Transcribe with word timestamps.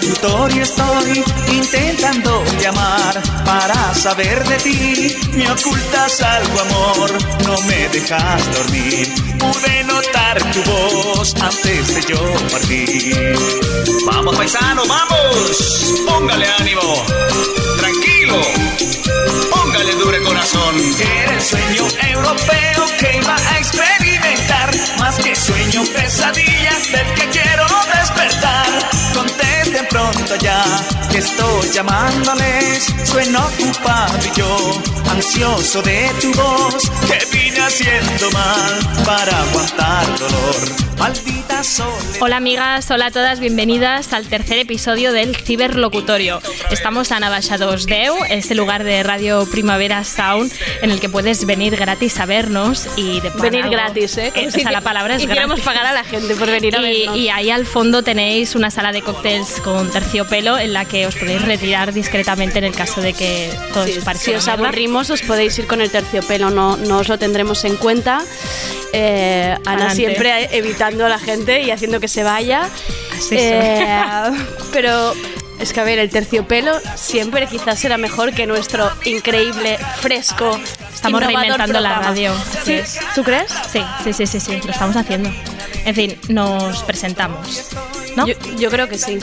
locutorio 0.00 0.62
estoy 0.62 1.24
intentando 1.52 2.42
llamar 2.60 3.22
para 3.44 3.94
saber 3.94 4.42
de 4.48 4.56
ti. 4.58 5.16
Me 5.32 5.50
ocultas 5.50 6.22
algo, 6.22 6.60
amor, 6.60 7.12
no 7.44 7.60
me 7.66 7.88
dejas 7.88 8.52
dormir. 8.52 9.12
Pude 9.38 9.84
notar 9.84 10.38
tu 10.52 10.62
voz 10.70 11.34
antes 11.40 11.94
de 11.94 12.02
yo 12.12 12.34
partir. 12.50 13.36
Vamos, 14.06 14.36
paisano, 14.36 14.82
vamos. 14.86 15.94
Póngale 16.06 16.46
ánimo. 16.58 17.04
Tranquilo. 17.78 18.40
Póngale 19.50 19.94
dure 19.94 20.22
corazón. 20.22 20.76
Era 20.98 21.34
el 21.34 21.42
sueño 21.42 21.86
europeo 22.08 22.84
que 22.98 23.18
iba 23.18 23.36
a 23.36 23.58
experimentar. 23.58 24.70
Más 24.98 25.16
que 25.16 25.34
sueño, 25.36 25.82
pesadilla 25.94 26.72
del 26.92 27.14
que 27.14 27.28
quiero 27.30 27.66
despertar. 27.94 28.90
Contesten 29.70 29.86
pronto 29.88 30.36
ya 30.36 30.64
que 31.10 31.18
estoy 31.18 31.70
llamándoles. 31.70 32.92
Sueno 33.04 33.38
ocupado 33.38 34.18
y 34.18 34.38
yo, 34.38 34.82
ansioso 35.10 35.82
de 35.82 36.08
tu 36.20 36.32
voz. 36.34 36.90
Que 37.06 37.18
vine 37.36 37.60
haciendo 37.60 38.30
mal 38.32 38.78
para 39.04 39.40
aguantar 39.42 40.06
dolor. 40.18 40.54
Maldita 40.98 41.64
soledad. 41.64 42.00
Hola 42.20 42.36
amigas, 42.36 42.90
hola 42.90 43.06
a 43.06 43.10
todas, 43.10 43.40
bienvenidas 43.40 44.12
al 44.12 44.26
tercer 44.26 44.58
episodio 44.58 45.12
del 45.12 45.34
Ciberlocutorio. 45.34 46.42
Estamos 46.70 47.10
a 47.10 47.18
Navaixados 47.20 47.86
Deu, 47.86 48.14
este 48.28 48.54
lugar 48.54 48.84
de 48.84 49.02
Radio 49.02 49.46
Primavera 49.50 50.04
Sound 50.04 50.52
en 50.82 50.90
el 50.90 51.00
que 51.00 51.08
puedes 51.08 51.46
venir 51.46 51.74
gratis 51.76 52.20
a 52.20 52.26
vernos 52.26 52.86
y 52.96 53.20
de 53.20 53.30
Venir 53.30 53.62
pago- 53.62 53.72
gratis, 53.72 54.18
¿eh? 54.18 54.30
Como 54.34 54.48
o 54.48 54.50
si 54.50 54.60
sea, 54.60 54.70
la 54.72 54.82
palabra 54.82 55.16
es 55.16 55.22
y 55.22 55.26
queremos 55.26 55.56
gratis. 55.60 55.64
pagar 55.64 55.86
a 55.86 55.92
la 55.94 56.04
gente 56.04 56.34
por 56.36 56.50
venir 56.50 56.76
a 56.76 56.80
Y, 56.80 56.98
vernos. 57.00 57.16
y 57.16 57.28
ahí 57.30 57.50
al 57.50 57.64
fondo 57.64 58.02
tenéis 58.02 58.54
una 58.54 58.70
sala 58.70 58.92
de 58.92 59.00
cócteles 59.00 59.58
con 59.64 59.90
terciopelo 59.90 60.58
en 60.58 60.74
la 60.74 60.84
que 60.84 61.06
os 61.06 61.16
podéis 61.16 61.40
retirar 61.42 61.94
discretamente 61.94 62.58
en 62.58 62.64
el 62.64 62.74
caso 62.74 63.00
de 63.00 63.14
que 63.14 63.50
todo 63.72 63.86
Sí, 63.86 63.94
os 63.96 64.04
parezca 64.04 64.24
si 64.26 64.34
os 64.34 64.44
mierda. 64.46 64.62
Os 65.08 65.22
podéis 65.22 65.58
ir 65.58 65.66
con 65.66 65.80
el 65.80 65.90
terciopelo, 65.90 66.50
no, 66.50 66.76
no 66.76 66.98
os 66.98 67.08
lo 67.08 67.18
tendremos 67.18 67.64
en 67.64 67.76
cuenta. 67.76 68.20
Eh, 68.92 69.54
Ana 69.64 69.84
Adelante. 69.86 69.94
siempre 69.96 70.48
evitando 70.56 71.06
a 71.06 71.08
la 71.08 71.18
gente 71.18 71.62
y 71.62 71.70
haciendo 71.70 72.00
que 72.00 72.08
se 72.08 72.22
vaya. 72.24 72.68
Así 73.16 73.36
Eh, 73.38 73.96
pero 74.72 75.14
es 75.60 75.72
que, 75.72 75.80
a 75.80 75.84
ver, 75.84 75.98
el 75.98 76.10
terciopelo 76.10 76.72
siempre 76.96 77.46
quizás 77.46 77.78
será 77.78 77.96
mejor 77.98 78.32
que 78.32 78.46
nuestro 78.46 78.90
increíble, 79.04 79.78
fresco. 80.00 80.58
Estamos 80.92 81.22
reinventando 81.24 81.80
la 81.80 81.88
programa. 81.90 82.02
radio, 82.08 82.32
así 82.32 82.58
¿Sí? 82.64 82.72
es. 82.74 82.98
¿Tú 83.14 83.22
crees? 83.22 83.50
Sí, 83.72 83.82
sí, 84.04 84.12
sí, 84.12 84.26
sí, 84.26 84.40
sí, 84.40 84.60
lo 84.64 84.70
estamos 84.72 84.96
haciendo. 84.96 85.30
En 85.84 85.94
fin, 85.94 86.18
nos 86.28 86.82
presentamos. 86.82 87.70
¿no? 88.16 88.26
Yo, 88.26 88.34
yo 88.58 88.70
creo 88.70 88.88
que 88.88 88.98
sí. 88.98 89.18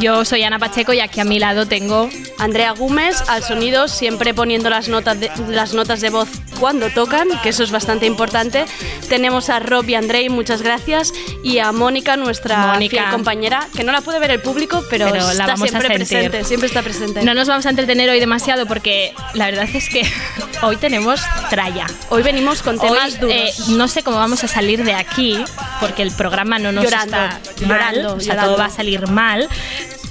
Yo 0.00 0.24
soy 0.24 0.42
Ana 0.42 0.58
Pacheco 0.58 0.92
y 0.92 1.00
aquí 1.00 1.20
a 1.20 1.24
mi 1.24 1.38
lado 1.38 1.66
tengo 1.66 2.08
Andrea 2.38 2.72
Gómez 2.72 3.22
al 3.28 3.42
sonido, 3.42 3.88
siempre 3.88 4.32
poniendo 4.34 4.70
las 4.70 4.88
notas 4.88 5.20
de, 5.20 5.30
las 5.48 5.74
notas 5.74 6.00
de 6.00 6.10
voz 6.10 6.28
cuando 6.58 6.88
tocan, 6.90 7.28
que 7.42 7.50
eso 7.50 7.62
es 7.62 7.70
bastante 7.70 8.06
importante. 8.06 8.64
Tenemos 9.08 9.50
a 9.50 9.58
Rob 9.58 9.88
y 9.88 9.94
Andrei, 9.94 10.28
muchas 10.28 10.62
gracias, 10.62 11.12
y 11.42 11.58
a 11.58 11.72
Mónica, 11.72 12.16
nuestra 12.16 12.72
Mónica. 12.72 12.96
fiel 12.96 13.10
compañera, 13.10 13.68
que 13.76 13.84
no 13.84 13.92
la 13.92 14.00
puede 14.00 14.18
ver 14.18 14.30
el 14.30 14.40
público, 14.40 14.82
pero, 14.88 15.06
Pero 15.10 15.24
la 15.24 15.32
está 15.32 15.46
vamos 15.46 15.68
siempre 15.68 15.94
presente, 15.94 16.44
siempre 16.44 16.68
está 16.68 16.82
presente. 16.82 17.22
No 17.22 17.34
nos 17.34 17.48
vamos 17.48 17.66
a 17.66 17.70
entretener 17.70 18.08
hoy 18.08 18.20
demasiado 18.20 18.66
porque 18.66 19.12
la 19.34 19.46
verdad 19.46 19.68
es 19.74 19.88
que 19.88 20.02
hoy 20.62 20.76
tenemos 20.76 21.20
tralla. 21.50 21.86
Hoy 22.08 22.22
venimos 22.22 22.62
con 22.62 22.78
temas 22.78 23.14
Hoy, 23.14 23.18
duros. 23.18 23.36
eh, 23.36 23.52
no 23.68 23.88
sé 23.88 24.02
cómo 24.02 24.16
vamos 24.16 24.42
a 24.44 24.48
salir 24.48 24.84
de 24.84 24.94
aquí 24.94 25.44
porque 25.80 25.91
el 26.00 26.10
programa 26.12 26.58
no 26.58 26.72
nos 26.72 26.84
Llorando, 26.84 27.16
está 27.16 27.40
mal, 27.66 27.68
llorando, 27.68 28.14
o 28.14 28.20
sea, 28.20 28.34
llorando. 28.34 28.52
todo 28.52 28.58
va 28.58 28.66
a 28.66 28.70
salir 28.70 29.06
mal. 29.08 29.46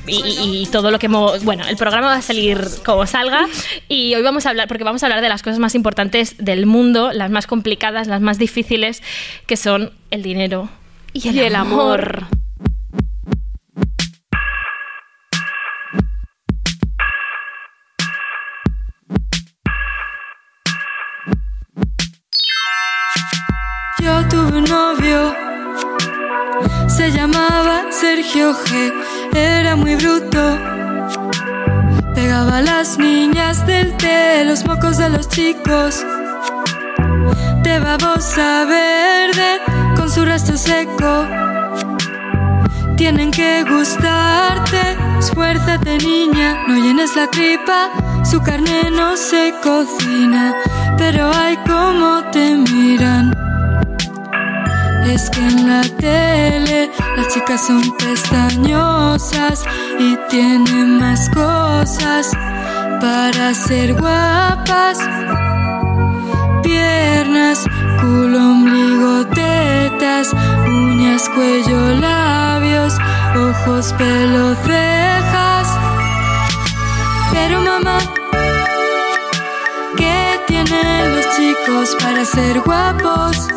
Y, 0.07 0.15
y- 0.15 0.61
y 0.63 0.65
todo 0.65 0.89
lo 0.89 0.97
que 0.97 1.05
hemos, 1.05 1.43
bueno, 1.43 1.63
el 1.67 1.77
programa 1.77 2.07
va 2.07 2.15
a 2.15 2.21
salir 2.23 2.59
como 2.83 3.05
salga 3.05 3.45
y 3.87 4.15
hoy 4.15 4.23
vamos 4.23 4.47
a 4.47 4.49
hablar 4.49 4.67
porque 4.67 4.83
vamos 4.83 5.03
a 5.03 5.05
hablar 5.05 5.21
de 5.21 5.29
las 5.29 5.43
cosas 5.43 5.59
más 5.59 5.75
importantes 5.75 6.35
del 6.39 6.65
mundo, 6.65 7.11
las 7.13 7.29
más 7.29 7.45
complicadas, 7.45 8.07
las 8.07 8.19
más 8.19 8.39
difíciles, 8.39 9.03
que 9.45 9.57
son 9.57 9.93
el 10.09 10.23
dinero 10.23 10.69
y 11.13 11.27
el, 11.29 11.35
y 11.35 11.39
el 11.41 11.55
amor. 11.55 12.25
Llamaba 28.33 28.53
Sergio 28.53 28.53
G, 28.53 28.93
era 29.35 29.75
muy 29.75 29.95
bruto. 29.95 30.57
Pegaba 32.13 32.57
a 32.57 32.61
las 32.61 32.97
niñas 32.97 33.65
del 33.65 33.95
té, 33.97 34.43
los 34.45 34.65
mocos 34.65 34.97
de 34.97 35.09
los 35.09 35.27
chicos. 35.27 36.05
De 37.63 37.79
babosa 37.79 38.65
verde, 38.65 39.59
con 39.95 40.09
su 40.09 40.25
rastro 40.25 40.57
seco. 40.57 41.27
Tienen 42.97 43.31
que 43.31 43.63
gustarte, 43.63 44.97
esfuérzate 45.19 45.97
niña, 45.97 46.63
no 46.67 46.75
llenes 46.75 47.15
la 47.15 47.27
tripa, 47.27 47.89
su 48.23 48.41
carne 48.41 48.91
no 48.91 49.17
se 49.17 49.53
cocina, 49.63 50.53
pero 50.97 51.31
ay 51.33 51.57
como 51.65 52.23
te 52.31 52.55
miran. 52.55 53.50
Es 55.05 55.29
que 55.29 55.39
en 55.39 55.67
la 55.67 55.81
tele 55.81 56.89
las 57.17 57.27
chicas 57.33 57.65
son 57.67 57.81
pestañosas 57.97 59.63
y 59.99 60.15
tienen 60.29 60.99
más 60.99 61.29
cosas 61.29 62.31
para 63.01 63.53
ser 63.53 63.93
guapas. 63.93 64.99
Piernas, 66.63 67.65
culo, 67.99 68.37
ombligo, 68.51 69.25
tetas, 69.27 70.33
uñas, 70.67 71.27
cuello, 71.29 71.93
labios, 71.99 72.93
ojos, 73.35 73.93
pelo, 73.93 74.55
cejas. 74.63 75.67
Pero 77.33 77.61
mamá, 77.61 77.97
¿qué 79.97 80.39
tienen 80.47 81.15
los 81.15 81.25
chicos 81.35 81.97
para 81.99 82.23
ser 82.23 82.61
guapos? 82.61 83.47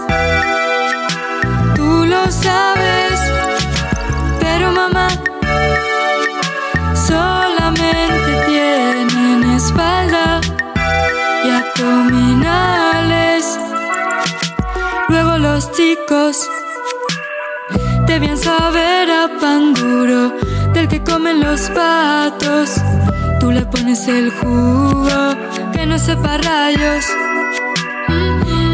Chicos 16.04 16.50
debían 18.06 18.36
saber 18.36 19.10
a 19.10 19.28
pan 19.40 19.74
duro 19.74 20.32
del 20.72 20.88
que 20.88 21.02
comen 21.02 21.40
los 21.40 21.70
patos. 21.70 22.76
Tú 23.40 23.50
le 23.50 23.64
pones 23.66 24.06
el 24.08 24.30
jugo 24.30 25.34
que 25.72 25.86
no 25.86 25.98
sepa 25.98 26.38
rayos. 26.38 27.04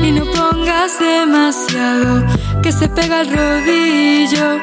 Y 0.02 0.12
no 0.12 0.24
pongas 0.24 0.98
demasiado 0.98 2.24
que 2.62 2.72
se 2.72 2.88
pega 2.88 3.20
al 3.20 3.28
rodillo. 3.28 4.58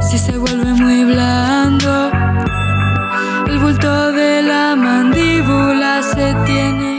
Si 0.00 0.18
se 0.18 0.38
vuelve 0.38 0.72
muy 0.72 1.04
blando, 1.04 2.10
el 3.48 3.58
bulto 3.58 4.12
de 4.12 4.42
la 4.42 4.76
mandíbula 4.76 6.02
se 6.02 6.34
tiene. 6.46 6.97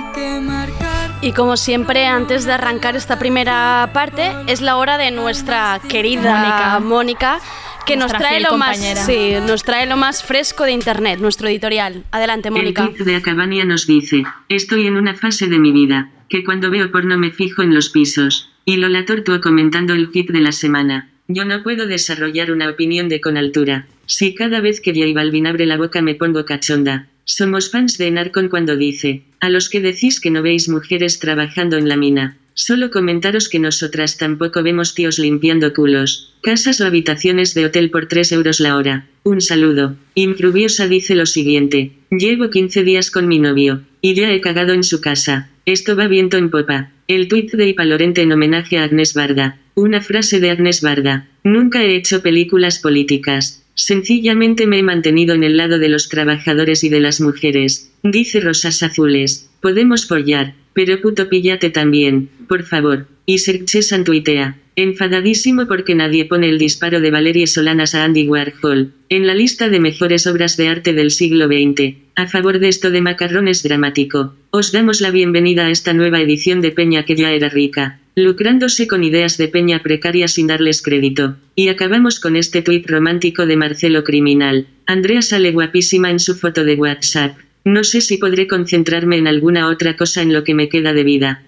Y 1.22 1.34
como 1.34 1.58
siempre, 1.58 2.06
antes 2.06 2.46
de 2.46 2.54
arrancar 2.54 2.96
esta 2.96 3.20
primera 3.20 3.90
parte, 3.94 4.32
es 4.48 4.62
la 4.62 4.78
hora 4.78 4.98
de 4.98 5.12
nuestra 5.12 5.82
querida 5.90 6.80
Mónica. 6.80 6.80
Mónica, 6.80 7.40
que 7.86 7.98
nos 7.98 8.14
trae 8.14 8.40
lo 8.40 8.58
más, 8.58 8.80
sí, 9.06 9.34
nos 9.46 9.64
trae 9.64 9.86
lo 9.86 9.98
más 9.98 10.24
fresco 10.24 10.64
de 10.64 10.72
internet, 10.72 11.20
nuestro 11.20 11.50
editorial. 11.50 12.06
Adelante, 12.12 12.52
Mónica. 12.52 12.90
El 12.98 13.06
de 13.06 13.18
Acabania 13.18 13.66
nos 13.66 13.86
dice, 13.86 14.24
estoy 14.48 14.88
en 14.88 14.96
una 14.96 15.14
fase 15.14 15.48
de 15.48 15.60
mi 15.60 15.74
vida, 15.74 16.10
que 16.30 16.46
cuando 16.46 16.72
veo 16.72 16.90
porno 16.90 17.18
me 17.18 17.32
fijo 17.32 17.64
en 17.64 17.74
los 17.74 17.90
pisos. 17.90 18.50
Y 18.64 18.78
Lola 18.78 19.04
Tortuo 19.04 19.42
comentando 19.42 19.96
el 19.96 20.12
hit 20.12 20.30
de 20.30 20.40
la 20.40 20.54
semana. 20.54 21.10
Yo 21.28 21.44
no 21.44 21.64
puedo 21.64 21.86
desarrollar 21.86 22.50
una 22.50 22.70
opinión 22.70 23.10
de 23.10 23.20
con 23.20 23.36
altura. 23.36 23.88
Si 24.06 24.34
cada 24.36 24.62
vez 24.62 24.80
que 24.80 24.94
J 24.94 25.14
Balvin 25.14 25.48
abre 25.48 25.66
la 25.66 25.76
boca 25.76 26.02
me 26.02 26.16
pongo 26.16 26.46
cachonda. 26.46 27.08
Somos 27.32 27.70
fans 27.70 28.00
de 28.00 28.10
Narcon 28.10 28.50
cuando 28.50 28.76
dice, 28.76 29.22
a 29.40 29.50
los 29.50 29.70
que 29.70 29.82
decís 29.82 30.20
que 30.20 30.32
no 30.32 30.42
veis 30.42 30.68
mujeres 30.68 31.20
trabajando 31.20 31.78
en 31.78 31.88
la 31.88 31.96
mina. 31.96 32.40
Solo 32.56 32.90
comentaros 32.90 33.50
que 33.50 33.60
nosotras 33.60 34.18
tampoco 34.18 34.64
vemos 34.64 34.96
tíos 34.96 35.20
limpiando 35.20 35.72
culos. 35.72 36.34
Casas 36.42 36.82
o 36.82 36.88
habitaciones 36.88 37.54
de 37.54 37.68
hotel 37.68 37.92
por 37.92 38.08
3 38.08 38.32
euros 38.32 38.60
la 38.60 38.76
hora. 38.76 39.08
Un 39.22 39.42
saludo. 39.42 39.96
Impruviosa 40.16 40.88
dice 40.88 41.14
lo 41.14 41.28
siguiente. 41.28 41.92
Llevo 42.10 42.50
15 42.50 42.84
días 42.84 43.12
con 43.12 43.28
mi 43.28 43.38
novio. 43.38 43.84
Y 44.02 44.16
ya 44.16 44.34
he 44.34 44.42
cagado 44.42 44.74
en 44.74 44.84
su 44.84 45.00
casa. 45.00 45.52
Esto 45.68 45.96
va 45.96 46.08
viento 46.08 46.36
en 46.36 46.50
popa. 46.50 46.92
El 47.08 47.28
tuit 47.28 47.52
de 47.52 47.68
Ipalorente 47.68 48.24
en 48.24 48.32
homenaje 48.32 48.80
a 48.80 48.86
Agnes 48.86 49.14
Varda. 49.14 49.60
Una 49.76 50.02
frase 50.02 50.40
de 50.40 50.50
Agnes 50.50 50.82
Varda. 50.82 51.28
Nunca 51.44 51.84
he 51.84 51.96
hecho 51.96 52.24
películas 52.24 52.80
políticas. 52.80 53.64
Sencillamente 53.80 54.68
me 54.68 54.80
he 54.80 54.84
mantenido 54.84 55.34
en 55.34 55.46
el 55.46 55.56
lado 55.56 55.80
de 55.80 55.88
los 55.88 56.10
trabajadores 56.10 56.84
y 56.84 56.90
de 56.90 57.00
las 57.00 57.22
mujeres. 57.22 57.94
Dice 58.04 58.42
Rosas 58.42 58.84
Azules. 58.84 59.50
Podemos 59.62 60.06
follar, 60.06 60.54
pero 60.74 61.00
puto 61.00 61.30
pillate 61.30 61.70
también, 61.70 62.30
por 62.50 62.64
favor. 62.64 63.08
Y 63.26 63.38
Sergchesan 63.38 64.04
tuitea. 64.04 64.58
Enfadadísimo 64.76 65.66
porque 65.66 65.96
nadie 65.96 66.26
pone 66.26 66.50
el 66.50 66.58
disparo 66.58 67.00
de 67.00 67.10
Valerie 67.10 67.48
Solanas 67.48 67.96
a 67.96 68.04
Andy 68.04 68.28
Warhol 68.28 68.92
en 69.08 69.26
la 69.26 69.34
lista 69.34 69.70
de 69.70 69.80
mejores 69.80 70.28
obras 70.28 70.58
de 70.58 70.68
arte 70.68 70.92
del 70.92 71.12
siglo 71.12 71.48
XX. 71.48 71.96
A 72.16 72.28
favor 72.28 72.60
de 72.60 72.68
esto 72.68 72.92
de 72.92 73.00
macarrón 73.02 73.48
es 73.48 73.64
dramático. 73.64 74.36
Os 74.52 74.74
damos 74.74 75.00
la 75.00 75.12
bienvenida 75.12 75.68
a 75.68 75.72
esta 75.72 75.94
nueva 75.94 76.20
edición 76.20 76.60
de 76.60 76.72
Peña 76.72 77.06
que 77.06 77.16
ya 77.16 77.32
era 77.32 77.48
rica, 77.48 78.00
lucrándose 78.16 78.88
con 78.88 79.04
ideas 79.04 79.38
de 79.38 79.48
Peña 79.48 79.82
precaria 79.82 80.28
sin 80.28 80.48
darles 80.48 80.82
crédito. 80.82 81.38
Y 81.60 81.68
acabamos 81.68 82.22
con 82.22 82.38
este 82.38 82.62
tuit 82.62 82.90
romántico 82.90 83.46
de 83.46 83.58
Marcelo 83.58 84.06
Criminal. 84.06 84.68
Andrea 84.86 85.22
sale 85.22 85.52
guapísima 85.52 86.10
en 86.10 86.22
su 86.22 86.36
foto 86.36 86.64
de 86.64 86.76
WhatsApp. 86.76 87.38
No 87.66 87.84
sé 87.84 88.00
si 88.00 88.16
podré 88.16 88.48
concentrarme 88.48 89.18
en 89.18 89.28
alguna 89.28 89.68
otra 89.68 89.98
cosa 89.98 90.22
en 90.22 90.32
lo 90.32 90.46
que 90.46 90.54
me 90.54 90.70
queda 90.70 90.94
de 90.94 91.04
vida. 91.04 91.44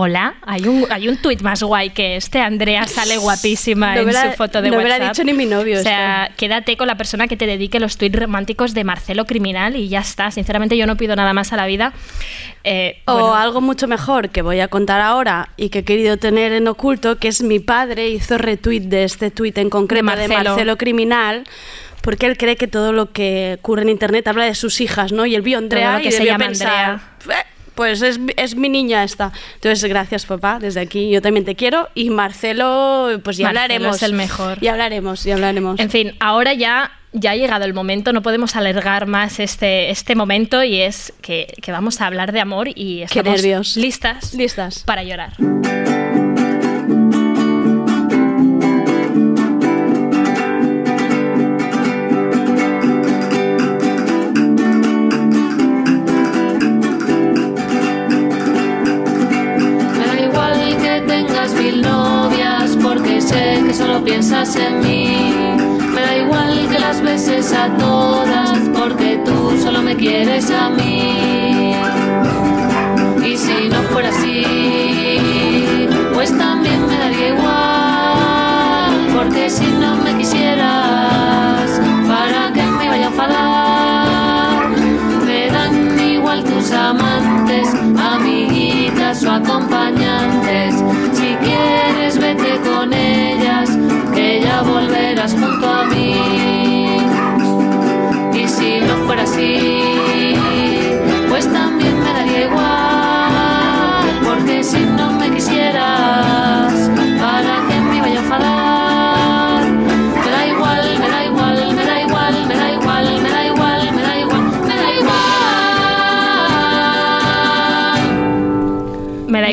Hola, 0.00 0.36
hay 0.42 0.64
un, 0.68 0.86
hay 0.90 1.08
un 1.08 1.16
tuit 1.16 1.42
más 1.42 1.60
guay 1.60 1.90
que 1.90 2.14
este. 2.14 2.40
Andrea 2.40 2.86
sale 2.86 3.16
guapísima 3.16 3.94
No 3.96 4.02
en 4.02 4.06
me 4.06 4.12
la- 4.12 4.30
su 4.30 4.36
foto 4.36 4.62
de 4.62 4.70
no 4.70 4.76
me 4.76 4.84
WhatsApp. 4.84 4.98
la 5.00 5.04
ha 5.06 5.08
dicho 5.08 5.24
ni 5.24 5.32
mi 5.32 5.44
novio 5.44 5.80
O 5.80 5.82
sea, 5.82 6.30
quédate 6.36 6.76
con 6.76 6.86
la 6.86 6.96
persona 6.96 7.26
que 7.26 7.36
te 7.36 7.46
dedique 7.46 7.80
los 7.80 7.96
tuits 7.96 8.14
románticos 8.16 8.74
de 8.74 8.84
Marcelo 8.84 9.24
Criminal 9.24 9.74
y 9.74 9.88
ya 9.88 9.98
está. 9.98 10.30
Sinceramente, 10.30 10.76
yo 10.76 10.86
no 10.86 10.96
pido 10.96 11.16
nada 11.16 11.32
más 11.32 11.52
a 11.52 11.56
la 11.56 11.66
vida. 11.66 11.92
Eh, 12.62 13.02
O 13.06 13.12
bueno, 13.14 13.34
algo 13.34 13.60
mucho 13.60 13.88
mejor 13.88 14.28
que 14.30 14.40
voy 14.42 14.60
a 14.60 14.68
contar 14.68 15.00
ahora 15.00 15.48
y 15.56 15.68
que 15.70 15.80
he 15.80 15.84
querido 15.84 16.16
tener 16.16 16.52
en 16.52 16.68
oculto, 16.68 17.18
que 17.18 17.26
es 17.26 17.42
mi 17.42 17.58
padre 17.58 18.08
hizo 18.08 18.38
retweet 18.38 18.82
de 18.82 19.02
este 19.02 19.32
tuit 19.32 19.58
en 19.58 19.68
concreto 19.68 20.06
De 20.06 20.16
de 20.16 20.28
Marcelo. 20.28 20.50
Marcelo, 20.50 20.78
Criminal. 20.78 21.42
Porque 22.02 22.26
él 22.26 22.36
cree 22.38 22.54
que 22.56 22.68
todo 22.68 22.92
lo 22.92 23.10
que 23.12 23.56
ocurre 23.58 23.82
en 23.82 23.88
internet 23.88 24.28
habla 24.28 24.44
de 24.44 24.54
sus 24.54 24.80
hijas, 24.80 25.10
¿no? 25.10 25.26
Y 25.26 25.34
él 25.34 25.42
vio 25.42 25.56
a 25.56 25.58
Andrea 25.58 25.88
Todo 25.88 25.96
lo 25.98 26.02
que 26.04 26.08
y 26.08 26.12
se 26.12 26.18
debió 26.18 26.32
llama 26.32 26.44
pensar, 26.46 27.00
"Eh, 27.28 27.34
pues 27.78 28.02
es, 28.02 28.18
es 28.36 28.56
mi 28.56 28.68
niña 28.68 29.04
esta. 29.04 29.30
Entonces, 29.54 29.88
gracias, 29.88 30.26
papá, 30.26 30.58
desde 30.60 30.80
aquí. 30.80 31.10
Yo 31.10 31.22
también 31.22 31.44
te 31.44 31.54
quiero. 31.54 31.88
Y 31.94 32.10
Marcelo, 32.10 33.20
pues 33.22 33.36
ya 33.36 33.44
Marcelo 33.44 33.62
hablaremos. 33.62 33.96
es 33.96 34.02
el 34.02 34.12
mejor. 34.14 34.58
Ya 34.60 34.72
hablaremos, 34.72 35.22
ya 35.22 35.34
hablaremos. 35.34 35.78
En 35.78 35.88
fin, 35.88 36.12
ahora 36.18 36.54
ya, 36.54 36.90
ya 37.12 37.30
ha 37.30 37.36
llegado 37.36 37.64
el 37.64 37.74
momento, 37.74 38.12
no 38.12 38.20
podemos 38.20 38.56
alargar 38.56 39.06
más 39.06 39.38
este, 39.38 39.90
este 39.90 40.16
momento 40.16 40.64
y 40.64 40.80
es 40.80 41.12
que, 41.22 41.54
que 41.62 41.70
vamos 41.70 42.00
a 42.00 42.06
hablar 42.08 42.32
de 42.32 42.40
amor 42.40 42.66
y 42.68 42.98
Qué 42.98 43.04
estamos 43.20 43.36
nervios. 43.36 43.76
listas 43.76 44.34
Listas. 44.34 44.82
para 44.84 45.04
llorar. 45.04 45.34
Sé 63.28 63.62
que 63.66 63.74
solo 63.74 64.02
piensas 64.02 64.56
en 64.56 64.80
mí. 64.80 65.06
Me 65.94 66.00
da 66.00 66.16
igual 66.16 66.68
que 66.70 66.78
las 66.78 67.02
beses 67.02 67.52
a 67.52 67.68
todas 67.76 68.58
porque 68.78 69.20
tú 69.24 69.58
solo 69.62 69.82
me 69.82 69.94
quieres 69.96 70.50
a 70.50 70.70
mí. 70.70 71.74
Y 73.30 73.36
si 73.36 73.68
no 73.68 73.82
fuera 73.90 74.08
así, 74.08 74.44
pues 76.14 76.36
también 76.36 76.86
me 76.86 76.96
daría 76.96 77.28
igual. 77.34 78.92
Porque 79.14 79.50
si 79.50 79.66
no 79.82 79.96
me 79.96 80.16
quisieras, 80.16 80.77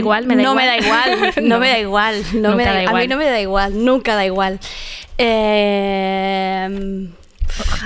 igual. 0.06 0.26
Me 0.26 0.36
da 0.36 0.44
igual, 0.44 0.56
no 0.56 0.56
igual. 0.56 0.56
me 0.56 0.66
da 0.66 0.78
igual, 0.78 1.36
no, 1.44 1.60
me 1.60 1.68
da 1.70 1.80
igual, 1.80 2.24
no 2.34 2.50
Nunca 2.52 2.56
me 2.56 2.64
da, 2.66 2.72
da 2.74 2.80
A 2.80 2.84
igual. 2.84 3.02
mí 3.02 3.08
no 3.08 3.18
me 3.18 3.26
da 3.26 3.42
igual, 3.42 3.86
nunca 3.86 4.16
da 4.16 4.26
igual. 4.26 4.60
Eh, 5.18 7.08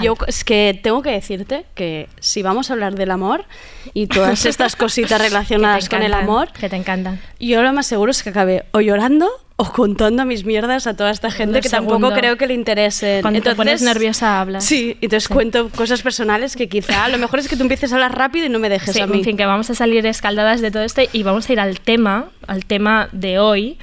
yo 0.01 0.15
es 0.27 0.43
que 0.43 0.79
tengo 0.81 1.01
que 1.01 1.11
decirte 1.11 1.65
que 1.75 2.07
si 2.19 2.41
vamos 2.41 2.69
a 2.69 2.73
hablar 2.73 2.95
del 2.95 3.11
amor 3.11 3.45
y 3.93 4.07
todas 4.07 4.45
estas 4.47 4.75
cositas 4.75 5.21
relacionadas 5.21 5.89
con 5.89 6.01
el 6.01 6.13
amor, 6.13 6.51
Que 6.53 6.69
te 6.69 6.75
encantan. 6.75 7.19
yo 7.39 7.61
lo 7.61 7.71
más 7.73 7.85
seguro 7.85 8.11
es 8.11 8.23
que 8.23 8.29
acabe 8.29 8.65
o 8.71 8.81
llorando 8.81 9.29
o 9.61 9.65
contando 9.73 10.23
mis 10.25 10.45
mierdas 10.45 10.87
a 10.87 10.95
toda 10.95 11.11
esta 11.11 11.29
gente 11.31 11.55
Lo 11.57 11.61
que 11.61 11.67
segundo. 11.67 11.95
tampoco 11.95 12.15
creo 12.17 12.37
que 12.37 12.47
le 12.47 12.53
interese. 12.53 13.19
Cuando 13.21 13.41
te 13.41 13.55
pones 13.55 13.81
nerviosa, 13.81 14.39
hablas. 14.39 14.63
Sí, 14.63 14.95
entonces 15.01 15.27
cuento 15.27 15.67
cosas 15.69 16.01
personales 16.01 16.55
que 16.55 16.69
quizá 16.69 17.09
lo 17.09 17.17
mejor 17.25 17.39
es 17.39 17.49
que 17.49 17.57
tú 17.57 17.63
empieces 17.63 17.91
a 17.91 17.95
hablar 17.95 18.17
rápido 18.17 18.45
y 18.45 18.49
no 18.49 18.57
me 18.59 18.69
dejes 18.69 18.93
Sí, 18.95 19.01
a 19.01 19.05
mí. 19.07 19.17
en 19.17 19.23
fin, 19.25 19.35
que 19.37 19.45
vamos 19.45 19.69
a 19.69 19.75
salir 19.75 20.05
escaldadas 20.05 20.61
de 20.61 20.71
todo 20.71 20.83
esto 20.83 21.01
y 21.11 21.23
vamos 21.23 21.49
a 21.49 21.53
ir 21.53 21.59
al 21.59 21.81
tema, 21.81 22.29
al 22.47 22.63
tema 22.63 23.09
de 23.11 23.37
hoy, 23.39 23.77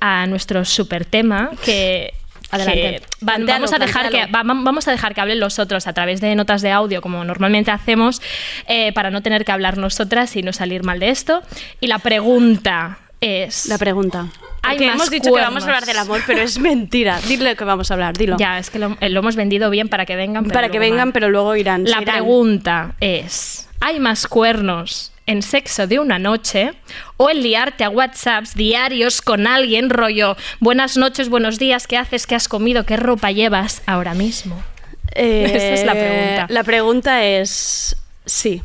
a 0.00 0.26
nuestro 0.26 0.64
super 0.64 1.04
tema 1.04 1.50
que 1.62 2.14
Adelante. 2.50 3.02
que 3.20 3.26
va- 3.26 3.34
vamos 3.46 3.74
a 3.74 3.78
dejar 3.78 4.08
que 4.08 4.24
va- 4.26 4.42
vamos 4.44 4.88
a 4.88 4.92
dejar 4.92 5.14
que 5.14 5.20
hablen 5.20 5.40
los 5.40 5.58
otros 5.58 5.86
a 5.86 5.92
través 5.92 6.22
de 6.22 6.34
notas 6.36 6.62
de 6.62 6.70
audio 6.70 7.02
como 7.02 7.22
normalmente 7.24 7.70
hacemos 7.70 8.22
eh, 8.66 8.94
para 8.94 9.10
no 9.10 9.20
tener 9.20 9.44
que 9.44 9.52
hablar 9.52 9.76
nosotras 9.76 10.34
y 10.36 10.42
no 10.42 10.54
salir 10.54 10.82
mal 10.84 10.98
de 11.00 11.10
esto 11.10 11.42
y 11.80 11.88
la 11.88 11.98
pregunta 11.98 13.00
es 13.20 13.66
La 13.66 13.76
pregunta. 13.76 14.28
Hay 14.62 14.78
más 14.78 14.94
hemos 14.94 15.10
dicho 15.10 15.32
que 15.32 15.40
vamos 15.40 15.62
a 15.64 15.66
hablar 15.66 15.86
del 15.86 15.98
amor, 15.98 16.20
pero 16.26 16.40
es 16.40 16.58
mentira. 16.58 17.20
Dile 17.28 17.56
que 17.56 17.64
vamos 17.64 17.90
a 17.90 17.94
hablar, 17.94 18.16
dilo. 18.16 18.36
ya 18.38 18.58
es 18.58 18.70
que 18.70 18.78
lo, 18.78 18.96
eh, 19.00 19.08
lo 19.08 19.20
hemos 19.20 19.36
vendido 19.36 19.70
bien 19.70 19.88
para 19.88 20.04
que 20.06 20.16
vengan 20.16 20.44
pero 20.44 20.54
Para 20.54 20.68
que 20.68 20.78
vengan, 20.78 21.08
mal. 21.08 21.12
pero 21.12 21.30
luego 21.30 21.56
irán. 21.56 21.84
La 21.84 22.02
irán. 22.02 22.04
pregunta 22.04 22.94
es, 23.00 23.68
¿hay 23.80 23.98
más 24.00 24.26
cuernos 24.26 25.12
en 25.26 25.42
sexo 25.42 25.86
de 25.86 25.98
una 25.98 26.18
noche 26.18 26.72
o 27.18 27.30
en 27.30 27.42
liarte 27.42 27.84
a 27.84 27.90
WhatsApps 27.90 28.54
diarios 28.54 29.20
con 29.20 29.46
alguien 29.46 29.90
rollo 29.90 30.36
buenas 30.58 30.96
noches, 30.96 31.28
buenos 31.28 31.58
días, 31.58 31.86
qué 31.86 31.96
haces, 31.98 32.26
qué 32.26 32.34
has 32.34 32.48
comido, 32.48 32.84
qué 32.84 32.96
ropa 32.96 33.30
llevas 33.30 33.82
ahora 33.86 34.14
mismo? 34.14 34.62
Eh, 35.14 35.44
Esa 35.54 35.80
es 35.80 35.84
la 35.84 35.92
pregunta. 35.92 36.46
La 36.48 36.64
pregunta 36.64 37.24
es 37.24 37.96
sí. 38.24 38.62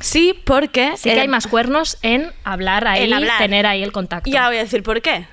Sí, 0.00 0.34
porque... 0.44 0.92
Sí 0.96 1.10
que 1.10 1.16
eh, 1.16 1.20
hay 1.20 1.28
más 1.28 1.46
cuernos 1.46 1.98
en 2.02 2.30
hablar 2.44 2.86
ahí, 2.86 3.04
en 3.04 3.12
hablar. 3.14 3.38
tener 3.38 3.66
ahí 3.66 3.82
el 3.82 3.92
contacto. 3.92 4.30
Ya 4.30 4.46
voy 4.48 4.56
a 4.58 4.60
decir 4.64 4.82
por 4.82 5.00
qué. 5.02 5.26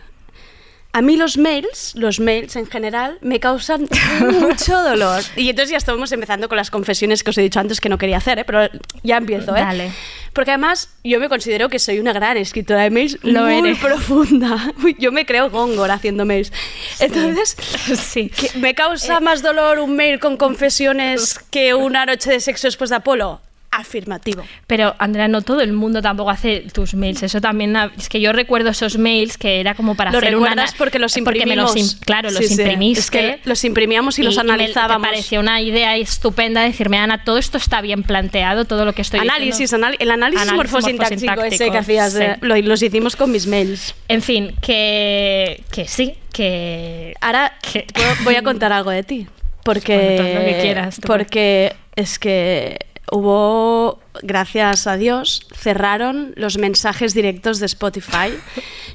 A 0.91 1.01
mí 1.01 1.17
los 1.17 1.38
mails, 1.38 1.91
los 1.95 2.22
mails 2.22 2.55
en 2.55 2.67
general, 2.67 3.17
me 3.22 3.41
causan 3.41 3.86
mucho 4.39 4.81
dolor. 4.81 5.22
Y 5.36 5.50
entonces 5.50 5.72
ya 5.72 5.77
estamos 5.77 6.10
empezando 6.13 6.48
con 6.48 6.55
las 6.55 6.72
confesiones 6.72 7.22
que 7.22 7.31
os 7.31 7.38
he 7.38 7.41
dicho 7.41 7.60
antes 7.60 7.81
que 7.81 7.89
no 7.89 7.98
quería 7.98 8.15
hacer, 8.15 8.39
¿eh? 8.39 8.45
pero 8.45 8.69
ya 9.03 9.17
empiezo. 9.17 9.53
¿eh? 9.57 9.60
Dale. 9.60 9.91
Porque 10.31 10.51
además 10.51 10.89
yo 11.03 11.19
me 11.19 11.27
considero 11.27 11.67
que 11.67 11.79
soy 11.79 12.00
una 12.00 12.13
gran 12.13 12.38
escritora 12.38 12.84
de 12.84 12.91
mails 12.91 13.17
Lo 13.24 13.43
muy 13.43 13.55
eres. 13.60 13.77
profunda. 13.79 14.74
Yo 15.00 15.12
me 15.13 15.25
creo 15.25 15.50
Góngora 15.50 15.93
haciendo 15.95 16.25
mails. 16.25 16.51
Entonces, 17.00 17.55
sí. 18.00 18.29
¿qué- 18.29 18.57
¿me 18.57 18.74
causa 18.74 19.19
más 19.19 19.41
dolor 19.41 19.79
un 19.79 19.95
mail 19.98 20.19
con 20.19 20.36
confesiones 20.38 21.39
que 21.51 21.74
una 21.74 22.05
noche 22.05 22.31
de 22.31 22.39
sexo 22.39 22.67
después 22.67 22.89
de 22.89 22.98
Apolo? 22.98 23.41
Afirmativo. 23.77 24.44
Pero 24.67 24.96
Andrea, 25.00 25.27
no 25.27 25.41
todo 25.41 25.62
el 25.62 25.74
mundo 25.74 26.01
tampoco 26.01 26.29
hace 26.29 26.62
tus 26.74 26.94
mails. 26.94 27.24
Eso 27.24 27.41
también 27.41 27.75
es 27.98 28.10
que 28.10 28.20
yo 28.22 28.32
recuerdo 28.34 28.70
esos 28.70 28.98
mails 28.98 29.38
que 29.38 29.60
era 29.60 29.75
como 29.75 29.96
para 29.96 30.12
Lo 30.12 30.17
hacer 30.20 30.36
una 30.36 30.50
recuerdas 30.50 30.75
porque 30.77 31.00
los 31.00 31.15
me 31.15 31.22
los 31.22 31.27
imprimimos. 31.36 31.75
im- 31.75 32.00
claro, 32.05 32.29
los 32.32 32.39
Sí, 32.39 32.48
sí. 32.55 32.62
imprimiste. 32.62 33.00
Es 33.01 33.12
que 33.12 33.39
los 33.46 33.63
imprimíamos 33.63 34.17
y 34.20 34.24
los 34.24 34.38
analizábamos. 34.38 35.01
me 35.01 35.08
pareció 35.10 35.39
una 35.39 35.62
idea 35.62 35.96
estupenda 35.98 36.62
decirme, 36.62 36.98
Ana, 36.98 37.24
todo 37.24 37.38
esto 37.38 37.58
está 37.58 37.82
bien 37.82 38.03
planteado, 38.03 38.65
todo 38.65 38.86
lo 38.86 38.94
que 38.94 39.01
estoy 39.01 39.20
Análisis, 39.20 39.74
anal- 39.74 39.96
el 40.00 40.12
análisis, 40.12 40.41
Análisis 40.50 40.55
morfosintáctico, 40.74 41.44
ese 41.44 41.72
que 41.72 41.77
hacías, 41.77 42.17
lo- 42.41 42.55
los 42.62 42.82
hicimos 42.82 43.15
con 43.15 43.32
mis 43.32 43.48
mails. 43.48 43.96
En 44.08 44.22
fin, 44.22 44.55
que, 44.62 45.63
que 45.72 45.88
sí, 45.88 46.15
que... 46.34 47.13
Ahora 47.22 47.53
puedo- 47.94 48.15
voy 48.24 48.36
a 48.36 48.41
contar 48.44 48.72
algo 48.74 48.91
de 48.91 49.03
ti. 49.03 49.27
Porque, 49.63 49.96
Bueno, 50.17 50.17
todo 50.32 50.39
lo 50.39 50.46
que 50.46 50.60
quieras, 50.62 51.00
porque 51.05 51.75
es 51.96 52.20
que 52.20 52.77
hubo 53.12 54.00
gracias 54.24 54.88
a 54.88 54.98
Dios, 54.98 55.45
cerraron 55.55 56.34
los 56.36 56.57
mensajes 56.57 57.13
directos 57.13 57.60
de 57.60 57.65
Spotify, 57.65 58.34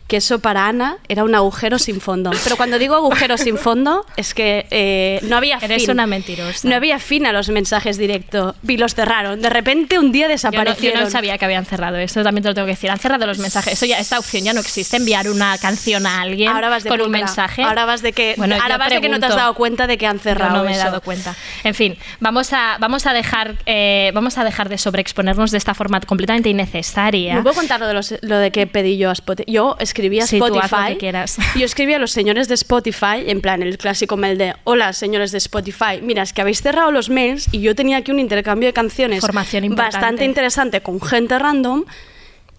que 0.07 0.17
eso 0.19 0.39
para 0.41 0.67
Ana 0.67 0.97
era 1.09 1.25
un 1.25 1.35
agujero 1.35 1.79
sin 1.79 2.00
fondo. 2.00 2.31
Pero 2.45 2.57
cuando 2.57 2.79
digo 2.79 2.95
agujero 2.97 3.37
sin 3.39 3.57
fondo, 3.59 4.05
es 4.17 4.35
que 4.35 4.67
eh, 4.71 5.21
no 5.23 5.37
había 5.37 5.59
Eres 5.59 5.83
fin. 5.83 5.93
una 5.93 6.07
mentirosa. 6.07 6.69
No 6.69 6.75
había 6.75 6.99
fin 6.99 7.27
a 7.27 7.33
los 7.33 7.49
mensajes 7.49 7.97
directos 7.99 8.55
y 8.67 8.77
los 8.77 8.95
cerraron. 8.95 9.41
De 9.41 9.50
repente 9.50 9.99
un 9.99 10.12
día 10.12 10.27
Yo 10.27 10.29
no, 10.29 10.29
yo 10.29 10.33
desaparecieron. 10.33 11.05
no 11.05 11.11
sabía 11.11 11.39
que 11.39 11.45
habían 11.45 11.65
cerrado 11.67 11.97
eso, 11.99 12.23
también 12.23 12.43
te 12.43 12.49
lo 12.49 12.55
tengo 12.55 12.67
que 12.67 12.73
decir. 12.73 12.91
Han 12.91 12.99
cerrado 12.99 13.27
los 13.27 13.39
mensajes. 13.39 13.75
Eso 13.75 13.87
ya, 13.87 13.99
esta 13.99 14.19
opción 14.19 14.45
ya 14.45 14.53
no 14.53 14.61
existe. 14.61 14.97
Enviar 14.97 15.29
una 15.31 15.57
canción 15.59 16.07
a 16.07 16.21
alguien 16.23 16.49
Ahora 16.50 16.69
vas 16.69 16.85
de 16.85 16.91
con 16.91 17.00
un 17.00 17.11
mensaje. 17.11 17.62
Ahora 17.62 17.85
vas 17.85 18.03
de 18.03 18.12
que, 18.12 18.35
Bueno, 18.37 18.57
ahora 18.61 18.79
de 18.89 19.00
que 19.00 19.09
no 19.09 19.21
te 19.21 19.27
has 19.27 19.37
dado 19.37 19.55
cuenta 19.55 19.87
de 19.87 19.97
que 19.99 20.07
han 20.07 20.17
Yo 20.19 20.23
cerrado. 20.23 20.57
no 20.59 20.65
me 20.65 20.73
he 20.73 20.75
eso. 20.75 20.85
dado 20.85 21.00
cuenta. 21.00 21.35
En 21.65 21.75
fin, 21.75 21.97
vamos 22.19 22.53
a, 22.53 22.77
vamos 22.81 23.07
a 23.07 23.12
dejar 23.12 23.55
eh, 23.67 24.11
vamos 24.15 24.39
a 24.39 24.45
dejar 24.45 24.69
de 24.69 24.79
sobreexponernos 25.11 25.50
de 25.50 25.59
esta 25.59 25.75
forma 25.75 26.00
completamente 26.00 26.49
innecesaria. 26.49 27.35
¿Me 27.37 27.43
puedo 27.43 27.55
contar 27.55 27.81
lo 27.81 27.87
de, 27.88 27.95
los- 27.95 28.14
lo 28.23 28.38
de 28.38 28.50
que 28.50 28.67
pedí 28.67 28.97
yo 28.97 29.11
a 29.11 29.12
Spotify? 29.12 29.50
Yo 29.52 29.76
escribí 29.79 30.21
a 30.21 30.26
Sí, 30.26 30.38
tú 30.38 30.45
haz 30.45 30.50
lo 30.50 30.61
Spotify. 30.61 30.93
que 30.93 30.99
quieras. 30.99 31.37
Yo 31.57 31.64
escribí 31.64 31.95
a 31.95 31.99
los 31.99 32.12
señores 32.12 32.49
de 32.49 32.55
Spotify, 32.55 33.25
en 33.26 33.40
plan 33.40 33.62
el 33.62 33.76
clásico 33.79 34.17
mail 34.17 34.38
de 34.38 34.55
Hola, 34.64 34.93
señores 34.93 35.33
de 35.33 35.38
Spotify. 35.38 36.00
Mira, 36.02 36.23
es 36.23 36.33
que 36.33 36.40
habéis 36.40 36.62
cerrado 36.62 36.90
los 36.93 37.11
mails 37.11 37.49
y 37.52 37.61
yo 37.61 37.75
tenía 37.75 37.99
aquí 37.99 38.11
un 38.11 38.21
intercambio 38.21 38.69
de 38.69 38.73
canciones 38.73 39.23
bastante 39.71 40.25
interesante 40.25 40.81
con 40.81 41.00
gente 41.00 41.38
random. 41.38 41.85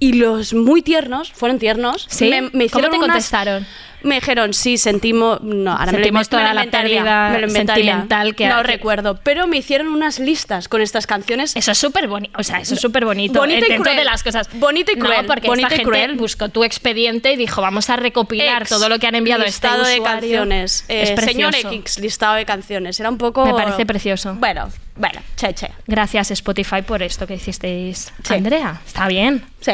Y 0.01 0.13
los 0.13 0.55
muy 0.55 0.81
tiernos, 0.81 1.31
fueron 1.31 1.59
tiernos, 1.59 2.07
¿Sí? 2.09 2.27
me, 2.27 2.41
me 2.41 2.49
¿Cómo 2.49 2.63
hicieron 2.65 2.89
te 2.91 2.97
unas- 2.97 3.07
contestaron? 3.09 3.67
Me 4.03 4.15
dijeron, 4.15 4.55
sí, 4.55 4.79
sentimos. 4.79 5.41
No, 5.43 5.73
ahora 5.73 5.85
me 5.85 5.91
lo 5.91 5.97
Sentimos 5.99 6.25
inven- 6.25 6.29
toda 6.31 6.47
me 6.49 6.53
la 6.55 6.71
pérdida 6.71 7.29
me 7.39 7.49
sentimental 7.51 8.33
que 8.35 8.47
No 8.47 8.63
recuerdo. 8.63 9.19
Pero 9.23 9.45
me 9.45 9.57
hicieron 9.57 9.89
unas 9.89 10.17
listas 10.17 10.67
con 10.67 10.81
estas 10.81 11.05
canciones 11.05 11.55
Eso 11.55 11.71
es 11.71 11.77
súper 11.77 12.07
bonito, 12.07 12.33
o 12.39 12.41
sea, 12.41 12.59
eso 12.61 12.73
es 12.73 12.81
súper 12.81 13.05
bonito. 13.05 13.37
Bonito 13.39 13.59
y 13.63 13.69
dentro 13.69 13.83
cruel. 13.83 13.97
de 13.97 14.03
las 14.05 14.23
cosas. 14.23 14.49
Bonito 14.53 14.91
y 14.91 14.95
cruel, 14.95 15.21
No, 15.21 15.27
porque 15.27 15.47
bonito 15.47 15.67
esta 15.67 15.75
y 15.75 15.85
gente 15.85 15.91
cruel. 15.91 16.15
buscó 16.17 16.49
tu 16.49 16.63
expediente 16.63 17.31
y 17.31 17.35
dijo, 17.35 17.61
vamos 17.61 17.91
a 17.91 17.95
recopilar 17.95 18.63
Ex, 18.63 18.69
todo 18.71 18.89
lo 18.89 18.97
que 18.97 19.05
han 19.05 19.13
enviado 19.13 19.43
este 19.43 19.67
listado 19.67 19.85
de 19.87 20.01
canciones. 20.01 20.83
Eh, 20.87 21.13
es 21.15 21.23
señor. 21.23 21.53
X, 21.53 21.99
listado 21.99 22.33
de 22.33 22.45
canciones. 22.45 22.99
Era 22.99 23.09
un 23.11 23.19
poco. 23.19 23.45
Me 23.45 23.53
parece 23.53 23.85
precioso. 23.85 24.33
Bueno, 24.33 24.67
bueno, 25.01 25.19
che, 25.35 25.53
che. 25.53 25.67
Gracias 25.87 26.31
Spotify 26.31 26.81
por 26.81 27.01
esto 27.03 27.25
que 27.27 27.33
hicisteis, 27.35 28.13
Sí. 28.23 28.33
Andrea. 28.35 28.79
Está 28.85 29.07
bien. 29.07 29.43
Sí. 29.59 29.71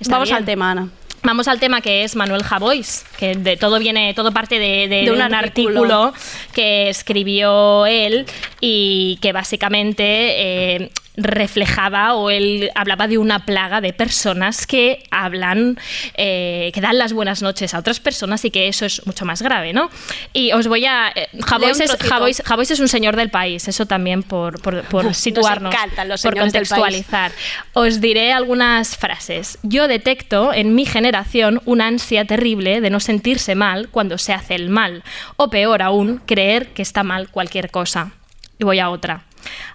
Está 0.00 0.14
Vamos 0.14 0.28
bien. 0.28 0.38
al 0.38 0.44
tema, 0.44 0.70
Ana. 0.72 0.88
Vamos 1.22 1.48
al 1.48 1.60
tema 1.60 1.82
que 1.82 2.02
es 2.02 2.16
Manuel 2.16 2.42
Javois, 2.42 3.04
que 3.18 3.34
de 3.34 3.58
todo 3.58 3.78
viene, 3.78 4.14
todo 4.14 4.32
parte 4.32 4.58
de, 4.58 4.88
de- 4.88 5.02
De 5.04 5.10
un 5.10 5.18
de 5.18 5.24
un 5.26 5.34
artículo. 5.34 6.04
artículo 6.06 6.14
que 6.54 6.88
escribió 6.88 7.84
él 7.84 8.24
y 8.60 9.18
que 9.20 9.32
básicamente 9.32 10.04
eh, 10.06 10.90
reflejaba 11.22 12.14
o 12.14 12.30
él 12.30 12.70
hablaba 12.74 13.06
de 13.08 13.18
una 13.18 13.44
plaga 13.46 13.80
de 13.80 13.92
personas 13.92 14.66
que 14.66 15.04
hablan, 15.10 15.78
eh, 16.14 16.70
que 16.74 16.80
dan 16.80 16.98
las 16.98 17.12
buenas 17.12 17.42
noches 17.42 17.74
a 17.74 17.78
otras 17.78 18.00
personas 18.00 18.44
y 18.44 18.50
que 18.50 18.68
eso 18.68 18.84
es 18.86 19.06
mucho 19.06 19.24
más 19.24 19.42
grave, 19.42 19.72
¿no? 19.72 19.90
Y 20.32 20.52
os 20.52 20.66
voy 20.68 20.86
a... 20.86 21.12
eh, 21.14 21.28
Javois, 21.44 21.80
es, 21.80 21.90
trocito. 21.90 22.14
Javois- 22.14 22.42
Javois 22.44 22.70
es 22.70 22.80
un 22.80 22.88
señor 22.88 23.16
del 23.16 23.30
país, 23.30 23.68
eso 23.68 23.86
también 23.86 24.22
por, 24.22 24.60
por, 24.60 24.82
por 24.84 25.14
situarnos, 25.14 25.74
los 26.06 26.22
por 26.22 26.36
contextualizar. 26.38 27.32
Os 27.72 28.00
diré 28.00 28.32
algunas 28.32 28.96
frases. 28.96 29.58
Yo 29.62 29.88
detecto 29.88 30.52
en 30.52 30.74
mi 30.74 30.86
generación 30.86 31.60
una 31.64 31.86
ansia 31.86 32.24
terrible 32.24 32.80
de 32.80 32.90
no 32.90 33.00
sentirse 33.00 33.54
mal 33.54 33.88
cuando 33.88 34.18
se 34.18 34.32
hace 34.32 34.54
el 34.54 34.70
mal, 34.70 35.02
o 35.36 35.48
peor 35.50 35.82
aún, 35.82 36.20
creer 36.26 36.68
que 36.68 36.82
está 36.82 37.02
mal 37.02 37.28
cualquier 37.30 37.70
cosa. 37.70 38.12
Y 38.58 38.64
voy 38.64 38.78
a 38.78 38.90
otra. 38.90 39.24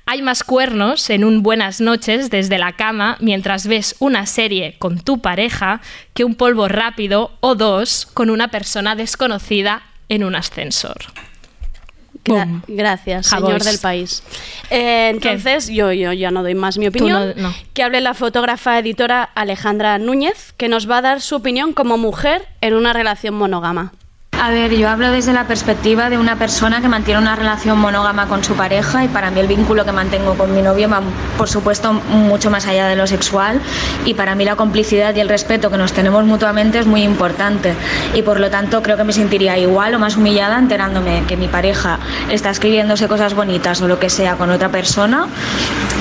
Hay 0.05 0.21
más 0.21 0.43
cuernos 0.43 1.09
en 1.09 1.23
un 1.23 1.41
buenas 1.43 1.81
noches 1.81 2.29
desde 2.29 2.57
la 2.57 2.73
cama 2.73 3.17
mientras 3.19 3.67
ves 3.67 3.95
una 3.99 4.25
serie 4.25 4.75
con 4.79 4.99
tu 4.99 5.19
pareja 5.21 5.81
que 6.13 6.23
un 6.23 6.35
polvo 6.35 6.67
rápido 6.67 7.31
o 7.39 7.55
dos 7.55 8.07
con 8.13 8.29
una 8.29 8.49
persona 8.49 8.95
desconocida 8.95 9.81
en 10.09 10.23
un 10.23 10.35
ascensor. 10.35 10.97
Gra- 12.23 12.45
Boom. 12.47 12.63
gracias, 12.67 13.27
señor 13.27 13.61
del 13.63 13.77
país. 13.79 14.23
Eh, 14.71 15.09
entonces, 15.13 15.67
yo, 15.67 15.91
yo 15.91 16.11
ya 16.13 16.31
no 16.31 16.41
doy 16.41 16.55
más 16.55 16.77
mi 16.77 16.87
opinión. 16.87 17.33
no- 17.35 17.49
no. 17.49 17.53
Que 17.73 17.83
hable 17.83 18.01
la 18.01 18.13
fotógrafa 18.15 18.79
editora 18.79 19.23
Alejandra 19.23 19.97
Núñez, 19.99 20.53
que 20.57 20.67
nos 20.67 20.89
va 20.89 20.97
a 20.99 21.01
dar 21.01 21.21
su 21.21 21.35
opinión 21.35 21.73
como 21.73 21.97
mujer 21.97 22.47
en 22.61 22.73
una 22.73 22.93
relación 22.93 23.35
monógama. 23.35 23.93
A 24.41 24.51
ver, 24.51 24.75
yo 24.75 24.89
hablo 24.89 25.11
desde 25.11 25.31
la 25.33 25.47
perspectiva 25.47 26.09
de 26.09 26.17
una 26.17 26.35
persona 26.35 26.81
que 26.81 26.89
mantiene 26.89 27.19
una 27.19 27.35
relación 27.35 27.79
monógama 27.79 28.27
con 28.27 28.43
su 28.43 28.53
pareja 28.53 29.03
y 29.03 29.07
para 29.07 29.31
mí 29.31 29.39
el 29.39 29.47
vínculo 29.47 29.85
que 29.85 29.93
mantengo 29.93 30.35
con 30.35 30.53
mi 30.53 30.61
novio 30.61 30.89
va, 30.89 31.01
por 31.37 31.47
supuesto, 31.47 31.93
mucho 31.93 32.51
más 32.51 32.67
allá 32.67 32.87
de 32.87 32.95
lo 32.95 33.07
sexual 33.07 33.61
y 34.03 34.13
para 34.13 34.35
mí 34.35 34.43
la 34.43 34.55
complicidad 34.55 35.15
y 35.15 35.21
el 35.21 35.29
respeto 35.29 35.71
que 35.71 35.77
nos 35.77 35.93
tenemos 35.93 36.25
mutuamente 36.25 36.79
es 36.79 36.85
muy 36.85 37.03
importante 37.03 37.73
y 38.13 38.21
por 38.23 38.39
lo 38.39 38.51
tanto 38.51 38.83
creo 38.83 38.97
que 38.97 39.05
me 39.05 39.13
sentiría 39.13 39.57
igual 39.57 39.95
o 39.95 39.99
más 39.99 40.17
humillada 40.17 40.59
enterándome 40.59 41.23
que 41.27 41.37
mi 41.37 41.47
pareja 41.47 41.97
está 42.29 42.49
escribiéndose 42.49 43.07
cosas 43.07 43.33
bonitas 43.33 43.81
o 43.81 43.87
lo 43.87 43.99
que 43.99 44.09
sea 44.09 44.35
con 44.35 44.51
otra 44.51 44.69
persona 44.69 45.27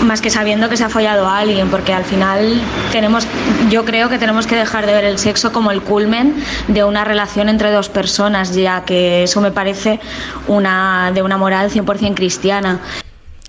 más 0.03 0.21
que 0.21 0.29
sabiendo 0.29 0.69
que 0.69 0.77
se 0.77 0.85
ha 0.85 0.89
follado 0.89 1.29
a 1.29 1.39
alguien 1.39 1.69
porque 1.69 1.95
al 1.95 2.05
final 2.05 2.61
tenemos 2.93 3.27
yo 3.71 3.85
creo 3.85 4.09
que 4.09 4.19
tenemos 4.19 4.47
que 4.47 4.57
dejar 4.57 4.87
de 4.87 4.93
ver 4.93 5.05
el 5.05 5.19
sexo 5.19 5.53
como 5.53 5.71
el 5.71 5.83
culmen 5.83 6.35
de 6.69 6.85
una 6.85 7.05
relación 7.05 7.49
entre 7.49 7.71
dos 7.71 7.89
personas 7.89 8.24
ya 8.31 8.85
que 8.85 9.25
eso 9.25 9.41
me 9.41 9.51
parece 9.51 10.01
una 10.49 11.11
de 11.13 11.23
una 11.23 11.37
moral 11.37 11.71
100% 11.71 12.15
cristiana 12.15 12.81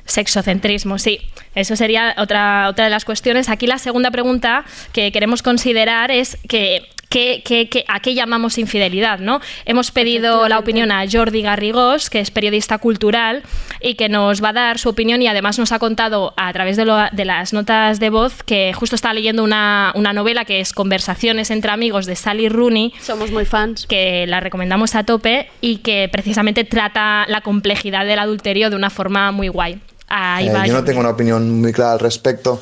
Sexocentrismo, 0.05 0.99
sí. 0.99 1.19
Eso 1.55 1.75
sería 1.75 2.13
otra, 2.19 2.69
otra 2.69 2.85
de 2.85 2.91
las 2.91 3.05
cuestiones. 3.05 3.49
Aquí 3.49 3.65
la 3.65 3.79
segunda 3.79 4.11
pregunta 4.11 4.63
que 4.93 5.11
queremos 5.11 5.41
considerar 5.41 6.11
es 6.11 6.37
que, 6.47 6.87
que- 7.15 7.41
que- 7.45 7.69
que- 7.69 7.85
¿a 7.87 8.01
qué 8.01 8.13
llamamos 8.13 8.57
infidelidad? 8.57 9.19
¿no? 9.19 9.39
Hemos 9.63 9.91
pedido 9.91 10.49
la 10.49 10.59
opinión 10.59 10.91
a 10.91 11.05
Jordi 11.09 11.41
Garrigós, 11.41 12.09
que 12.09 12.19
es 12.19 12.29
periodista 12.29 12.77
cultural, 12.77 13.41
y 13.79 13.95
que 13.95 14.09
nos 14.09 14.43
va 14.43 14.49
a 14.49 14.53
dar 14.53 14.79
su 14.79 14.89
opinión 14.89 15.21
y 15.21 15.27
además 15.27 15.57
nos 15.57 15.71
ha 15.71 15.79
contado 15.79 16.33
a 16.35 16.51
través 16.51 16.75
de, 16.75 16.83
lo- 16.83 16.97
de 17.13 17.23
las 17.23 17.53
notas 17.53 18.01
de 18.01 18.09
voz 18.09 18.43
que 18.43 18.73
justo 18.73 18.97
está 18.97 19.13
leyendo 19.13 19.45
una, 19.45 19.93
una 19.95 20.11
novela 20.11 20.43
que 20.43 20.59
es 20.59 20.73
Conversaciones 20.73 21.51
entre 21.51 21.71
amigos 21.71 22.05
de 22.05 22.17
Sally 22.17 22.49
Rooney, 22.49 22.93
Somos 22.99 23.31
muy 23.31 23.45
fans. 23.45 23.85
que 23.87 24.25
la 24.27 24.41
recomendamos 24.41 24.93
a 24.95 25.05
tope 25.05 25.47
y 25.61 25.77
que 25.77 26.09
precisamente 26.11 26.65
trata 26.65 27.25
la 27.29 27.39
complejidad 27.39 28.05
del 28.05 28.19
adulterio 28.19 28.69
de 28.69 28.75
una 28.75 28.89
forma 28.89 29.31
muy 29.31 29.47
guay. 29.47 29.79
Ahí 30.09 30.49
Eh, 30.49 30.51
va 30.53 30.67
yo 30.67 30.73
no 30.73 30.83
tengo 30.83 30.99
una 30.99 31.11
opinión 31.11 31.61
muy 31.61 31.71
clara 31.71 31.93
al 31.93 31.99
respecto 31.99 32.59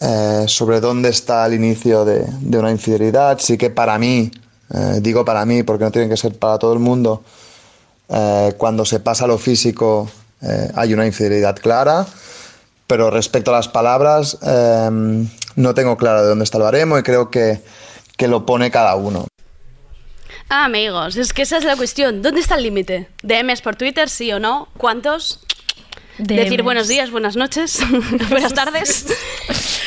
eh, 0.00 0.44
sobre 0.46 0.80
dónde 0.80 1.10
está 1.10 1.44
el 1.46 1.52
inicio 1.54 2.06
de, 2.06 2.24
de 2.40 2.58
una 2.58 2.70
infidelidad. 2.70 3.38
Sí 3.38 3.58
que 3.58 3.68
para 3.68 3.98
mí, 3.98 4.30
eh, 4.72 4.98
digo 5.00 5.24
para 5.24 5.44
mí 5.44 5.62
porque 5.62 5.84
no 5.84 5.90
tiene 5.90 6.08
que 6.08 6.16
ser 6.16 6.38
para 6.38 6.58
todo 6.58 6.72
el 6.72 6.78
mundo, 6.78 7.22
eh, 8.08 8.54
cuando 8.56 8.84
se 8.84 9.00
pasa 9.00 9.26
lo 9.26 9.38
físico 9.38 10.10
hay 10.74 10.94
una 10.94 11.04
infidelidad 11.04 11.54
clara, 11.56 12.06
pero 12.86 13.10
respecto 13.10 13.50
a 13.50 13.56
las 13.56 13.68
palabras 13.68 14.38
no 14.40 15.74
tengo 15.74 15.98
claro 15.98 16.22
de 16.22 16.28
dónde 16.28 16.44
está 16.44 16.56
el 16.56 16.64
baremo 16.64 16.98
y 16.98 17.02
creo 17.02 17.30
que, 17.30 17.60
que 18.16 18.26
lo 18.26 18.46
pone 18.46 18.70
cada 18.70 18.96
uno. 18.96 19.26
Ah, 20.48 20.64
amigos, 20.64 21.16
es 21.16 21.34
que 21.34 21.42
esa 21.42 21.58
es 21.58 21.64
la 21.64 21.76
cuestión. 21.76 22.22
¿Dónde 22.22 22.40
está 22.40 22.54
el 22.54 22.62
límite? 22.62 23.06
DMs 23.22 23.60
por 23.60 23.76
Twitter, 23.76 24.08
sí 24.08 24.32
o 24.32 24.40
no? 24.40 24.68
¿Cuántos? 24.78 25.40
Decir 26.18 26.58
DMs. 26.58 26.64
buenos 26.64 26.88
días, 26.88 27.10
buenas 27.10 27.36
noches, 27.36 27.80
buenas 28.30 28.54
tardes. 28.54 29.06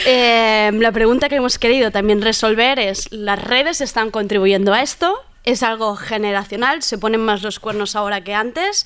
Eh, 0.06 0.72
la 0.74 0.92
pregunta 0.92 1.30
que 1.30 1.36
hemos 1.36 1.58
querido 1.58 1.92
también 1.92 2.22
resolver 2.22 2.80
es, 2.80 3.12
¿las 3.12 3.42
redes 3.42 3.82
están 3.82 4.12
contribuyendo 4.12 4.74
a 4.74 4.82
esto? 4.82 5.15
¿Es 5.44 5.63
algo 5.63 5.96
generacional? 5.96 6.84
¿Se 6.84 6.98
ponen 6.98 7.22
más 7.22 7.44
los 7.44 7.60
cuernos 7.60 7.96
ahora 7.96 8.22
que 8.22 8.34
antes? 8.34 8.86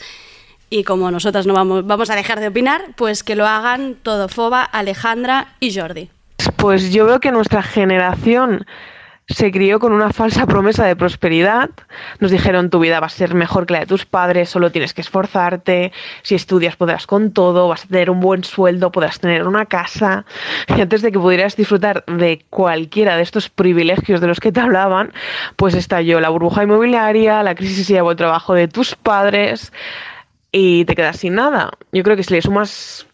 Y 0.70 0.84
como 0.84 1.10
nosotras 1.12 1.46
no 1.46 1.54
vamos, 1.54 1.86
vamos 1.86 2.10
a 2.10 2.16
dejar 2.16 2.40
de 2.40 2.48
opinar, 2.48 2.82
pues 2.96 3.24
que 3.24 3.36
lo 3.36 3.48
hagan 3.48 3.96
Todofoba, 3.96 4.64
Alejandra 4.64 5.56
y 5.60 5.74
Jordi. 5.74 6.10
Pues 6.58 6.92
yo 6.92 7.06
veo 7.06 7.20
que 7.20 7.32
nuestra 7.32 7.64
generación 7.64 8.66
se 9.30 9.52
crió 9.52 9.80
con 9.80 9.92
una 9.92 10.14
falsa 10.14 10.46
promesa 10.46 10.86
de 10.86 10.96
prosperidad. 10.96 11.70
Nos 12.20 12.32
dijeron 12.32 12.70
tu 12.70 12.80
vida 12.80 13.00
va 13.00 13.08
a 13.08 13.10
ser 13.10 13.34
mejor 13.34 13.66
que 13.66 13.74
la 13.74 13.80
de 13.82 13.86
tus 13.86 14.06
padres, 14.06 14.50
solo 14.50 14.72
tienes 14.72 14.94
que 14.94 15.02
esforzarte, 15.02 15.92
si 16.22 16.36
estudias 16.36 16.78
podrás 16.78 17.06
con 17.08 17.32
todo, 17.32 17.68
vas 17.68 17.84
a 17.84 17.88
tener 17.88 18.10
un 18.10 18.22
buen 18.22 18.44
sueldo, 18.46 18.92
podrás 18.92 19.20
tener 19.20 19.46
una 19.46 19.66
casa. 19.66 20.26
Y 20.76 20.80
antes 20.80 21.02
de 21.02 21.12
que 21.12 21.20
pudieras 21.20 21.58
disfrutar 21.58 22.06
de 22.06 22.46
cualquiera 22.50 23.18
de 23.18 23.24
estos 23.24 23.50
privilegios 23.50 24.22
de 24.22 24.28
los 24.28 24.40
que 24.40 24.52
te 24.52 24.62
hablaban, 24.62 25.12
pues 25.58 25.74
estalló 25.74 26.22
la 26.22 26.30
burbuja 26.30 26.64
inmobiliaria, 26.64 27.44
la 27.44 27.56
crisis 27.56 27.90
y 27.90 27.96
el 27.96 28.16
trabajo 28.16 28.54
de 28.54 28.70
tus 28.70 28.96
padres 28.96 29.74
y 30.52 30.86
te 30.86 30.96
quedas 30.96 31.18
sin 31.18 31.36
nada. 31.36 31.72
Yo 31.92 32.04
creo 32.04 32.16
que 32.16 32.24
si 32.24 32.34
le 32.34 32.42
sumas 32.42 33.06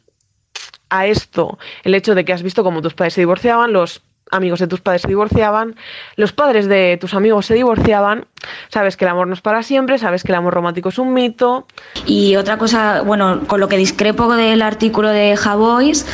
a 0.89 1.07
esto 1.07 1.57
el 1.83 1.95
hecho 1.95 2.13
de 2.13 2.23
que 2.23 2.33
has 2.33 2.43
visto 2.43 2.63
cómo 2.63 2.83
tus 2.83 2.93
padres 2.93 3.15
se 3.15 3.21
divorciaban, 3.21 3.73
los 3.73 4.03
amigos 4.33 4.59
de 4.59 4.67
tus 4.67 4.81
padres 4.81 5.03
se 5.03 5.07
divorciaban, 5.07 5.75
los 6.15 6.33
padres 6.33 6.67
de 6.67 6.97
tus 6.99 7.13
amigos 7.13 7.45
se 7.45 7.53
divorciaban, 7.53 8.25
sabes 8.69 8.97
que 8.97 9.05
el 9.05 9.11
amor 9.11 9.27
no 9.27 9.33
es 9.33 9.41
para 9.41 9.63
siempre, 9.63 9.97
sabes 9.97 10.23
que 10.23 10.31
el 10.31 10.37
amor 10.37 10.53
romántico 10.53 10.89
es 10.89 10.99
un 10.99 11.13
mito. 11.13 11.65
Y 12.05 12.35
otra 12.35 12.57
cosa, 12.57 13.01
bueno, 13.01 13.41
con 13.47 13.59
lo 13.59 13.67
que 13.67 13.77
discrepo 13.77 14.33
del 14.35 14.61
artículo 14.61 15.09
de 15.09 15.37
Javois 15.37 16.05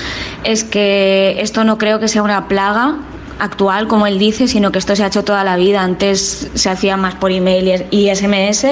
es 0.43 0.63
que 0.63 1.37
esto 1.39 1.63
no 1.63 1.77
creo 1.77 1.99
que 1.99 2.07
sea 2.07 2.23
una 2.23 2.47
plaga 2.47 2.97
actual, 3.39 3.87
como 3.87 4.07
él 4.07 4.19
dice, 4.19 4.47
sino 4.47 4.71
que 4.71 4.79
esto 4.79 4.95
se 4.95 5.03
ha 5.03 5.07
hecho 5.07 5.23
toda 5.23 5.43
la 5.43 5.55
vida. 5.55 5.81
Antes 5.81 6.49
se 6.53 6.69
hacía 6.69 6.97
más 6.97 7.15
por 7.15 7.31
email 7.31 7.85
y 7.91 8.13
SMS 8.13 8.65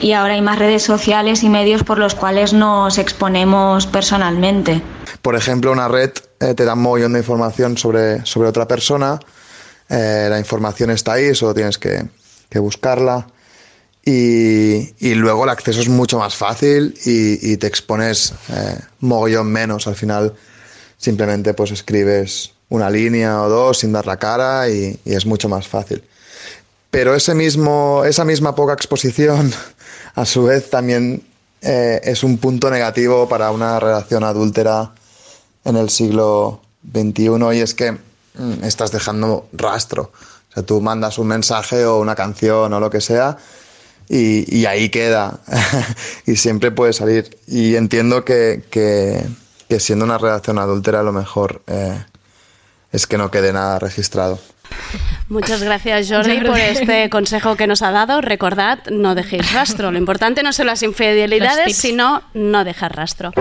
y 0.00 0.12
ahora 0.12 0.34
hay 0.34 0.42
más 0.42 0.58
redes 0.58 0.82
sociales 0.82 1.42
y 1.42 1.48
medios 1.48 1.82
por 1.82 1.98
los 1.98 2.14
cuales 2.14 2.52
nos 2.52 2.98
exponemos 2.98 3.86
personalmente. 3.86 4.82
Por 5.22 5.36
ejemplo, 5.36 5.72
una 5.72 5.88
red 5.88 6.10
eh, 6.40 6.54
te 6.54 6.64
da 6.64 6.74
un 6.74 6.82
montón 6.82 7.14
de 7.14 7.20
información 7.20 7.78
sobre, 7.78 8.24
sobre 8.26 8.48
otra 8.48 8.68
persona, 8.68 9.18
eh, 9.88 10.26
la 10.28 10.38
información 10.38 10.90
está 10.90 11.14
ahí, 11.14 11.34
solo 11.34 11.54
tienes 11.54 11.78
que, 11.78 12.06
que 12.48 12.58
buscarla. 12.58 13.26
Y, 14.06 14.94
y, 14.98 15.14
luego 15.14 15.44
el 15.44 15.50
acceso 15.50 15.80
es 15.80 15.88
mucho 15.88 16.18
más 16.18 16.34
fácil 16.34 16.94
y, 17.06 17.52
y 17.52 17.56
te 17.56 17.66
expones 17.66 18.34
eh, 18.50 18.78
mogollón 19.00 19.50
menos. 19.50 19.86
Al 19.86 19.94
final 19.94 20.34
simplemente 20.98 21.54
pues 21.54 21.70
escribes 21.70 22.53
una 22.68 22.90
línea 22.90 23.42
o 23.42 23.48
dos 23.48 23.78
sin 23.78 23.92
dar 23.92 24.06
la 24.06 24.16
cara 24.16 24.68
y, 24.68 24.98
es 25.04 25.26
mucho 25.26 25.48
más 25.48 25.68
fácil. 25.68 26.02
Pero 26.90 27.14
ese 27.14 27.34
mismo, 27.34 28.04
esa 28.04 28.24
misma 28.24 28.54
poca 28.54 28.72
exposición, 28.72 29.52
a 30.14 30.24
su 30.24 30.44
vez, 30.44 30.70
también 30.70 31.22
eh, 31.60 32.00
es 32.04 32.22
un 32.22 32.38
punto 32.38 32.70
negativo 32.70 33.28
para 33.28 33.50
una 33.50 33.80
relación 33.80 34.24
adúltera 34.24 34.92
en 35.64 35.76
el 35.76 35.90
siglo 35.90 36.60
XXI 36.92 37.30
y 37.54 37.60
es 37.60 37.74
que 37.74 37.92
mm, 37.92 38.64
estás 38.64 38.92
dejando 38.92 39.48
rastro. 39.52 40.12
O 40.50 40.54
sea, 40.54 40.62
tú 40.62 40.80
mandas 40.80 41.18
un 41.18 41.26
mensaje 41.26 41.84
o 41.84 41.98
una 41.98 42.14
canción 42.14 42.72
o 42.72 42.80
lo 42.80 42.90
que 42.90 43.00
sea 43.00 43.38
y, 44.08 44.66
ahí 44.66 44.88
queda 44.90 45.40
y 46.26 46.36
siempre 46.36 46.70
puede 46.70 46.92
salir. 46.92 47.36
Y 47.46 47.76
entiendo 47.76 48.24
que, 48.24 48.62
que, 48.70 49.26
siendo 49.78 50.04
una 50.04 50.18
relación 50.18 50.58
adúltera 50.58 51.02
lo 51.02 51.12
mejor 51.12 51.62
eh, 51.66 52.04
es 52.94 53.08
que 53.08 53.18
no 53.18 53.30
quede 53.30 53.52
nada 53.52 53.80
registrado. 53.80 54.38
Muchas 55.28 55.62
gracias 55.62 56.08
Jordi 56.08 56.40
por 56.40 56.58
este 56.58 57.10
consejo 57.10 57.56
que 57.56 57.66
nos 57.66 57.82
ha 57.82 57.90
dado. 57.90 58.20
Recordad, 58.20 58.78
no 58.90 59.14
dejéis 59.14 59.52
rastro. 59.52 59.90
Lo 59.90 59.98
importante 59.98 60.42
no 60.42 60.52
son 60.52 60.66
las 60.66 60.82
infidelidades, 60.82 61.76
sino 61.76 62.22
no 62.34 62.64
dejar 62.64 62.96
rastro. 62.96 63.32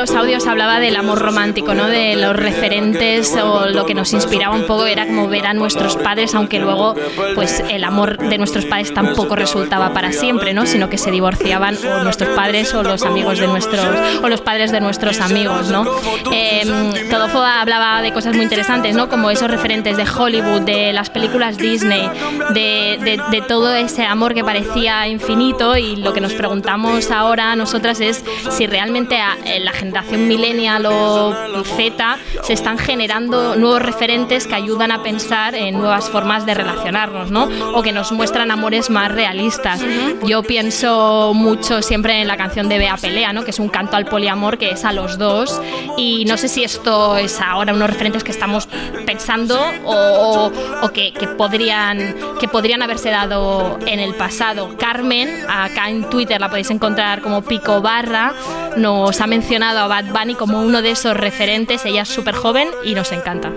Los 0.00 0.12
audios 0.12 0.46
hablaba 0.46 0.80
del 0.80 0.96
amor 0.96 1.18
romántico, 1.18 1.74
¿no? 1.74 1.86
De 1.86 2.16
los 2.16 2.34
referentes 2.34 3.36
o 3.36 3.66
lo 3.66 3.84
que 3.84 3.92
nos 3.92 4.14
inspiraba 4.14 4.54
un 4.54 4.66
poco 4.66 4.86
era 4.86 5.06
como 5.06 5.28
ver 5.28 5.46
a 5.46 5.52
nuestros 5.52 5.96
padres, 5.96 6.34
aunque 6.34 6.58
luego 6.58 6.94
pues 7.34 7.62
el 7.68 7.84
amor 7.84 8.16
de 8.16 8.38
nuestros 8.38 8.64
padres 8.64 8.94
tampoco 8.94 9.36
resultaba 9.36 9.92
para 9.92 10.12
siempre, 10.12 10.54
¿no? 10.54 10.64
Sino 10.64 10.88
que 10.88 10.96
se 10.96 11.10
divorciaban 11.10 11.76
o 11.84 12.02
nuestros 12.02 12.30
padres 12.30 12.72
o 12.72 12.82
los 12.82 13.02
amigos 13.02 13.40
de 13.40 13.46
nuestros 13.46 13.86
o 14.22 14.28
los 14.30 14.40
padres 14.40 14.72
de 14.72 14.80
nuestros 14.80 15.20
amigos, 15.20 15.68
¿no? 15.70 15.84
Eh, 16.32 16.62
Todofo 17.10 17.42
hablaba 17.42 18.00
de 18.00 18.14
cosas 18.14 18.34
muy 18.34 18.44
interesantes, 18.44 18.96
¿no? 18.96 19.10
Como 19.10 19.30
esos 19.30 19.50
referentes 19.50 19.98
de 19.98 20.06
Hollywood, 20.08 20.62
de 20.62 20.94
las 20.94 21.10
películas 21.10 21.58
Disney, 21.58 22.08
de, 22.54 22.98
de, 23.02 23.20
de 23.30 23.42
todo 23.42 23.74
ese 23.74 24.06
amor 24.06 24.32
que 24.32 24.44
parecía 24.44 25.06
infinito 25.08 25.76
y 25.76 25.96
lo 25.96 26.14
que 26.14 26.22
nos 26.22 26.32
preguntamos 26.32 27.10
ahora 27.10 27.54
nosotras 27.54 28.00
es 28.00 28.24
si 28.50 28.66
realmente 28.66 29.18
a, 29.18 29.36
en 29.44 29.66
la 29.66 29.72
generación 29.72 29.89
millennial 29.92 30.86
o 30.86 31.34
Z 31.64 32.18
se 32.42 32.52
están 32.52 32.78
generando 32.78 33.56
nuevos 33.56 33.82
referentes 33.82 34.46
que 34.46 34.54
ayudan 34.54 34.90
a 34.90 35.02
pensar 35.02 35.54
en 35.54 35.78
nuevas 35.78 36.08
formas 36.08 36.46
de 36.46 36.54
relacionarnos, 36.54 37.30
¿no? 37.30 37.48
O 37.74 37.82
que 37.82 37.92
nos 37.92 38.12
muestran 38.12 38.50
amores 38.50 38.90
más 38.90 39.12
realistas. 39.12 39.80
Yo 40.24 40.42
pienso 40.42 41.32
mucho 41.34 41.82
siempre 41.82 42.20
en 42.20 42.28
la 42.28 42.36
canción 42.36 42.68
de 42.68 42.78
Bea 42.78 42.96
Pelea, 42.96 43.32
¿no? 43.32 43.44
Que 43.44 43.50
es 43.50 43.58
un 43.58 43.68
canto 43.68 43.96
al 43.96 44.06
poliamor 44.06 44.58
que 44.58 44.70
es 44.70 44.84
a 44.84 44.92
los 44.92 45.18
dos 45.18 45.60
y 45.96 46.24
no 46.26 46.36
sé 46.36 46.48
si 46.48 46.64
esto 46.64 47.16
es 47.16 47.40
ahora 47.40 47.72
unos 47.72 47.90
referentes 47.90 48.24
que 48.24 48.30
estamos 48.30 48.68
pensando 49.06 49.58
o, 49.84 49.94
o, 49.94 50.52
o 50.82 50.88
que, 50.92 51.12
que, 51.12 51.26
podrían, 51.26 52.14
que 52.38 52.48
podrían 52.48 52.82
haberse 52.82 53.10
dado 53.10 53.78
en 53.86 54.00
el 54.00 54.14
pasado. 54.14 54.76
Carmen, 54.78 55.28
acá 55.48 55.88
en 55.88 56.08
Twitter 56.08 56.40
la 56.40 56.48
podéis 56.48 56.70
encontrar 56.70 57.20
como 57.20 57.42
Pico 57.42 57.80
Barra, 57.80 58.32
nos 58.76 59.20
ha 59.20 59.26
mencionado 59.26 59.79
a 59.80 59.88
Bad 59.88 60.12
Bunny 60.12 60.34
como 60.34 60.60
uno 60.60 60.82
de 60.82 60.92
esos 60.92 61.16
referentes. 61.16 61.84
Ella 61.84 62.02
es 62.02 62.08
súper 62.08 62.34
joven 62.34 62.68
y 62.84 62.94
nos 62.94 63.12
encanta 63.12 63.52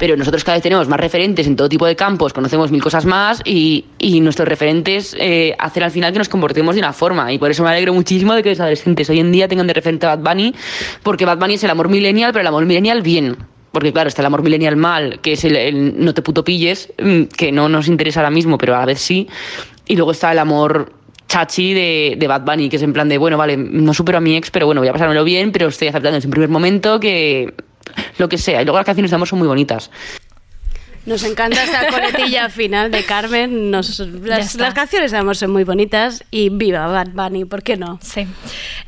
pero 0.00 0.16
nosotros 0.16 0.42
cada 0.44 0.56
vez 0.56 0.62
tenemos 0.62 0.88
más 0.88 0.98
referentes 0.98 1.46
en 1.46 1.56
todo 1.56 1.68
tipo 1.68 1.84
de 1.84 1.94
campos, 1.94 2.32
conocemos 2.32 2.70
mil 2.70 2.82
cosas 2.82 3.04
más 3.04 3.42
y, 3.44 3.84
y 3.98 4.20
nuestros 4.20 4.48
referentes 4.48 5.14
eh, 5.20 5.54
hacen 5.58 5.82
al 5.82 5.90
final 5.90 6.10
que 6.14 6.18
nos 6.18 6.30
comportemos 6.30 6.74
de 6.74 6.80
una 6.80 6.94
forma 6.94 7.30
y 7.34 7.38
por 7.38 7.50
eso 7.50 7.62
me 7.62 7.68
alegro 7.68 7.92
muchísimo 7.92 8.32
de 8.32 8.42
que 8.42 8.48
los 8.48 8.60
adolescentes 8.60 9.10
hoy 9.10 9.20
en 9.20 9.30
día 9.30 9.46
tengan 9.46 9.66
de 9.66 9.74
referente 9.74 10.06
a 10.06 10.16
Bad 10.16 10.30
Bunny, 10.30 10.54
porque 11.02 11.26
Bad 11.26 11.36
Bunny 11.36 11.54
es 11.54 11.64
el 11.64 11.70
amor 11.70 11.90
millennial, 11.90 12.32
pero 12.32 12.40
el 12.40 12.46
amor 12.46 12.64
millennial 12.64 13.02
bien. 13.02 13.36
Porque 13.72 13.92
claro, 13.92 14.08
está 14.08 14.22
el 14.22 14.26
amor 14.26 14.42
millennial 14.42 14.74
mal, 14.76 15.20
que 15.20 15.34
es 15.34 15.44
el, 15.44 16.02
no 16.02 16.14
te 16.14 16.22
puto 16.22 16.42
pilles, 16.42 16.92
mm, 16.98 17.24
que 17.24 17.52
no 17.52 17.68
nos 17.68 17.86
interesa 17.86 18.20
ahora 18.20 18.30
mismo, 18.30 18.56
pero 18.56 18.74
a 18.74 18.80
la 18.80 18.86
vez 18.86 19.00
sí. 19.00 19.28
Y 19.86 19.96
luego 19.96 20.12
está 20.12 20.32
el 20.32 20.38
amor 20.38 20.92
chachi 21.30 21.72
de, 21.72 22.16
de, 22.18 22.26
Bad 22.26 22.42
Bunny, 22.42 22.68
que 22.68 22.76
es 22.76 22.82
en 22.82 22.92
plan 22.92 23.08
de, 23.08 23.16
bueno, 23.16 23.38
vale, 23.38 23.56
no 23.56 23.94
supero 23.94 24.18
a 24.18 24.20
mi 24.20 24.36
ex, 24.36 24.50
pero 24.50 24.66
bueno, 24.66 24.80
voy 24.80 24.88
a 24.88 24.92
pasármelo 24.92 25.22
bien, 25.22 25.52
pero 25.52 25.68
estoy 25.68 25.86
aceptando 25.86 26.18
en 26.18 26.30
primer 26.30 26.48
momento 26.48 26.98
que 26.98 27.54
lo 28.18 28.28
que 28.28 28.36
sea. 28.36 28.60
Y 28.60 28.64
luego 28.64 28.78
las 28.78 28.84
canciones 28.84 29.12
de 29.12 29.14
amor 29.14 29.28
son 29.28 29.38
muy 29.38 29.46
bonitas. 29.46 29.90
Nos 31.06 31.24
encanta 31.24 31.62
esta 31.64 31.86
coletilla 31.90 32.48
final 32.50 32.90
de 32.90 33.04
Carmen. 33.04 33.70
Nos, 33.70 33.98
las, 33.98 34.54
las, 34.54 34.74
canciones 34.74 35.10
de 35.10 35.18
amor 35.18 35.36
son 35.36 35.50
muy 35.50 35.64
bonitas 35.64 36.24
y 36.30 36.50
viva 36.50 36.86
Bad 36.86 37.08
Bunny, 37.12 37.44
¿por 37.44 37.62
qué 37.62 37.76
no? 37.76 37.98
Sí. 38.02 38.26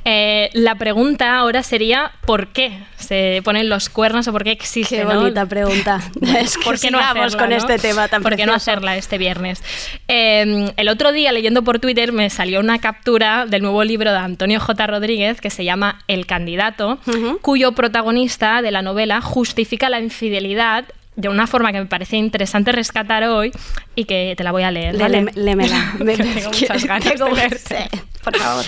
Eh, 0.04 0.50
la 0.52 0.74
pregunta 0.74 1.36
ahora 1.38 1.62
sería 1.62 2.12
¿por 2.26 2.48
qué 2.48 2.78
se 2.98 3.40
ponen 3.44 3.68
los 3.68 3.88
cuernos 3.88 4.28
o 4.28 4.32
por 4.32 4.44
qué 4.44 4.50
existe? 4.50 4.96
Qué 4.96 5.04
bonita 5.04 5.46
pregunta. 5.46 6.00
es 6.38 6.58
que 6.58 6.64
¿Por 6.64 6.78
qué 6.78 6.90
no 6.90 6.98
hacerla, 6.98 7.38
con 7.38 7.50
¿no? 7.50 7.56
este 7.56 7.78
tema 7.78 8.08
tan 8.08 8.22
¿Por 8.22 8.36
qué 8.36 8.44
no 8.44 8.52
hacerla 8.52 8.96
este 8.96 9.16
viernes? 9.16 9.62
Eh, 10.08 10.72
el 10.76 10.88
otro 10.88 11.12
día 11.12 11.32
leyendo 11.32 11.62
por 11.62 11.78
Twitter 11.78 12.12
me 12.12 12.28
salió 12.30 12.60
una 12.60 12.78
captura 12.78 13.46
del 13.46 13.62
nuevo 13.62 13.84
libro 13.84 14.12
de 14.12 14.18
Antonio 14.18 14.60
J. 14.60 14.86
Rodríguez 14.86 15.40
que 15.40 15.50
se 15.50 15.64
llama 15.64 16.00
El 16.08 16.26
candidato, 16.26 16.98
uh 17.06 17.10
-huh. 17.10 17.40
cuyo 17.40 17.72
protagonista 17.72 18.60
de 18.60 18.70
la 18.70 18.82
novela 18.82 19.20
justifica 19.20 19.88
la 19.88 20.00
infidelidad 20.00 20.84
de 21.16 21.28
una 21.28 21.46
forma 21.46 21.72
que 21.72 21.80
me 21.80 21.86
parece 21.86 22.16
interesante 22.16 22.72
rescatar 22.72 23.24
hoy 23.24 23.52
y 23.94 24.04
que 24.04 24.34
te 24.36 24.44
la 24.44 24.52
voy 24.52 24.62
a 24.62 24.70
leer. 24.70 24.96
¿vale? 24.96 25.26
Tengo 25.34 26.50
muchas 26.50 26.84
ganas 26.84 27.08
tengo, 27.08 27.26
de 27.26 27.34
leerte. 27.34 27.88
Sí, 27.92 28.00
por 28.24 28.36
favor. 28.36 28.64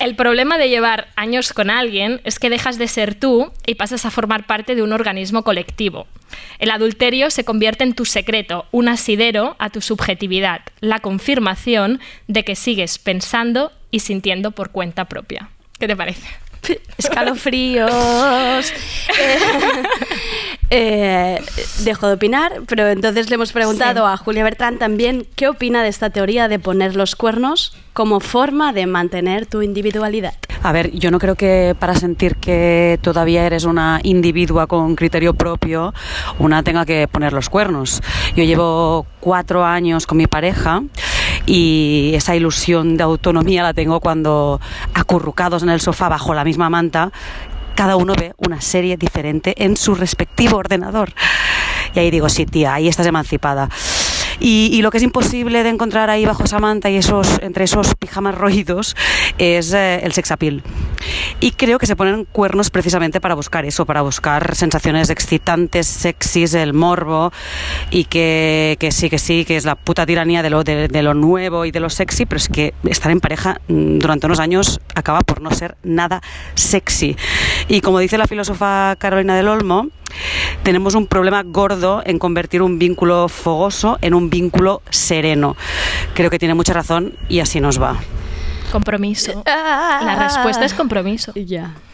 El 0.00 0.16
problema 0.16 0.58
de 0.58 0.68
llevar 0.68 1.08
años 1.14 1.52
con 1.52 1.70
alguien 1.70 2.20
es 2.24 2.38
que 2.38 2.50
dejas 2.50 2.78
de 2.78 2.88
ser 2.88 3.14
tú 3.14 3.52
y 3.66 3.76
pasas 3.76 4.04
a 4.04 4.10
formar 4.10 4.46
parte 4.46 4.74
de 4.74 4.82
un 4.82 4.92
organismo 4.92 5.44
colectivo. 5.44 6.06
El 6.58 6.70
adulterio 6.70 7.30
se 7.30 7.44
convierte 7.44 7.84
en 7.84 7.94
tu 7.94 8.04
secreto, 8.04 8.66
un 8.72 8.88
asidero 8.88 9.54
a 9.60 9.70
tu 9.70 9.80
subjetividad, 9.80 10.62
la 10.80 10.98
confirmación 10.98 12.00
de 12.26 12.44
que 12.44 12.56
sigues 12.56 12.98
pensando 12.98 13.70
y 13.92 14.00
sintiendo 14.00 14.50
por 14.50 14.70
cuenta 14.70 15.04
propia. 15.04 15.48
¿Qué 15.78 15.86
te 15.86 15.96
parece? 15.96 16.26
escalofríos. 16.98 17.90
eh, 20.70 21.38
eh, 21.40 21.40
dejo 21.84 22.08
de 22.08 22.14
opinar, 22.14 22.62
pero 22.66 22.88
entonces 22.88 23.28
le 23.30 23.34
hemos 23.34 23.52
preguntado 23.52 24.06
sí. 24.06 24.12
a 24.12 24.16
Julia 24.16 24.44
Bertrán 24.44 24.78
también 24.78 25.26
qué 25.36 25.48
opina 25.48 25.82
de 25.82 25.88
esta 25.88 26.10
teoría 26.10 26.48
de 26.48 26.58
poner 26.58 26.96
los 26.96 27.16
cuernos 27.16 27.76
como 27.92 28.20
forma 28.20 28.72
de 28.72 28.86
mantener 28.86 29.46
tu 29.46 29.62
individualidad. 29.62 30.34
A 30.62 30.72
ver, 30.72 30.90
yo 30.92 31.10
no 31.10 31.18
creo 31.18 31.34
que 31.34 31.76
para 31.78 31.94
sentir 31.94 32.36
que 32.36 32.98
todavía 33.02 33.44
eres 33.46 33.64
una 33.64 34.00
individua 34.02 34.66
con 34.66 34.96
criterio 34.96 35.34
propio, 35.34 35.92
una 36.38 36.62
tenga 36.62 36.86
que 36.86 37.06
poner 37.06 37.32
los 37.34 37.50
cuernos. 37.50 38.02
Yo 38.34 38.44
llevo 38.44 39.06
cuatro 39.20 39.64
años 39.64 40.06
con 40.06 40.18
mi 40.18 40.26
pareja 40.26 40.82
y 41.46 42.12
esa 42.14 42.34
ilusión 42.36 42.96
de 42.96 43.02
autonomía 43.02 43.62
la 43.62 43.74
tengo 43.74 44.00
cuando 44.00 44.60
acurrucados 44.94 45.62
en 45.62 45.68
el 45.68 45.80
sofá 45.80 46.08
bajo 46.08 46.34
la 46.34 46.44
misma 46.44 46.70
manta 46.70 47.12
cada 47.74 47.96
uno 47.96 48.14
ve 48.14 48.34
una 48.38 48.60
serie 48.60 48.96
diferente 48.96 49.54
en 49.58 49.76
su 49.76 49.94
respectivo 49.94 50.56
ordenador. 50.56 51.12
Y 51.94 51.98
ahí 51.98 52.10
digo, 52.10 52.28
sí, 52.28 52.46
tía, 52.46 52.74
ahí 52.74 52.88
estás 52.88 53.06
emancipada. 53.06 53.68
Y, 54.40 54.82
lo 54.82 54.90
que 54.90 54.98
es 54.98 55.02
imposible 55.04 55.62
de 55.62 55.70
encontrar 55.70 56.10
ahí 56.10 56.26
bajo 56.26 56.44
esa 56.44 56.58
manta 56.58 56.90
y 56.90 56.96
esos, 56.96 57.38
entre 57.40 57.64
esos 57.64 57.94
pijamas 57.94 58.34
roídos 58.34 58.96
es 59.38 59.72
eh, 59.72 60.00
el 60.02 60.12
sex 60.12 60.32
appeal. 60.32 60.62
Y 61.40 61.52
creo 61.52 61.78
que 61.78 61.86
se 61.86 61.96
ponen 61.96 62.24
cuernos 62.24 62.70
precisamente 62.70 63.20
para 63.20 63.34
buscar 63.34 63.64
eso, 63.64 63.84
para 63.84 64.02
buscar 64.02 64.54
sensaciones 64.54 65.10
excitantes, 65.10 65.86
sexys, 65.86 66.54
el 66.54 66.72
morbo 66.72 67.32
y 67.90 68.04
que, 68.04 68.76
sí, 68.90 69.10
que 69.10 69.18
sí, 69.18 69.44
que 69.44 69.56
es 69.56 69.64
la 69.64 69.74
puta 69.74 70.06
tiranía 70.06 70.42
de 70.42 70.50
lo, 70.50 70.64
de, 70.64 70.88
de 70.88 71.02
lo 71.02 71.14
nuevo 71.14 71.64
y 71.64 71.70
de 71.70 71.80
lo 71.80 71.90
sexy, 71.90 72.24
pero 72.24 72.38
es 72.38 72.48
que 72.48 72.72
estar 72.84 73.12
en 73.12 73.20
pareja 73.20 73.60
mm, 73.68 73.98
durante 73.98 74.26
unos 74.26 74.40
años 74.40 74.80
acaba 74.94 75.20
por 75.20 75.42
no 75.42 75.50
ser 75.50 75.76
nada 75.82 76.22
sexy. 76.54 77.16
Y 77.68 77.80
como 77.80 77.98
dice 77.98 78.16
la 78.16 78.26
filósofa 78.26 78.96
Carolina 78.96 79.36
del 79.36 79.48
Olmo, 79.48 79.88
tenemos 80.62 80.94
un 80.94 81.06
problema 81.06 81.42
gordo 81.42 82.02
en 82.06 82.18
convertir 82.18 82.62
un 82.62 82.78
vínculo 82.78 83.28
fogoso 83.28 83.98
en 84.00 84.14
un 84.14 84.30
vínculo 84.30 84.82
sereno. 84.90 85.56
Creo 86.14 86.30
que 86.30 86.38
tiene 86.38 86.54
mucha 86.54 86.72
razón 86.72 87.14
y 87.28 87.40
así 87.40 87.60
nos 87.60 87.80
va. 87.80 87.98
Compromiso. 88.74 89.44
La 89.46 90.16
respuesta 90.18 90.64
es 90.64 90.74
compromiso. 90.74 91.32
Ya. 91.36 91.74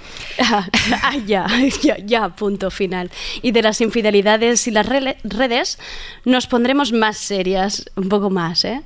Ah, 0.43 1.17
ya, 1.27 1.47
ya, 1.83 1.99
ya, 1.99 2.29
punto 2.31 2.71
final. 2.71 3.11
Y 3.43 3.53
de 3.53 3.61
las 3.61 3.83
infidelidades 3.83 4.67
y 4.67 4.71
las 4.71 4.87
redes 4.87 5.79
nos 6.25 6.47
pondremos 6.47 6.93
más 6.93 7.19
serias, 7.19 7.85
un 7.97 8.09
poco 8.09 8.31
más, 8.31 8.65
¿eh? 8.65 8.81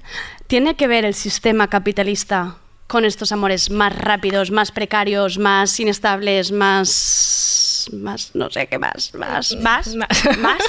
¿Tiene 0.49 0.75
que 0.75 0.89
ver 0.89 1.05
el 1.05 1.15
sistema 1.15 1.69
capitalista 1.69 2.57
con 2.89 3.05
estos 3.05 3.31
amores 3.31 3.71
más 3.71 3.97
rápidos, 3.97 4.51
más 4.51 4.73
precarios, 4.73 5.39
más 5.39 5.79
inestables, 5.79 6.51
más 6.51 7.55
más, 7.93 8.31
no 8.35 8.51
sé 8.51 8.67
qué 8.67 8.79
más, 8.79 9.13
más, 9.15 9.55
más, 9.57 9.95
más. 10.39 10.63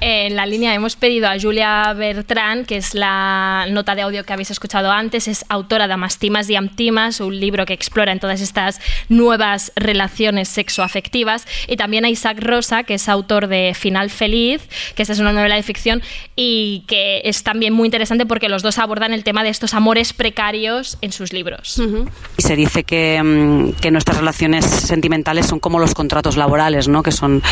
En 0.00 0.36
la 0.36 0.46
línea 0.46 0.74
hemos 0.74 0.94
pedido 0.94 1.28
a 1.28 1.38
Julia 1.40 1.92
Bertrand, 1.92 2.66
que 2.66 2.76
es 2.76 2.94
la 2.94 3.66
nota 3.70 3.94
de 3.94 4.02
audio 4.02 4.24
que 4.24 4.32
habéis 4.32 4.50
escuchado 4.50 4.92
antes, 4.92 5.26
es 5.26 5.44
autora 5.48 5.88
de 5.88 5.94
Amastimas 5.94 6.48
y 6.48 6.54
Amtimas, 6.54 7.20
un 7.20 7.38
libro 7.38 7.66
que 7.66 7.72
explora 7.72 8.12
en 8.12 8.20
todas 8.20 8.40
estas 8.40 8.80
nuevas 9.08 9.72
relaciones 9.74 10.48
sexoafectivas, 10.48 11.46
y 11.66 11.76
también 11.76 12.04
a 12.04 12.10
Isaac 12.10 12.38
Rosa, 12.40 12.84
que 12.84 12.94
es 12.94 13.08
autor 13.08 13.48
de 13.48 13.74
Final 13.74 14.10
Feliz, 14.10 14.62
que 14.94 15.02
esta 15.02 15.12
es 15.12 15.18
una 15.18 15.32
novela 15.32 15.56
de 15.56 15.62
ficción 15.64 16.02
y 16.36 16.84
que 16.86 17.22
es 17.24 17.42
también 17.42 17.72
muy 17.72 17.88
interesante 17.88 18.24
porque 18.24 18.48
los 18.48 18.62
dos 18.62 18.78
abordan 18.78 19.12
el 19.12 19.24
tema 19.24 19.42
de 19.42 19.50
estos 19.50 19.74
amores 19.74 20.12
precarios 20.12 20.98
en 21.00 21.10
sus 21.10 21.32
libros. 21.32 21.78
Uh 21.78 21.82
-huh. 21.82 22.10
Y 22.36 22.42
se 22.42 22.54
dice 22.54 22.84
que, 22.84 23.20
mm, 23.22 23.72
que 23.80 23.90
nuestras 23.90 24.18
relaciones 24.18 24.64
sentimentales 24.64 25.46
son 25.46 25.58
como 25.58 25.80
los 25.80 25.94
contratos 25.94 26.36
laborales, 26.36 26.86
¿no? 26.86 27.02
que 27.02 27.12
son 27.12 27.42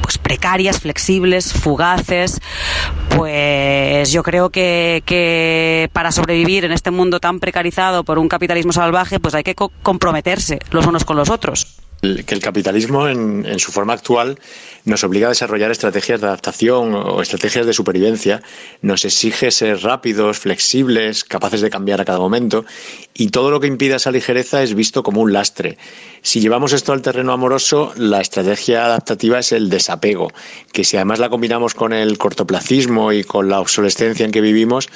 pues, 0.00 0.18
precarias, 0.18 0.80
flexibles, 0.80 1.52
fugaces. 1.52 1.87
Pues 3.16 4.12
yo 4.12 4.22
creo 4.22 4.50
que, 4.50 5.02
que, 5.06 5.90
para 5.92 6.12
sobrevivir 6.12 6.64
en 6.64 6.72
este 6.72 6.90
mundo 6.90 7.20
tan 7.20 7.40
precarizado 7.40 8.04
por 8.04 8.18
un 8.18 8.28
capitalismo 8.28 8.72
salvaje, 8.72 9.20
pues 9.20 9.34
hay 9.34 9.42
que 9.42 9.54
co 9.54 9.72
comprometerse 9.82 10.60
los 10.70 10.86
unos 10.86 11.04
con 11.04 11.16
los 11.16 11.30
otros 11.30 11.87
que 12.00 12.34
el 12.34 12.40
capitalismo 12.40 13.08
en, 13.08 13.58
su 13.58 13.72
forma 13.72 13.92
actual 13.92 14.38
nos 14.84 15.02
obliga 15.04 15.26
a 15.26 15.30
desarrollar 15.30 15.70
estrategias 15.70 16.20
de 16.20 16.26
adaptación 16.28 16.94
o 16.94 17.20
estrategias 17.20 17.66
de 17.66 17.72
supervivencia, 17.72 18.42
nos 18.82 19.04
exige 19.04 19.50
ser 19.50 19.82
rápidos, 19.82 20.38
flexibles, 20.38 21.24
capaces 21.24 21.60
de 21.60 21.70
cambiar 21.70 22.00
a 22.00 22.04
cada 22.04 22.18
momento 22.18 22.64
y 23.14 23.28
todo 23.28 23.50
lo 23.50 23.60
que 23.60 23.66
impida 23.66 23.96
esa 23.96 24.12
ligereza 24.12 24.62
es 24.62 24.74
visto 24.74 25.02
como 25.02 25.20
un 25.20 25.32
lastre. 25.32 25.76
Si 26.22 26.40
llevamos 26.40 26.72
esto 26.72 26.92
al 26.92 27.02
terreno 27.02 27.32
amoroso, 27.32 27.92
la 27.96 28.20
estrategia 28.20 28.86
adaptativa 28.86 29.38
es 29.38 29.52
el 29.52 29.68
desapego, 29.68 30.30
que 30.72 30.84
si 30.84 30.96
además 30.96 31.18
la 31.18 31.28
combinamos 31.28 31.74
con 31.74 31.92
el 31.92 32.16
cortoplacismo 32.18 33.12
y 33.12 33.24
con 33.24 33.48
la 33.48 33.60
obsolescencia 33.60 34.24
en 34.24 34.32
que 34.32 34.40
vivimos, 34.40 34.88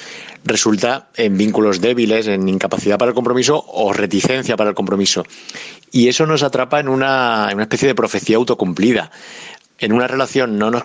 resulta 0.45 1.07
en 1.15 1.37
vínculos 1.37 1.81
débiles, 1.81 2.27
en 2.27 2.47
incapacidad 2.47 2.97
para 2.97 3.09
el 3.09 3.15
compromiso 3.15 3.63
o 3.67 3.93
reticencia 3.93 4.55
para 4.57 4.69
el 4.69 4.75
compromiso. 4.75 5.25
Y 5.91 6.07
eso 6.07 6.25
nos 6.25 6.41
atrapa 6.41 6.79
en 6.79 6.89
una, 6.93 7.47
en 7.49 7.55
una 7.55 7.63
especie 7.63 7.87
de 7.87 7.95
profecía 7.95 8.37
autocumplida 8.37 9.11
en 9.83 9.91
una 9.91 10.07
relación 10.07 10.57
no 10.57 10.71
nos, 10.71 10.83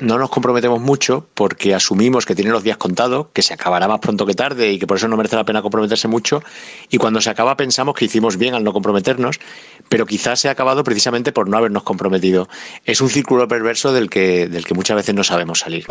no 0.00 0.18
nos 0.18 0.30
comprometemos 0.30 0.80
mucho 0.80 1.26
porque 1.34 1.74
asumimos 1.74 2.26
que 2.26 2.34
tiene 2.34 2.50
los 2.50 2.64
días 2.64 2.76
contados, 2.78 3.28
que 3.32 3.42
se 3.42 3.54
acabará 3.54 3.86
más 3.86 4.00
pronto 4.00 4.26
que 4.26 4.34
tarde 4.34 4.72
y 4.72 4.78
que 4.78 4.86
por 4.86 4.96
eso 4.96 5.06
no 5.06 5.16
merece 5.16 5.36
la 5.36 5.44
pena 5.44 5.62
comprometerse 5.62 6.08
mucho. 6.08 6.42
Y 6.90 6.98
cuando 6.98 7.20
se 7.20 7.30
acaba 7.30 7.56
pensamos 7.56 7.94
que 7.94 8.06
hicimos 8.06 8.36
bien 8.36 8.54
al 8.54 8.64
no 8.64 8.72
comprometernos, 8.72 9.38
pero 9.88 10.04
quizás 10.04 10.40
se 10.40 10.48
ha 10.48 10.52
acabado 10.52 10.82
precisamente 10.82 11.32
por 11.32 11.48
no 11.48 11.56
habernos 11.56 11.84
comprometido. 11.84 12.48
Es 12.84 13.00
un 13.00 13.08
círculo 13.08 13.46
perverso 13.46 13.92
del 13.92 14.10
que, 14.10 14.48
del 14.48 14.64
que 14.64 14.74
muchas 14.74 14.96
veces 14.96 15.14
no 15.14 15.22
sabemos 15.22 15.60
salir. 15.60 15.86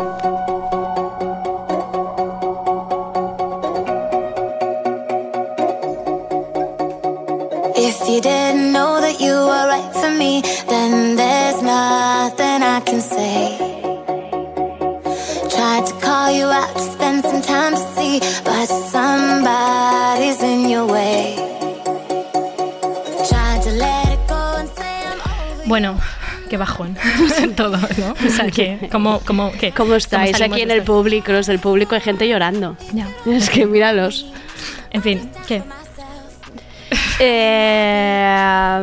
If 7.82 8.06
you 8.06 8.20
I 12.80 12.82
can 12.82 13.00
say. 13.02 13.58
Tried 15.54 15.84
to 15.86 15.94
call 16.00 16.30
you 16.30 16.46
out 16.46 16.72
to 16.74 16.80
spend 16.80 17.22
some 17.24 17.42
time 17.42 17.74
to 17.74 17.84
see, 17.94 18.20
but 18.42 18.66
somebody's 18.66 20.42
in 20.42 20.70
your 20.70 20.86
way. 20.86 21.36
Tried 23.28 23.60
to 23.64 23.70
let 23.72 24.08
it 24.14 24.28
go 24.28 24.56
and 24.60 24.68
say 24.68 25.04
I'm 25.04 25.20
over 25.20 25.68
Bueno, 25.68 25.98
qué 26.48 26.56
bajón 26.56 26.96
en 27.38 27.54
todo, 27.62 27.76
¿no? 27.76 28.14
O 28.26 28.30
sea, 28.30 28.50
que, 28.50 28.88
¿cómo, 28.90 29.20
cómo, 29.26 29.52
qué? 29.52 29.72
¿Cómo 29.72 29.94
estáis 29.94 30.38
¿Cómo 30.38 30.54
aquí 30.54 30.62
en 30.62 30.70
el 30.70 30.82
público? 30.82 31.32
Los 31.32 31.48
del 31.48 31.58
público 31.58 31.96
hay 31.96 32.00
gente 32.00 32.26
llorando. 32.26 32.76
Ya. 32.94 33.08
Es 33.26 33.50
que 33.50 33.66
míralos. 33.66 34.24
En 34.90 35.02
fin, 35.02 35.30
¿qué? 35.46 35.62
Eh, 37.18 38.82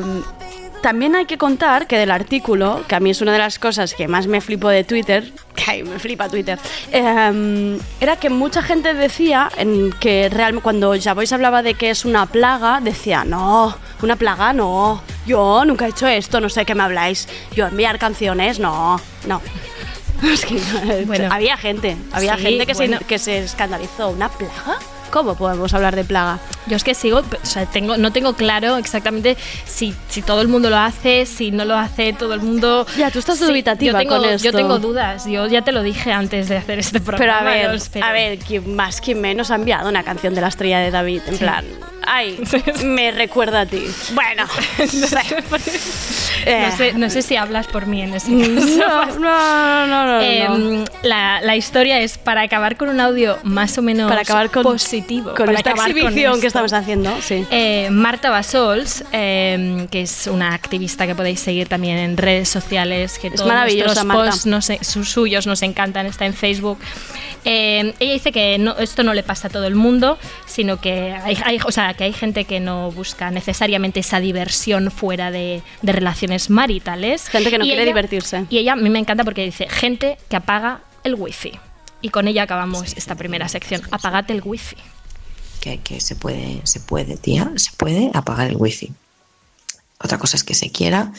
también 0.82 1.16
hay 1.16 1.26
que 1.26 1.38
contar 1.38 1.88
que 1.88 1.98
del 1.98 2.12
artículo, 2.12 2.84
que 2.88 2.96
a 2.96 3.00
mí 3.00 3.10
es 3.10 3.22
una 3.22 3.34
de 3.34 3.40
las 3.40 3.60
cosas 3.60 3.94
que 3.94 4.08
más 4.08 4.28
me 4.28 4.42
flipo 4.42 4.70
de 4.70 4.84
Twitter, 4.84 5.32
que 5.56 5.63
ay, 5.72 5.84
me 5.84 6.00
flipa 6.00 6.30
Twitter, 6.30 6.58
eh, 6.92 7.78
era 8.00 8.16
que 8.18 8.30
mucha 8.30 8.62
gente 8.62 8.94
decía 8.94 9.50
en 9.58 9.92
que 10.00 10.30
realmente 10.30 10.63
cuando 10.63 10.94
Javois 11.00 11.32
hablaba 11.34 11.62
de 11.63 11.74
que 11.74 11.90
es 11.90 12.06
una 12.06 12.26
plaga, 12.26 12.80
decía, 12.82 13.24
no, 13.26 13.76
una 14.02 14.16
plaga 14.16 14.54
no, 14.54 15.02
yo 15.26 15.63
nunca 15.66 15.86
he 15.86 15.90
hecho 15.90 16.08
esto, 16.08 16.40
no 16.40 16.50
sé 16.50 16.66
qué 16.66 16.76
me 16.76 16.84
habláis, 16.84 17.28
yo 17.56 17.68
enviar 17.68 18.00
canciones, 18.00 18.60
no, 18.60 19.00
no. 19.28 19.42
Es 20.24 20.46
que, 20.46 20.60
bueno, 21.06 21.32
había 21.32 21.58
gente, 21.58 21.96
había 22.12 22.36
Sí, 22.38 22.42
gente 22.42 22.66
que, 22.66 22.74
bueno. 22.74 22.98
se, 22.98 23.06
que 23.06 23.20
se 23.20 23.38
escandalizó. 23.38 24.10
¿Una 24.10 24.30
plaga? 24.30 24.80
¿Cómo 25.12 25.36
podemos 25.36 25.74
hablar 25.74 25.96
de 25.96 26.04
plaga? 26.04 26.39
Yo 26.67 26.76
es 26.76 26.84
que 26.84 26.93
sigo, 26.93 27.20
o 27.20 27.46
sea, 27.46 27.65
tengo, 27.65 27.98
no 27.98 28.12
tengo 28.12 28.34
claro 28.34 28.78
exactamente 28.78 29.38
si, 29.65 29.96
si 30.10 30.22
todo 30.22 30.41
el 30.41 30.48
mundo 30.50 30.70
lo 30.70 30.78
hace, 30.78 31.26
si 31.26 31.50
no 31.52 31.63
lo 31.65 31.76
hace 31.78 32.12
todo 32.13 32.34
el 32.34 32.41
mundo. 32.41 32.86
Ya, 32.98 33.10
tú 33.10 33.20
estás 33.20 33.38
Sí, 33.39 33.46
dubitativa 33.46 33.93
yo 34.04 34.10
tengo, 34.10 34.22
con 34.22 34.26
esto. 34.30 34.43
Yo 34.46 34.52
tengo 34.52 34.80
dudas, 34.80 35.26
yo 35.26 35.48
ya 35.48 35.62
te 35.63 35.72
lo 35.72 35.82
dije 35.82 36.12
antes 36.12 36.50
de 36.50 36.58
hacer 36.58 36.80
este 36.80 37.00
Pero 37.00 37.17
programa. 37.17 37.39
a 37.52 37.54
ver, 37.54 37.80
pero- 37.93 38.06
a 38.06 38.12
ver, 38.12 38.38
¿quién 38.39 38.76
más, 38.76 39.00
quién 39.02 39.22
menos 39.22 39.50
ha 39.52 39.56
enviado 39.56 39.88
una 39.89 40.04
canción 40.04 40.36
de 40.36 40.41
la 40.41 40.50
estrella 40.50 40.80
de 40.80 40.91
David? 40.91 41.22
En 41.28 41.34
Sí. 41.34 41.39
plan, 41.39 41.65
ay, 42.08 42.39
me 42.84 43.12
recuerda 43.12 43.62
a 43.62 43.65
ti. 43.65 43.84
Bueno, 44.13 44.46
no 44.80 45.08
sé. 45.08 46.93
No, 46.96 47.10
sé, 47.10 47.22
si 47.22 47.36
hablas 47.36 47.67
por 47.67 47.86
mí 47.88 48.02
en 48.02 48.13
ese 48.13 48.32
caso. 48.32 48.78
no, 48.78 49.06
no, 49.20 49.88
no, 49.88 50.06
no, 50.06 50.22
Eh. 50.22 50.86
La, 51.04 51.41
la 51.41 51.56
historia 51.56 52.00
es 52.00 52.17
para 52.17 52.41
acabar 52.41 52.78
con 52.78 52.89
un 52.89 53.00
audio 53.00 53.38
más 53.43 53.78
o 53.78 53.82
menos 53.82 54.10
Para 54.10 54.22
acabar 54.22 54.50
con- 54.52 54.63
positivo. 54.63 55.34
Con 55.36 55.46
para 55.48 55.58
esta 55.58 55.72
acabar 55.72 55.89
con 55.91 55.98
exhibición 55.98 56.32
esto. 56.34 56.41
que 56.41 56.48
estamos 56.48 56.74
haciendo, 56.74 57.22
sí. 57.22 57.46
Eh, 57.52 57.89
Marta 57.91 58.30
Basols, 58.30 59.04
eh, 59.12 59.88
que 59.91 60.02
es 60.02 60.28
una 60.28 60.54
activista 60.54 61.06
que 61.08 61.15
podéis 61.15 61.39
seguir 61.39 61.67
también 61.67 61.98
en 61.98 62.17
redes 62.17 62.50
sociales, 62.50 63.20
que 63.20 63.28
Es 63.28 63.36
todos 63.36 63.48
maravillosa, 63.48 64.04
nuestros 64.04 64.26
posts 64.30 64.46
nos- 64.46 64.72
sus 64.88 65.10
suyos 65.10 65.48
nos 65.48 65.62
encantan, 65.62 66.06
está 66.06 66.26
en 66.26 66.34
Facebook. 66.34 66.78
Eh, 67.46 67.93
ella 68.00 68.13
dice 68.13 68.32
que 68.32 68.58
no- 68.58 68.76
esto 68.78 69.04
no 69.04 69.13
le 69.13 69.24
pasa 69.24 69.48
a 69.48 69.52
todo 69.52 69.65
el 69.67 69.76
mundo, 69.76 70.17
sino 70.46 70.82
que 70.82 71.13
hay, 71.13 71.38
hay- 71.46 71.60
o 71.65 71.72
sea, 71.72 71.93
que 71.98 72.04
hay 72.06 72.14
gente 72.14 72.46
que 72.46 72.60
no 72.60 72.92
busca 72.92 73.32
necesariamente 73.32 74.00
esa 74.02 74.20
diversión 74.20 74.92
fuera 74.92 75.32
de, 75.32 75.62
de 75.82 75.92
relaciones 75.92 76.50
maritales. 76.50 77.28
Gente 77.30 77.50
que 77.50 77.58
no 77.58 77.66
Y 77.66 77.70
quiere 77.70 77.82
ella- 77.84 77.90
divertirse. 77.92 78.46
Y 78.50 78.60
ella 78.60 78.74
a 78.74 78.76
mí 78.76 78.90
me 78.90 79.00
encanta 79.00 79.24
porque 79.24 79.44
dice 79.44 79.68
gente 79.70 80.18
que 80.30 80.36
apaga 80.36 80.82
el 81.04 81.16
wifi. 81.16 81.54
Y 82.02 82.10
con 82.10 82.28
ella 82.28 82.44
acabamos 82.44 82.94
esta 82.96 83.16
primera 83.16 83.50
sección. 83.50 83.82
Apagate 83.92 84.32
el 84.34 84.42
wifi. 84.46 84.76
que, 85.62 85.80
que 85.80 86.00
se 86.00 86.16
puede, 86.16 86.62
se 86.64 86.80
puede, 86.80 87.18
tía, 87.18 87.52
se 87.56 87.72
puede 87.76 88.12
apagar 88.14 88.48
el 88.48 88.56
wifi. 88.58 88.92
Otra 90.00 90.20
cosa 90.20 90.38
es 90.38 90.44
que 90.44 90.54
se 90.54 90.72
quiera 90.72 91.12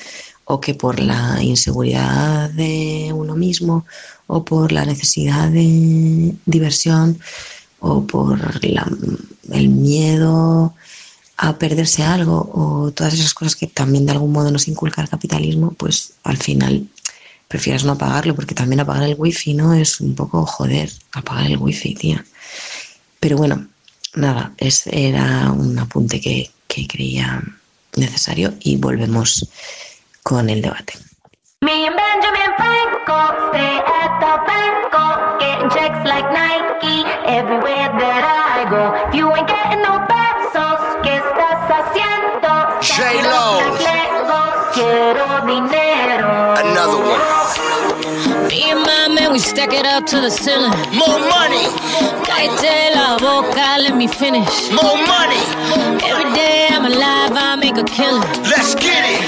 o 0.44 0.60
que 0.60 0.74
por 0.74 1.00
la 1.00 1.42
inseguridad 1.42 2.48
de 2.50 3.10
uno 3.12 3.34
mismo 3.34 3.84
o 4.28 4.44
por 4.44 4.70
la 4.72 4.84
necesidad 4.84 5.48
de 5.48 6.32
diversión, 6.46 7.18
o 7.80 8.06
por 8.06 8.64
la- 8.64 8.86
el 9.52 9.68
miedo 9.68 10.74
a 11.36 11.56
perderse 11.56 12.02
algo 12.02 12.50
o 12.52 12.90
todas 12.92 13.14
esas 13.14 13.32
cosas 13.32 13.54
que 13.54 13.66
también 13.66 14.06
de 14.06 14.12
algún 14.12 14.32
modo 14.32 14.50
nos 14.50 14.68
inculca 14.68 15.02
el 15.02 15.08
capitalismo, 15.08 15.72
pues 15.72 16.14
al 16.24 16.36
final 16.36 16.88
prefieras 17.46 17.84
no 17.84 17.92
apagarlo 17.92 18.34
porque 18.34 18.54
también 18.54 18.80
apagar 18.80 19.04
el 19.04 19.14
wifi, 19.16 19.54
¿no? 19.54 19.72
Es 19.72 20.00
un 20.00 20.14
poco 20.14 20.44
joder 20.44 20.90
apagar 21.12 21.46
el 21.46 21.58
wifi, 21.58 21.94
tía. 21.94 22.24
Pero 23.20 23.36
bueno, 23.36 23.66
nada, 24.14 24.52
es, 24.58 24.86
era 24.88 25.50
un 25.52 25.78
apunte 25.78 26.20
que, 26.20 26.50
que 26.66 26.86
creía 26.86 27.42
necesario 27.96 28.54
y 28.60 28.76
volvemos 28.76 29.48
con 30.22 30.50
el 30.50 30.60
debate. 30.60 30.94
Benjamin 31.60 32.48
we 49.38 49.42
stack 49.42 49.72
it 49.72 49.86
up 49.86 50.04
to 50.04 50.20
the 50.20 50.30
ceiling. 50.30 50.74
More 50.98 51.20
money. 51.36 51.66
Cállate 52.26 52.90
la 52.96 53.16
boca, 53.18 53.78
let 53.84 53.94
me 53.94 54.08
finish. 54.08 54.54
More 54.72 54.98
money. 55.14 55.42
Every 56.10 56.30
day 56.34 56.66
I'm 56.74 56.84
alive, 56.84 57.32
I 57.46 57.54
make 57.54 57.78
a 57.78 57.84
killing. 57.84 58.26
Let's 58.52 58.74
get 58.74 59.02
it. 59.14 59.20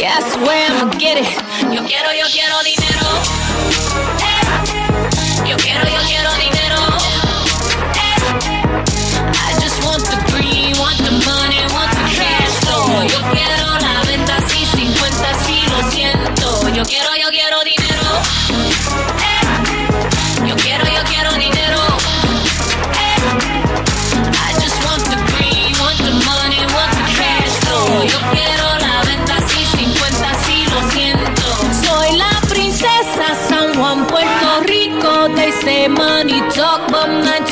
Yeah, 0.00 0.18
I 0.18 0.20
swear 0.34 0.66
I'ma 0.72 0.90
get 0.98 1.16
it. 1.22 1.30
Yo 1.74 1.80
quiero, 1.86 2.10
yo 2.10 2.26
quiero 2.34 2.56
dinero. 2.64 2.81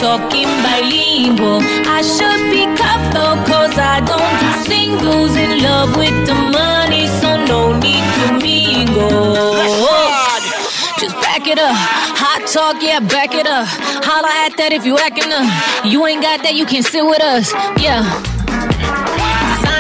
Talking 0.01 0.49
bilingual. 0.65 1.61
I 1.85 2.01
should 2.01 2.43
be 2.49 2.65
though, 3.13 3.37
cause 3.45 3.77
I 3.77 4.01
don't 4.01 4.35
do 4.41 4.51
singles. 4.65 5.37
In 5.37 5.63
love 5.63 5.95
with 5.95 6.17
the 6.27 6.35
money, 6.35 7.07
so 7.21 7.37
no 7.45 7.77
need 7.79 8.05
to 8.17 8.27
mingle. 8.41 9.37
Just 10.99 11.17
back 11.21 11.47
it 11.47 11.59
up. 11.59 11.77
Hot 12.17 12.41
talk, 12.49 12.83
yeah, 12.83 13.01
back 13.01 13.35
it 13.35 13.47
up. 13.47 13.69
Holla 14.03 14.33
at 14.45 14.57
that 14.57 14.73
if 14.73 14.87
you 14.87 14.97
acting 14.97 15.33
up. 15.33 15.45
You 15.85 16.07
ain't 16.07 16.23
got 16.23 16.43
that, 16.45 16.55
you 16.55 16.65
can 16.65 16.83
sit 16.83 17.05
with 17.05 17.23
us. 17.23 17.53
Yeah. 17.77 18.01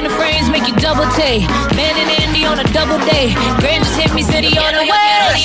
The 0.00 0.08
frames, 0.16 0.48
make 0.48 0.66
you 0.66 0.74
double 0.80 1.04
take. 1.12 1.44
Man 1.76 1.92
and 1.92 2.08
Andy 2.24 2.46
on 2.46 2.58
a 2.58 2.64
double 2.72 2.96
day. 3.04 3.34
Grand 3.60 3.84
just 3.84 4.00
hit 4.00 4.14
me, 4.14 4.22
city 4.22 4.56
on 4.56 4.72
the 4.72 4.88
way. 4.88 5.44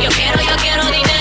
Yo 0.00 0.08
quiero, 0.08 0.40
yo 0.40 0.56
quiero 0.64 0.82
dinero. 0.84 1.13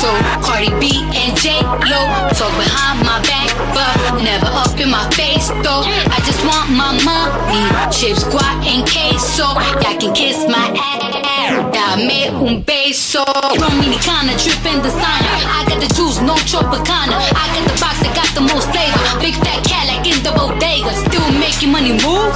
So 0.00 0.08
Cardi 0.40 0.72
B 0.80 1.04
and 1.12 1.36
J 1.36 1.60
Lo 1.60 2.00
talk 2.32 2.52
behind 2.56 3.04
my 3.04 3.20
back, 3.28 3.52
but 3.76 4.24
never 4.24 4.48
up 4.48 4.72
in 4.80 4.88
my 4.88 5.04
face 5.12 5.52
though. 5.60 5.84
I 5.84 6.18
just 6.24 6.40
want 6.48 6.72
my 6.72 6.96
money, 7.04 7.64
chips, 7.92 8.24
guac, 8.24 8.64
and 8.64 8.88
queso. 8.88 9.52
Y'all 9.84 10.00
can 10.00 10.12
kiss 10.16 10.48
my 10.48 10.72
ass, 10.72 11.52
dame 11.76 12.32
un 12.32 12.64
beso. 12.64 13.24
Dominicana, 13.60 14.32
drippin' 14.40 14.80
designer. 14.80 15.36
I 15.52 15.68
got 15.68 15.78
the 15.84 15.88
juice, 15.92 16.18
no 16.24 16.34
Tropicana. 16.48 17.20
I 17.36 17.44
got 17.52 17.64
the 17.68 17.76
box 17.76 18.00
that 18.00 18.16
got 18.16 18.30
the 18.32 18.40
most 18.40 18.72
flavor. 18.72 19.04
Big 19.20 19.36
fat 19.44 19.60
cat 19.68 19.84
like 19.84 20.08
in 20.08 20.16
the 20.24 20.32
bodega, 20.32 20.96
still 21.04 21.28
making 21.36 21.72
money 21.76 21.92
move. 22.00 22.32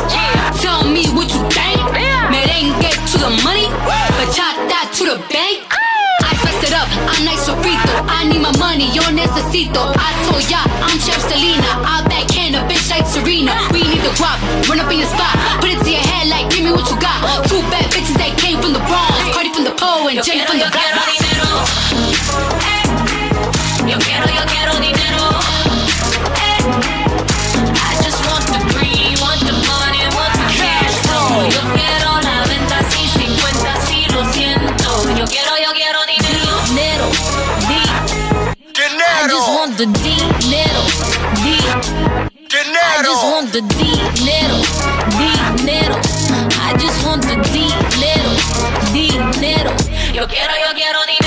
Tell 0.61 0.85
me 0.85 1.09
what 1.17 1.33
you 1.33 1.41
think. 1.49 1.81
Merengue 2.29 2.93
to 3.09 3.17
the 3.25 3.33
money, 3.41 3.73
bachata 4.21 4.81
to 5.01 5.17
the 5.17 5.19
bank. 5.33 5.64
I 8.25 8.27
need 8.27 8.41
my 8.41 8.57
money, 8.57 8.89
yo 8.97 9.03
necesito. 9.13 9.93
I 10.01 10.17
told 10.25 10.49
ya, 10.49 10.65
I'm 10.81 10.97
Chef 10.97 11.21
Selena. 11.29 11.85
I 11.85 12.01
backhand 12.09 12.57
a 12.57 12.65
bitch 12.65 12.89
like 12.89 13.05
Serena. 13.05 13.53
We 13.71 13.83
need 13.85 14.01
the 14.01 14.09
guap, 14.17 14.41
run 14.67 14.81
up 14.81 14.91
in 14.91 15.01
your 15.01 15.09
spot. 15.09 15.37
Put 15.61 15.69
it 15.69 15.85
to 15.85 15.91
your 15.93 16.01
head 16.01 16.29
like, 16.29 16.49
give 16.49 16.65
me 16.65 16.73
what 16.73 16.89
you 16.89 16.97
got. 16.97 17.21
Two 17.45 17.61
bad 17.69 17.85
bitches 17.93 18.17
that 18.17 18.33
came 18.41 18.63
from 18.63 18.73
the 18.73 18.81
Bronx. 18.89 19.13
Cardi 19.37 19.53
from 19.53 19.65
the 19.65 19.77
pole 19.77 20.09
and 20.09 20.25
Jenny 20.25 20.41
from 20.47 20.57
the 20.57 20.73
block. 20.73 20.89
Eh, 20.89 22.81
eh. 23.13 23.93
Yo 23.93 23.99
quiero, 24.01 24.25
yo 24.33 24.43
quiero 24.49 24.73
dinero. 24.81 25.04
Want 39.75 39.93
the 39.93 39.99
dinero, 40.03 40.83
di. 41.43 41.59
I 42.87 43.03
just 43.03 43.25
want 43.25 43.51
the 43.53 43.61
dinero, 43.75 44.63
dinero. 45.19 45.97
I 46.63 46.77
just 46.79 47.05
want 47.05 47.23
the 47.23 47.35
dinero, 47.51 48.33
dinero. 48.93 49.73
Yo 50.15 50.27
quiero, 50.29 50.55
yo 50.55 50.75
quiero 50.75 51.01
dinero. 51.07 51.24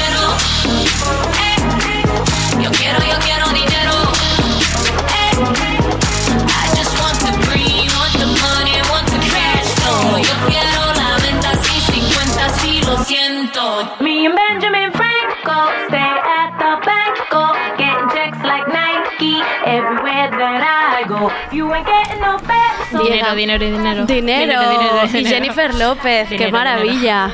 Dinero, 23.10 23.36
dinero 23.36 23.66
y 23.66 23.72
dinero. 23.72 24.06
Dinero. 24.06 24.42
Dinero, 24.62 24.70
dinero, 24.72 25.00
Y 25.06 25.08
dinero. 25.10 25.30
Jennifer 25.36 25.74
López, 25.76 26.28
qué 26.30 26.36
Dinero, 26.36 26.52
maravilla. 26.58 27.30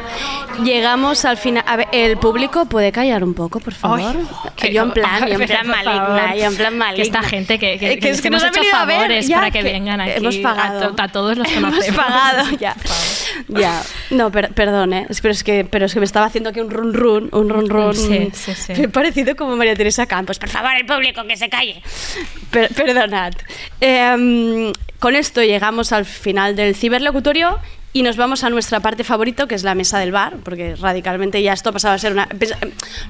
Llegamos 0.64 1.26
al 1.26 1.38
final. 1.38 1.64
A 1.68 1.76
ver, 1.78 1.88
el 1.92 2.18
público 2.18 2.66
puede 2.66 2.92
callar 2.92 3.24
un 3.24 3.34
poco, 3.34 3.60
por 3.60 3.74
favor. 3.74 4.00
Ay, 4.62 4.72
yo 4.74 4.84
en 4.84 4.92
plan, 4.92 5.28
yo 5.28 5.34
en 5.40 5.48
plan 5.48 5.68
maligna, 5.68 6.36
yo 6.36 6.46
en 6.46 6.56
plan 6.56 6.78
maligna. 6.78 6.96
Que 6.96 7.02
esta 7.02 7.24
gente 7.24 7.58
que, 7.60 7.80
que, 7.80 7.98
que 8.00 8.10
es 8.10 8.22
que 8.22 8.28
hemos 8.28 8.44
nos 8.44 8.56
ha 8.56 8.62
hecho 8.62 8.76
a 8.76 8.86
ver, 8.86 8.98
favores 8.98 9.28
ya 9.28 9.38
para 9.38 9.52
que, 9.52 9.60
que 9.64 9.72
vengan 9.72 10.00
aquí. 10.02 10.12
hemos 10.18 10.36
pagado. 10.38 10.86
A, 10.90 10.96
to- 10.96 11.02
a 11.04 11.08
todos 11.08 11.38
los 11.38 11.52
Hemos 11.52 11.72
conocemos. 11.72 12.04
pagado, 12.06 12.50
ya. 12.60 12.76
Ya, 13.48 13.82
no, 14.12 14.32
per- 14.32 14.54
perdón, 14.54 14.94
¿eh? 14.94 15.08
Pero, 15.22 15.32
es 15.32 15.44
que, 15.44 15.66
pero 15.66 15.86
es 15.86 15.94
que 15.94 16.00
me 16.00 16.06
estaba 16.06 16.26
haciendo 16.26 16.50
aquí 16.50 16.60
un 16.60 16.70
run 16.70 16.94
run, 16.94 17.30
un 17.32 17.50
run 17.50 17.70
run. 17.70 17.96
Sí, 17.96 18.30
sí, 18.34 18.54
sí. 18.56 18.88
Parecido 18.88 19.36
como 19.36 19.56
María 19.56 19.76
Teresa 19.76 20.06
Campos. 20.06 20.40
Por 20.40 20.50
favor, 20.50 20.72
el 20.80 20.86
público 20.86 21.24
que 21.28 21.38
se 21.38 21.50
calle. 21.50 21.82
Per- 22.52 22.74
perdonad. 22.74 23.34
Em, 23.82 24.72
con 25.00 25.16
esto 25.16 25.42
llegamos 25.44 25.92
al 25.92 26.06
final 26.06 26.56
del 26.56 26.76
ciberlocutorio 26.76 27.60
y 27.92 28.02
nos 28.02 28.18
vamos 28.18 28.44
a 28.44 28.50
nuestra 28.50 28.80
parte 28.80 29.04
favorita, 29.04 29.46
que 29.48 29.54
es 29.56 29.64
la 29.64 29.76
mesa 29.76 30.00
del 30.00 30.12
bar, 30.12 30.38
porque 30.44 30.76
radicalmente 30.76 31.42
ya 31.44 31.54
esto 31.54 31.70
ha 31.70 31.74
pasado 31.74 31.94
a 31.94 31.98
ser 32.00 32.12
una... 32.14 32.28
pens- 32.30 32.56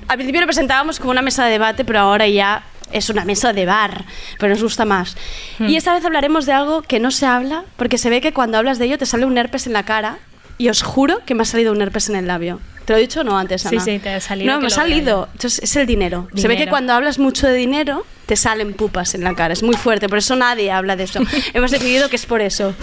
Al 0.08 0.18
principio 0.18 0.42
lo 0.42 0.48
presentábamos 0.48 1.00
como 1.00 1.12
una 1.12 1.22
mesa 1.22 1.46
de 1.46 1.52
debate, 1.52 1.86
pero 1.86 2.00
ahora 2.00 2.28
ya 2.28 2.64
es 2.94 3.10
una 3.10 3.26
mesa 3.26 3.54
de 3.54 3.66
bar, 3.66 4.06
pero 4.40 4.54
nos 4.54 4.64
gusta 4.64 4.86
más. 4.86 5.16
Hmm. 5.60 5.68
Y 5.68 5.76
esta 5.76 5.94
vez 5.94 6.06
hablaremos 6.06 6.46
de 6.46 6.54
algo 6.54 6.82
que 6.82 7.00
no 7.00 7.12
se 7.12 7.26
habla, 7.26 7.64
porque 7.78 7.98
se 7.98 8.10
ve 8.10 8.22
que 8.22 8.34
cuando 8.34 8.58
hablas 8.58 8.80
de 8.80 8.86
ello 8.86 8.98
te 8.98 9.06
sale 9.06 9.26
un 9.26 9.38
herpes 9.38 9.68
en 9.68 9.74
la 9.74 9.84
cara, 9.84 10.18
y 10.58 10.70
os 10.70 10.84
juro 10.84 11.22
que 11.26 11.36
me 11.36 11.42
ha 11.42 11.46
salido 11.46 11.72
un 11.72 11.82
herpes 11.82 12.10
en 12.10 12.16
el 12.16 12.28
labio. 12.28 12.60
¿Te 12.86 12.94
lo 12.94 12.98
he 12.98 13.02
dicho 13.02 13.24
no 13.24 13.38
antes, 13.38 13.62
Sí, 13.62 13.70
Ana? 13.70 13.84
sí, 13.84 14.00
te 14.00 14.10
ha 14.10 14.20
salido, 14.20 14.54
No, 14.54 14.60
me 14.60 14.68
ha 14.68 14.70
salido. 14.70 15.30
Entonces, 15.32 15.64
es 15.64 15.76
el 15.76 15.88
dinero. 15.88 16.28
Se 16.36 16.48
ve 16.48 16.58
que 16.58 16.68
cuando 16.68 16.94
hablas 16.94 17.18
mucho 17.18 17.48
de 17.48 17.56
dinero, 17.56 18.06
te 18.26 18.36
salen 18.36 18.74
pupas 18.74 19.16
en 19.16 19.24
la 19.24 19.34
cara. 19.36 19.54
Es 19.54 19.64
muy 19.64 19.76
fuerte, 19.76 20.10
por 20.10 20.18
eso 20.18 20.36
nadie 20.36 20.72
habla 20.72 20.96
de 20.96 21.06
eso. 21.06 21.20
Hemos 21.54 21.72
decidido 21.72 22.10
que 22.10 22.18
es 22.18 22.26
por 22.26 22.42
eso. 22.42 22.76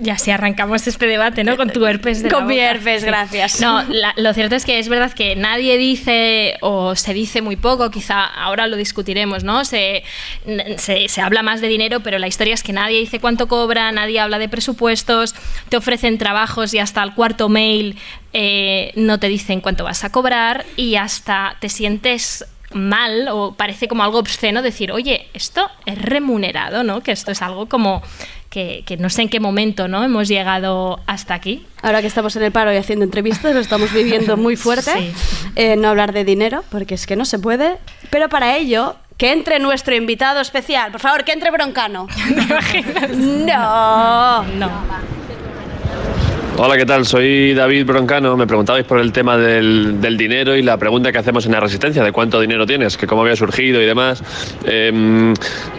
Y 0.00 0.10
así 0.10 0.30
arrancamos 0.30 0.86
este 0.86 1.06
debate, 1.06 1.42
¿no? 1.42 1.56
Con 1.56 1.70
tu 1.70 1.84
herpes 1.84 2.22
de 2.22 2.30
la 2.30 2.36
Con 2.36 2.46
mi 2.46 2.56
herpes, 2.58 3.02
gracias. 3.02 3.60
No, 3.60 3.82
la- 3.88 4.14
lo 4.16 4.32
cierto 4.32 4.54
es 4.54 4.64
que 4.64 4.78
es 4.78 4.88
verdad 4.88 5.12
que 5.12 5.34
nadie 5.34 5.76
dice 5.76 6.56
o 6.60 6.94
se 6.94 7.12
dice 7.14 7.42
muy 7.42 7.56
poco, 7.56 7.90
quizá 7.90 8.24
ahora 8.24 8.68
lo 8.68 8.76
discutiremos, 8.76 9.42
¿no? 9.42 9.64
Se, 9.64 10.04
se, 10.76 11.08
se 11.08 11.20
habla 11.20 11.42
más 11.42 11.60
de 11.60 11.66
dinero, 11.66 11.98
pero 12.00 12.18
la 12.20 12.28
historia 12.28 12.54
es 12.54 12.62
que 12.62 12.72
nadie 12.72 13.00
dice 13.00 13.18
cuánto 13.18 13.48
cobra, 13.48 13.90
nadie 13.90 14.20
habla 14.20 14.38
de 14.38 14.48
presupuestos, 14.48 15.34
te 15.68 15.76
ofrecen 15.76 16.16
trabajos 16.16 16.72
y 16.74 16.78
hasta 16.78 17.02
el 17.02 17.14
cuarto 17.14 17.48
mail 17.48 17.96
eh, 18.32 18.92
no 18.94 19.18
te 19.18 19.28
dicen 19.28 19.60
cuánto 19.60 19.82
vas 19.82 20.04
a 20.04 20.12
cobrar 20.12 20.64
y 20.76 20.94
hasta 20.94 21.56
te 21.60 21.68
sientes 21.68 22.44
mal 22.72 23.28
o 23.32 23.54
parece 23.54 23.88
como 23.88 24.04
algo 24.04 24.18
obsceno 24.18 24.60
decir, 24.62 24.92
oye, 24.92 25.26
esto 25.32 25.68
es 25.86 26.00
remunerado, 26.00 26.84
¿no? 26.84 27.00
Que 27.02 27.12
esto 27.12 27.32
es 27.32 27.40
algo 27.42 27.66
como 27.66 28.02
que, 28.50 28.82
que 28.86 28.96
no 28.96 29.10
sé 29.10 29.22
en 29.22 29.28
qué 29.28 29.40
momento, 29.40 29.88
¿no? 29.88 30.04
Hemos 30.04 30.28
llegado 30.28 31.00
hasta 31.06 31.34
aquí. 31.34 31.66
Ahora 31.82 32.00
que 32.00 32.06
estamos 32.06 32.34
en 32.36 32.42
el 32.44 32.52
paro 32.52 32.72
y 32.72 32.76
haciendo 32.76 33.04
entrevistas, 33.04 33.54
lo 33.54 33.60
estamos 33.60 33.92
viviendo 33.92 34.36
muy 34.36 34.56
fuerte. 34.64 34.90
Sí. 34.90 35.12
Eh, 35.56 35.76
no 35.76 35.88
hablar 35.88 36.12
de 36.12 36.24
dinero, 36.24 36.64
porque 36.70 36.94
es 36.94 37.06
que 37.06 37.16
no 37.16 37.24
se 37.24 37.38
puede. 37.38 37.76
Pero 38.10 38.28
para 38.28 38.56
ello, 38.56 38.96
que 39.16 39.32
entre 39.32 39.58
nuestro 39.58 39.94
invitado 39.94 40.40
especial. 40.40 40.92
Por 40.92 41.00
favor, 41.00 41.24
que 41.24 41.32
entre 41.32 41.50
Broncano. 41.50 42.06
no. 43.16 44.42
No. 44.44 44.70
Hola, 46.60 46.76
¿qué 46.76 46.86
tal? 46.86 47.06
Soy 47.06 47.54
David 47.54 47.86
Broncano. 47.86 48.36
Me 48.36 48.46
preguntabais 48.46 48.84
por 48.84 48.98
el 48.98 49.12
tema 49.12 49.36
del, 49.36 50.00
del 50.00 50.16
dinero 50.16 50.56
y 50.56 50.62
la 50.62 50.76
pregunta 50.76 51.12
que 51.12 51.18
hacemos 51.18 51.46
en 51.46 51.52
la 51.52 51.60
Resistencia, 51.60 52.02
de 52.02 52.10
cuánto 52.10 52.40
dinero 52.40 52.66
tienes, 52.66 52.96
que 52.96 53.06
cómo 53.06 53.22
había 53.22 53.36
surgido 53.36 53.80
y 53.80 53.86
demás. 53.86 54.24
Em, 54.64 55.34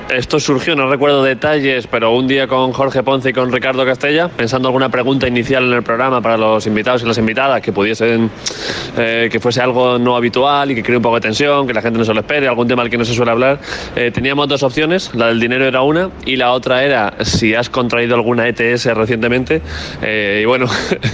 esto 0.09 0.39
surgió, 0.39 0.75
no 0.75 0.89
recuerdo 0.89 1.23
detalles, 1.23 1.85
pero 1.87 2.11
un 2.11 2.27
día 2.27 2.47
con 2.47 2.73
Jorge 2.73 3.03
Ponce 3.03 3.29
y 3.29 3.33
con 3.33 3.51
Ricardo 3.51 3.85
Castella, 3.85 4.27
pensando 4.27 4.67
alguna 4.67 4.89
pregunta 4.89 5.27
inicial 5.27 5.65
en 5.65 5.73
el 5.73 5.83
programa 5.83 6.21
para 6.21 6.37
los 6.37 6.65
invitados 6.65 7.03
y 7.03 7.05
las 7.05 7.17
invitadas, 7.17 7.61
que 7.61 7.71
pudiesen, 7.71 8.31
eh, 8.97 9.29
que 9.31 9.39
fuese 9.39 9.61
algo 9.61 9.99
no 9.99 10.15
habitual 10.15 10.71
y 10.71 10.75
que 10.75 10.83
cree 10.83 10.97
un 10.97 11.03
poco 11.03 11.15
de 11.15 11.21
tensión, 11.21 11.67
que 11.67 11.73
la 11.73 11.81
gente 11.81 11.99
no 11.99 12.05
se 12.05 12.13
lo 12.13 12.21
espere, 12.21 12.47
algún 12.47 12.67
tema 12.67 12.81
al 12.81 12.89
que 12.89 12.97
no 12.97 13.05
se 13.05 13.13
suele 13.13 13.31
hablar. 13.31 13.59
Eh, 13.95 14.11
teníamos 14.11 14.47
dos 14.47 14.63
opciones, 14.63 15.13
la 15.13 15.27
del 15.27 15.39
dinero 15.39 15.65
era 15.65 15.81
una 15.81 16.09
y 16.25 16.37
la 16.37 16.53
otra 16.53 16.83
era 16.83 17.13
si 17.21 17.53
has 17.53 17.69
contraído 17.69 18.15
alguna 18.15 18.47
ETS 18.47 18.85
recientemente. 18.95 19.61
Eh, 20.01 20.39
y 20.41 20.45
bueno, 20.45 20.65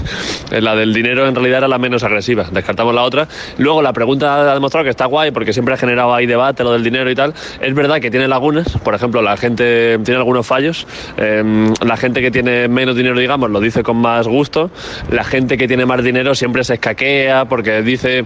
la 0.51 0.75
del 0.75 0.93
dinero 0.93 1.27
en 1.27 1.35
realidad 1.35 1.59
era 1.59 1.67
la 1.67 1.77
menos 1.79 2.03
agresiva, 2.03 2.45
descartamos 2.51 2.95
la 2.95 3.03
otra. 3.03 3.27
Luego 3.57 3.81
la 3.81 3.91
pregunta 3.91 4.51
ha 4.51 4.53
demostrado 4.53 4.85
que 4.85 4.89
está 4.89 5.05
guay 5.05 5.31
porque 5.31 5.51
siempre 5.51 5.73
ha 5.73 5.77
generado 5.77 6.13
ahí 6.13 6.25
debate 6.25 6.63
lo 6.63 6.71
del 6.71 6.83
dinero 6.83 7.09
y 7.11 7.15
tal. 7.15 7.33
Es 7.59 7.73
verdad 7.73 7.99
que 7.99 8.09
tiene 8.09 8.27
lagunas, 8.27 8.77
por 8.85 8.93
ejemplo, 8.95 9.21
la 9.21 9.35
gente 9.35 9.99
tiene 10.05 10.19
algunos 10.19 10.47
fallos. 10.47 10.87
Eh, 11.17 11.43
la 11.81 11.97
gente 11.97 12.21
que 12.21 12.31
tiene 12.31 12.69
menos 12.69 12.95
dinero, 12.95 13.19
digamos, 13.19 13.49
lo 13.49 13.59
dice 13.59 13.83
con 13.83 13.97
más 13.97 14.27
gusto. 14.27 14.69
La 15.09 15.23
gente 15.23 15.57
que 15.57 15.67
tiene 15.67 15.85
más 15.85 16.01
dinero 16.03 16.35
siempre 16.35 16.63
se 16.63 16.75
escaquea 16.75 17.45
porque 17.45 17.81
dice 17.81 18.23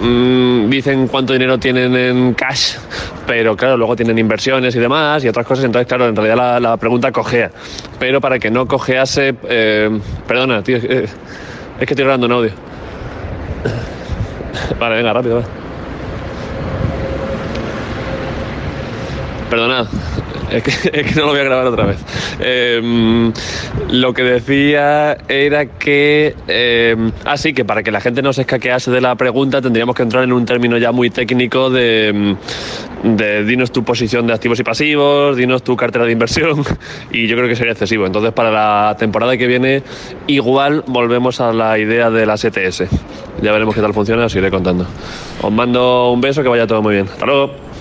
mm, 0.00 0.70
dicen 0.70 1.08
cuánto 1.08 1.32
dinero 1.32 1.58
tienen 1.58 1.96
en 1.96 2.34
cash, 2.34 2.76
pero 3.26 3.56
claro, 3.56 3.76
luego 3.76 3.96
tienen 3.96 4.18
inversiones 4.18 4.74
y 4.76 4.78
demás 4.78 5.24
y 5.24 5.28
otras 5.28 5.44
cosas, 5.44 5.64
entonces 5.64 5.88
claro, 5.88 6.06
en 6.06 6.14
realidad 6.14 6.60
la, 6.60 6.76
pregunta 6.76 7.10
cojea. 7.10 7.50
Pero 7.98 8.20
para 8.20 8.38
que 8.38 8.50
no 8.50 8.66
cojease, 8.66 9.34
eh, 9.48 9.90
perdona, 10.28 10.62
tío, 10.62 10.76
eh, 10.76 11.06
es 11.80 11.86
que 11.86 11.92
estoy 11.92 12.04
grabando 12.04 12.26
un 12.26 12.32
audio. 12.32 12.52
Vale, 14.78 14.96
venga, 14.96 15.12
rápido, 15.12 15.36
va. 15.36 15.61
Perdonad, 19.52 19.86
es 20.50 20.62
que, 20.62 21.14
no 21.14 21.26
lo 21.26 21.32
voy 21.32 21.40
a 21.40 21.44
grabar 21.44 21.66
otra 21.66 21.84
vez. 21.84 21.98
Eh, 22.40 23.30
lo 23.90 24.14
que 24.14 24.22
decía 24.22 25.18
era 25.28 25.66
que. 25.66 26.34
eh, 26.48 26.96
que 27.54 27.64
para 27.66 27.82
que 27.82 27.90
la 27.90 28.00
gente 28.00 28.22
no 28.22 28.32
se 28.32 28.40
escaquease 28.40 28.90
de 28.90 29.02
la 29.02 29.14
pregunta 29.14 29.60
tendríamos 29.60 29.94
que 29.94 30.04
entrar 30.04 30.24
en 30.24 30.32
un 30.32 30.46
término 30.46 30.78
ya 30.78 30.90
muy 30.90 31.10
técnico 31.10 31.68
de, 31.68 32.36
mm, 33.04 33.08
de 33.14 33.44
dinos 33.44 33.72
tu 33.72 33.84
posición 33.84 34.26
de 34.26 34.32
activos 34.32 34.58
y 34.58 34.62
pasivos, 34.62 35.36
dinos 35.36 35.62
tu 35.62 35.76
cartera 35.76 36.06
de 36.06 36.12
inversión, 36.12 36.64
y 37.12 37.26
yo 37.26 37.36
creo 37.36 37.46
que 37.46 37.54
sería 37.54 37.72
excesivo. 37.72 38.06
Entonces, 38.06 38.32
para 38.32 38.50
la 38.50 38.96
temporada 38.98 39.36
que 39.36 39.46
viene, 39.46 39.82
igual 40.28 40.82
volvemos 40.86 41.42
a 41.42 41.52
la 41.52 41.78
idea 41.78 42.08
de 42.08 42.24
las 42.24 42.42
ETS. 42.42 42.84
Ya 43.42 43.52
veremos 43.52 43.74
qué 43.74 43.82
tal 43.82 43.92
funciona, 43.92 44.24
os 44.24 44.34
iré 44.34 44.50
contando. 44.50 44.86
Os 45.42 45.52
mando 45.52 46.10
un 46.10 46.22
beso, 46.22 46.42
que 46.42 46.48
vaya 46.48 46.66
todo 46.66 46.80
muy 46.80 46.94
bien. 46.94 47.06
Hasta 47.06 47.26
luego. 47.26 47.71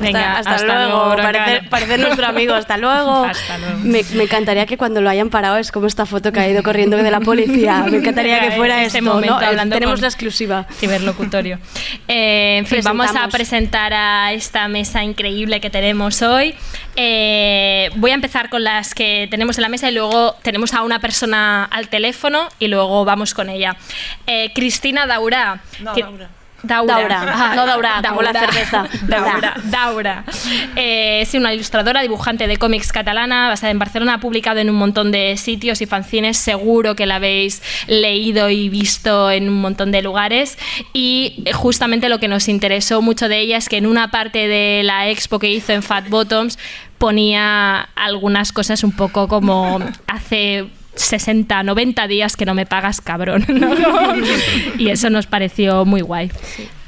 Venga, 0.00 0.38
hasta, 0.38 0.54
hasta 0.54 0.66
luego. 0.86 1.04
luego, 1.14 1.16
parece, 1.22 1.44
Broncano. 1.50 1.70
parece 1.70 1.98
nuestro 1.98 2.26
amigo. 2.26 2.54
Hasta 2.54 2.76
luego. 2.76 3.24
Hasta 3.30 3.58
luego. 3.58 3.78
Me, 3.80 4.02
me 4.14 4.22
encantaría 4.24 4.66
que 4.66 4.76
cuando 4.76 5.00
lo 5.00 5.10
hayan 5.10 5.30
parado 5.30 5.56
es 5.58 5.70
como 5.72 5.86
esta 5.86 6.06
foto 6.06 6.32
que 6.32 6.40
ha 6.40 6.48
ido 6.48 6.62
corriendo 6.62 6.96
de 6.96 7.10
la 7.10 7.20
policía. 7.20 7.84
Me 7.90 7.98
encantaría 7.98 8.40
que 8.40 8.50
fuera 8.56 8.82
Ese 8.82 8.98
esto. 8.98 9.10
momento 9.14 9.38
¿no? 9.40 9.46
Hablando 9.46 9.74
Tenemos 9.74 9.94
con- 9.96 10.02
la 10.02 10.08
exclusiva. 10.08 10.66
Ciberlocutorio. 10.78 11.58
Eh, 12.08 12.56
en 12.58 12.66
fin, 12.66 12.80
vamos 12.82 13.10
a 13.14 13.28
presentar 13.28 13.92
a 13.94 14.32
esta 14.32 14.66
mesa 14.68 15.02
increíble 15.04 15.60
que 15.60 15.70
tenemos 15.70 16.22
hoy. 16.22 16.54
Eh, 16.96 17.90
voy 17.96 18.10
a 18.10 18.14
empezar 18.14 18.50
con 18.50 18.64
las 18.64 18.94
que 18.94 19.28
tenemos 19.30 19.58
en 19.58 19.62
la 19.62 19.68
mesa 19.68 19.90
y 19.90 19.94
luego 19.94 20.34
tenemos 20.42 20.74
a 20.74 20.82
una 20.82 20.98
persona 21.00 21.64
al 21.64 21.88
teléfono 21.88 22.48
y 22.58 22.68
luego 22.68 23.04
vamos 23.04 23.34
con 23.34 23.48
ella. 23.48 23.76
Eh, 24.26 24.50
Cristina 24.54 25.06
Daura. 25.06 25.60
No, 25.80 25.94
Daura. 25.94 26.28
Daura. 26.62 26.94
Daura. 26.94 27.24
Ah, 27.26 27.52
No 27.54 27.66
Daura, 27.66 28.02
como 28.08 28.22
la 28.22 28.32
cerveza. 28.32 28.86
Daura. 29.06 29.54
Daura. 29.64 30.24
Eh, 30.76 31.20
es 31.22 31.34
una 31.34 31.54
ilustradora, 31.54 32.02
dibujante 32.02 32.46
de 32.46 32.56
cómics 32.56 32.92
catalana, 32.92 33.48
basada 33.48 33.70
en 33.70 33.78
Barcelona. 33.78 34.14
Ha 34.14 34.20
publicado 34.20 34.60
en 34.60 34.70
un 34.70 34.76
montón 34.76 35.12
de 35.12 35.36
sitios 35.36 35.80
y 35.80 35.86
fanzines. 35.86 36.36
Seguro 36.36 36.96
que 36.96 37.06
la 37.06 37.16
habéis 37.16 37.62
leído 37.86 38.50
y 38.50 38.68
visto 38.68 39.30
en 39.30 39.48
un 39.48 39.60
montón 39.60 39.92
de 39.92 40.02
lugares. 40.02 40.58
Y 40.92 41.42
eh, 41.44 41.52
justamente 41.52 42.08
lo 42.08 42.20
que 42.20 42.28
nos 42.28 42.48
interesó 42.48 43.02
mucho 43.02 43.28
de 43.28 43.40
ella 43.40 43.56
es 43.56 43.68
que 43.68 43.76
en 43.76 43.86
una 43.86 44.10
parte 44.10 44.48
de 44.48 44.82
la 44.84 45.08
expo 45.08 45.38
que 45.38 45.50
hizo 45.50 45.72
en 45.72 45.82
Fat 45.82 46.08
Bottoms 46.08 46.58
ponía 46.98 47.88
algunas 47.94 48.52
cosas 48.52 48.84
un 48.84 48.92
poco 48.92 49.26
como 49.26 49.80
hace 50.06 50.66
60, 51.00 51.62
90 51.62 52.06
días 52.06 52.36
que 52.36 52.44
no 52.46 52.54
me 52.54 52.66
pagas, 52.66 53.00
cabrón. 53.00 53.44
¿no? 53.48 53.70
y 54.78 54.90
eso 54.90 55.10
nos 55.10 55.26
pareció 55.26 55.84
muy 55.84 56.00
guay. 56.00 56.30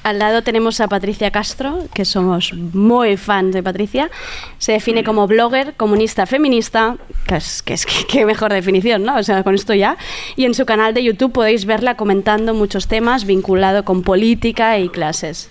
Al 0.03 0.19
lado 0.19 0.43
tenemos 0.43 0.81
a 0.81 0.89
Patricia 0.89 1.31
Castro, 1.31 1.87
que 1.95 2.05
somos 2.05 2.53
muy 2.55 3.17
fans 3.17 3.55
de 3.55 3.63
Patricia. 3.63 4.11
Se 4.59 4.73
define 4.73 5.05
como 5.05 5.29
blogger, 5.29 5.75
comunista, 5.75 6.27
feminista, 6.27 6.97
que 7.29 7.37
es, 7.37 7.63
que 7.63 7.75
es 7.75 7.87
que- 7.87 8.27
mejor 8.27 8.53
definición, 8.53 9.05
¿no? 9.05 9.17
O 9.17 9.23
sea, 9.23 9.45
con 9.45 9.55
esto 9.55 9.75
ya. 9.75 9.97
Y 10.35 10.45
en 10.45 10.55
su 10.55 10.67
canal 10.67 10.93
de 10.93 11.05
YouTube 11.05 11.33
podéis 11.33 11.67
verla 11.67 11.97
comentando 11.97 12.53
muchos 12.53 12.89
temas 12.89 13.27
vinculados 13.27 13.85
con 13.85 14.03
política 14.03 14.77
y 14.81 14.89
clases. 14.89 15.51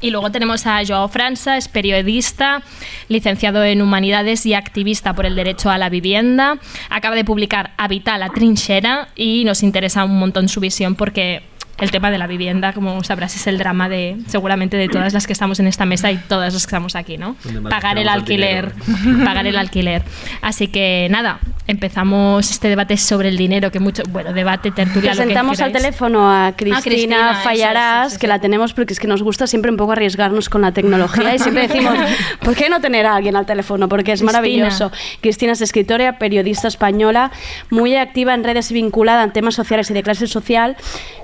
Y 0.00 0.10
luego 0.10 0.30
tenemos 0.30 0.66
a 0.66 0.80
Joao 0.86 1.08
França, 1.08 1.56
es 1.56 1.68
periodista, 1.68 2.62
licenciado 3.08 3.62
en 3.64 3.82
Humanidades 3.82 4.46
y 4.46 4.54
activista 4.54 5.14
por 5.14 5.26
el 5.26 5.36
derecho 5.36 5.70
a 5.70 5.78
la 5.78 5.90
vivienda. 5.90 6.58
Acaba 6.88 7.16
de 7.16 7.24
publicar 7.24 7.72
Habitar 7.76 8.18
la 8.18 8.30
trinchera 8.30 9.08
y 9.14 9.44
nos 9.44 9.62
interesa 9.62 10.04
un 10.04 10.18
montón 10.18 10.48
su 10.48 10.60
visión 10.60 10.94
porque 10.94 11.42
el 11.80 11.90
tema 11.90 12.10
de 12.10 12.18
la 12.18 12.26
vivienda, 12.26 12.72
como 12.72 13.02
sabrás, 13.04 13.36
es 13.36 13.46
el 13.46 13.58
drama 13.58 13.88
de 13.88 14.16
seguramente 14.26 14.76
de 14.76 14.88
todas 14.88 15.12
las 15.12 15.26
que 15.26 15.32
estamos 15.32 15.60
en 15.60 15.66
esta 15.66 15.84
mesa 15.84 16.10
y 16.10 16.16
todas 16.16 16.52
las 16.52 16.62
que 16.64 16.68
estamos 16.68 16.96
aquí, 16.96 17.18
¿no? 17.18 17.36
Pagar 17.68 17.98
el 17.98 18.00
gastamos 18.00 18.00
el 18.00 18.08
alquiler, 18.08 18.72
pagar 19.24 19.46
el 19.46 19.56
alquiler. 19.56 20.02
Así 20.42 20.68
que 20.68 21.08
nada, 21.10 21.40
empezamos 21.66 22.50
este 22.50 22.68
debate 22.68 22.96
sobre 22.96 23.28
el 23.28 23.36
dinero, 23.36 23.70
que 23.70 23.80
mucho, 23.80 24.02
bueno, 24.10 24.32
debate, 24.32 24.70
tertulia, 24.70 25.12
lo 25.14 25.18
que 25.18 25.22
Presentamos 25.24 25.60
al 25.60 25.72
teléfono 25.72 26.30
a 26.30 26.52
Cristina, 26.56 26.82
Cristina, 26.82 27.30
eso, 27.32 27.40
Fallarás, 27.42 28.18
que 28.18 28.26
la 28.26 28.40
tenemos 28.40 28.72
porque 28.72 28.92
es 28.92 29.00
que 29.00 29.06
nos 29.06 29.22
gusta 29.22 29.46
siempre 29.46 29.70
un 29.70 29.76
poco 29.76 29.92
arriesgarnos 29.92 30.48
con 30.48 30.62
la 30.62 30.72
tecnología 30.72 31.34
y 31.34 31.38
siempre 31.38 31.68
decimos, 31.68 31.94
¿por 32.42 32.54
qué 32.54 32.68
no 32.68 32.80
tener 32.80 33.06
a 33.06 33.16
alguien 33.16 33.36
al 33.36 33.46
teléfono? 33.46 33.88
Porque 33.88 34.12
es 34.12 34.20
Cristina. 34.20 34.38
maravilloso. 34.38 34.90
Cristina 35.20 35.52
es 35.52 35.60
escritora, 35.60 36.18
periodista 36.18 36.68
española, 36.68 37.30
muy 37.70 37.96
activa 37.96 38.34
en 38.34 38.44
redes 38.44 38.70
y 38.70 38.74
vinculada 38.74 39.22
en 39.22 39.32
temas 39.32 39.54
sociales 39.54 39.90
y 39.90 39.94
de 39.94 40.02
clase 40.02 40.26
social. 40.26 40.76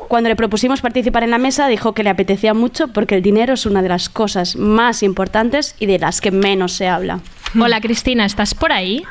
Cuando 0.09 0.29
le 0.29 0.37
propusimos 0.37 0.81
participar 0.81 1.25
en 1.25 1.31
la 1.31 1.39
mesa, 1.39 1.67
dijo 1.69 1.93
que 1.93 2.03
le 2.05 2.11
apetecía 2.11 2.55
mucho 2.55 2.89
porque 2.89 3.17
el 3.17 3.23
dinero 3.23 3.55
es 3.55 3.67
una 3.67 3.83
de 3.83 3.89
las 3.89 4.09
cosas 4.09 4.57
más 4.57 5.03
importantes 5.03 5.75
y 5.79 5.87
de 5.87 5.99
las 5.99 6.21
que 6.21 6.31
menos 6.31 6.73
se 6.73 6.89
habla. 6.89 7.21
Hola 7.59 7.81
Cristina, 7.81 8.25
¿estás 8.25 8.55
por 8.55 8.73
ahí? 8.73 9.03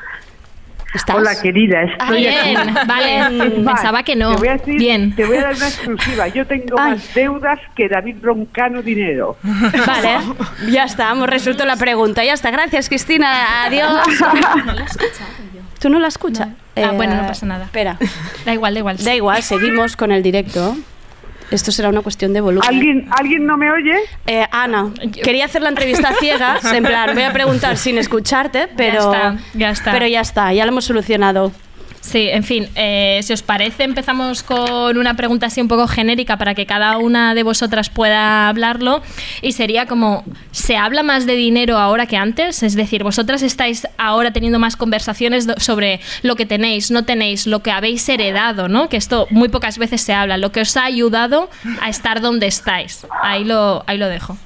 Hola, 1.14 1.32
querida. 1.42 1.82
Estoy 1.84 2.20
Bien, 2.20 2.58
aquí. 2.58 2.78
vale, 2.88 3.42
pensaba 3.66 4.04
que 4.04 4.16
no. 4.16 4.32
Te 4.32 4.38
voy, 4.38 4.48
a 4.48 4.54
decir- 4.54 4.78
Bien. 4.78 5.14
te 5.14 5.26
voy 5.26 5.38
a 5.38 5.42
dar 5.42 5.56
una 5.56 5.68
exclusiva. 5.68 6.28
Yo 6.30 6.48
tengo 6.48 6.78
más 6.78 7.14
deudas 7.14 7.60
que 7.76 7.90
David 7.90 8.16
Broncano 8.22 8.82
dinero. 8.82 9.36
Vale, 9.44 10.20
ya 10.72 10.86
está, 10.86 11.12
hemos 11.12 11.28
resuelto 11.30 11.66
la 11.66 11.76
pregunta. 11.76 12.24
Ya 12.24 12.32
está, 12.34 12.50
gracias 12.50 12.88
Cristina, 12.88 13.66
adiós. 13.66 14.08
¿Tú 15.86 15.92
no 15.92 16.00
la 16.00 16.08
escuchas? 16.08 16.48
Ah, 16.76 16.94
bueno, 16.96 17.16
no 17.16 17.28
pasa 17.28 17.46
nada. 17.46 17.66
Espera. 17.66 18.00
Da 18.44 18.54
igual, 18.56 18.74
da 18.74 18.80
igual. 18.80 18.98
Da 18.98 19.14
igual, 19.14 19.44
seguimos 19.44 19.96
con 19.96 20.12
el 20.12 20.24
directo. 20.24 20.76
Esto 21.52 21.72
será 21.72 21.90
una 21.90 22.02
cuestión 22.02 22.34
de 22.34 22.42
volumen. 22.42 22.68
¿Alguien, 22.68 23.08
¿alguien 23.12 23.46
no 23.46 23.56
me 23.56 23.72
oye? 23.72 23.94
Eh, 24.26 24.48
Ana, 24.52 24.92
quería 25.24 25.46
hacer 25.46 25.62
la 25.62 25.70
entrevista 25.70 26.12
ciega, 26.20 26.58
en 26.74 26.84
plan, 26.84 27.14
voy 27.14 27.22
a 27.22 27.32
preguntar 27.32 27.78
sin 27.78 28.00
escucharte, 28.00 28.68
pero 28.76 28.98
está, 28.98 29.38
ya 29.54 29.70
está. 29.70 29.92
Pero 29.92 30.08
ya 30.08 30.22
está, 30.22 30.52
ya 30.54 30.66
lo 30.66 30.72
hemos 30.72 30.86
solucionado. 30.86 31.52
Sí, 32.06 32.30
en 32.30 32.44
fin, 32.44 32.70
eh, 32.76 33.20
si 33.24 33.34
os 33.34 33.42
parece, 33.42 33.84
empezamos 33.84 34.44
con 34.44 34.96
una 34.96 35.16
pregunta 35.16 35.48
así 35.48 35.60
un 35.60 35.68
poco 35.68 35.88
genérica 35.88 36.38
para 36.38 36.54
que 36.54 36.68
cada 36.68 36.98
una 37.00 37.34
de 37.34 37.42
vosotras 37.42 37.90
pueda 37.90 38.48
hablarlo. 38.48 39.02
Y 39.42 39.54
sería 39.54 39.88
como, 39.88 40.24
¿se 40.52 40.78
habla 40.78 41.02
más 41.02 41.26
de 41.26 41.34
dinero 41.34 41.80
ahora 41.80 42.06
que 42.06 42.16
antes? 42.16 42.62
Es 42.62 42.76
decir, 42.76 43.04
vosotras 43.04 43.42
estáis 43.42 43.88
ahora 43.98 44.32
teniendo 44.32 44.60
más 44.60 44.78
conversaciones 44.78 45.48
sobre 45.58 46.00
lo 46.22 46.36
que 46.36 46.46
tenéis, 46.46 46.92
no 46.92 47.06
tenéis, 47.06 47.48
lo 47.48 47.64
que 47.64 47.72
habéis 47.72 48.08
heredado, 48.08 48.68
¿no? 48.68 48.88
Que 48.88 48.98
esto 48.98 49.26
muy 49.32 49.50
pocas 49.50 49.80
veces 49.80 50.00
se 50.02 50.14
habla, 50.14 50.38
lo 50.38 50.52
que 50.52 50.62
os 50.62 50.78
ha 50.78 50.86
ayudado 50.86 51.50
a 51.82 51.90
estar 51.90 52.22
donde 52.22 52.46
estáis. 52.46 53.08
Ahí 53.24 53.44
lo, 53.44 53.84
ahí 53.88 53.98
lo 53.98 54.08
dejo. 54.10 54.38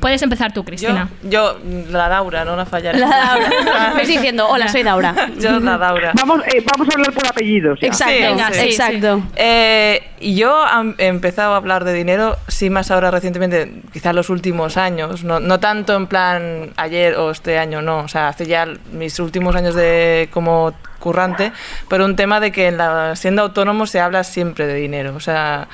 Puedes 0.00 0.22
empezar 0.22 0.52
tú, 0.52 0.64
Cristina. 0.64 1.08
Yo, 1.22 1.58
la 1.90 2.08
Daura, 2.08 2.44
no 2.44 2.56
la 2.56 2.66
fallaré. 2.66 2.98
La 2.98 3.08
Daura. 3.08 3.92
Ves 3.96 4.08
diciendo, 4.08 4.48
hola, 4.48 4.68
soy 4.68 4.82
Daura. 4.82 5.14
yo, 5.38 5.60
la 5.60 5.78
Daura. 5.78 6.12
Vamos, 6.14 6.42
eh, 6.46 6.64
vamos 6.64 6.88
a 6.88 6.92
hablar 6.92 7.12
por 7.12 7.26
apellidos. 7.26 7.78
ya. 7.80 7.88
Exacto, 7.88 8.14
Venga, 8.20 8.52
sí, 8.52 8.66
exacto. 8.66 9.22
Eh, 9.36 10.02
y 10.20 10.34
yo 10.34 10.64
he 10.98 11.06
empezado 11.06 11.54
a 11.54 11.56
hablar 11.56 11.84
de 11.84 11.92
dinero, 11.92 12.36
sí, 12.48 12.70
más 12.70 12.90
ahora 12.90 13.10
recientemente, 13.10 13.82
quizás 13.92 14.14
los 14.14 14.30
últimos 14.30 14.76
años, 14.76 15.24
no, 15.24 15.40
no 15.40 15.60
tanto 15.60 15.96
en 15.96 16.06
plan 16.06 16.70
ayer 16.76 17.14
o 17.16 17.30
este 17.30 17.58
año, 17.58 17.82
no, 17.82 18.00
o 18.00 18.08
sea, 18.08 18.28
hace 18.28 18.46
ya 18.46 18.66
mis 18.92 19.18
últimos 19.18 19.56
años 19.56 19.74
de 19.74 20.28
como 20.32 20.74
currante, 21.00 21.52
pero 21.88 22.04
un 22.04 22.14
tema 22.14 22.38
de 22.38 22.52
que 22.52 22.68
en 22.68 22.76
la, 22.76 23.16
siendo 23.16 23.42
autónomo 23.42 23.86
se 23.86 23.98
habla 23.98 24.22
siempre 24.22 24.66
de 24.68 24.74
dinero, 24.74 25.14
o 25.16 25.20
sea, 25.20 25.66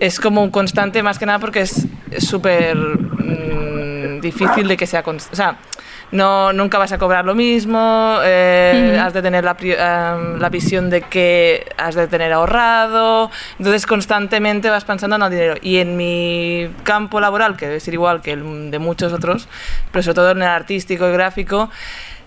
es 0.00 0.18
como 0.18 0.42
un 0.42 0.50
constante 0.50 1.02
más 1.02 1.18
que 1.18 1.26
nada 1.26 1.38
porque 1.38 1.60
es 1.60 1.86
súper 2.18 2.76
mm, 2.76 4.20
difícil 4.20 4.66
de 4.66 4.76
que 4.76 4.86
sea, 4.86 5.04
o 5.06 5.34
sea, 5.36 5.56
no, 6.12 6.52
nunca 6.52 6.78
vas 6.78 6.90
a 6.92 6.98
cobrar 6.98 7.24
lo 7.24 7.34
mismo, 7.34 8.18
eh, 8.24 8.92
Ujú. 8.94 9.00
has 9.00 9.12
de 9.12 9.22
tener 9.22 9.44
la, 9.44 9.56
em, 9.60 10.40
la 10.40 10.48
visión 10.48 10.90
de 10.90 11.02
que 11.02 11.66
has 11.76 11.94
de 11.94 12.08
tener 12.08 12.32
ahorrado, 12.32 13.30
entonces 13.58 13.86
constantemente 13.86 14.70
vas 14.70 14.84
pensando 14.84 15.16
en 15.16 15.22
el 15.22 15.30
dinero. 15.30 15.54
Y 15.62 15.78
en 15.78 15.96
mi 15.96 16.68
campo 16.82 17.20
laboral, 17.20 17.56
que 17.56 17.66
debe 17.66 17.80
ser 17.80 17.94
igual 17.94 18.22
que 18.22 18.32
el 18.32 18.70
de 18.70 18.78
muchos 18.78 19.12
otros, 19.12 19.48
pero 19.92 20.02
sobre 20.02 20.14
todo 20.14 20.30
en 20.32 20.38
el 20.38 20.48
artístico 20.48 21.08
y 21.08 21.12
gráfico, 21.12 21.70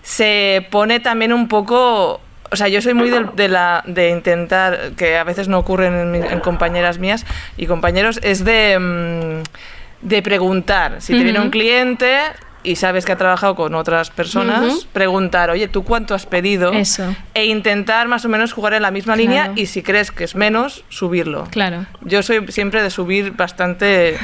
se 0.02 0.66
pone 0.70 1.00
también 1.00 1.32
un 1.32 1.48
poco... 1.48 2.20
O 2.50 2.56
sea, 2.56 2.68
yo 2.68 2.80
soy 2.82 2.94
muy 2.94 3.10
del- 3.10 3.30
de, 3.34 3.48
la, 3.48 3.82
de 3.86 4.10
intentar, 4.10 4.92
que 4.96 5.16
a 5.18 5.24
veces 5.24 5.48
no 5.48 5.58
ocurre 5.58 5.86
en, 5.86 6.14
en 6.14 6.40
compañeras 6.40 6.98
mías 6.98 7.24
y 7.56 7.66
compañeros, 7.66 8.20
es 8.22 8.44
de, 8.44 8.78
mm, 8.78 10.06
de 10.08 10.22
preguntar. 10.22 10.96
Si 11.00 11.14
te 11.16 11.22
viene 11.24 11.40
un 11.40 11.50
cliente 11.50 12.16
y 12.62 12.76
sabes 12.76 13.04
que 13.04 13.12
ha 13.12 13.16
trabajado 13.16 13.54
con 13.56 13.74
otras 13.74 14.10
personas, 14.10 14.86
preguntar, 14.92 15.50
oye, 15.50 15.68
¿tú 15.68 15.84
cuánto 15.84 16.14
has 16.14 16.24
pedido? 16.26 16.72
Eso. 16.72 17.14
E 17.34 17.44
intentar 17.46 18.08
más 18.08 18.24
o 18.24 18.28
menos 18.28 18.52
jugar 18.52 18.72
en 18.74 18.82
la 18.82 18.90
misma 18.90 19.16
línea 19.16 19.52
y 19.56 19.66
si 19.66 19.82
crees 19.82 20.10
que 20.10 20.24
es 20.24 20.34
menos, 20.34 20.84
subirlo. 20.88 21.44
Claro. 21.50 21.86
Yo 22.02 22.22
soy 22.22 22.46
siempre 22.48 22.82
de 22.82 22.88
subir 22.90 23.32
bastante, 23.32 24.16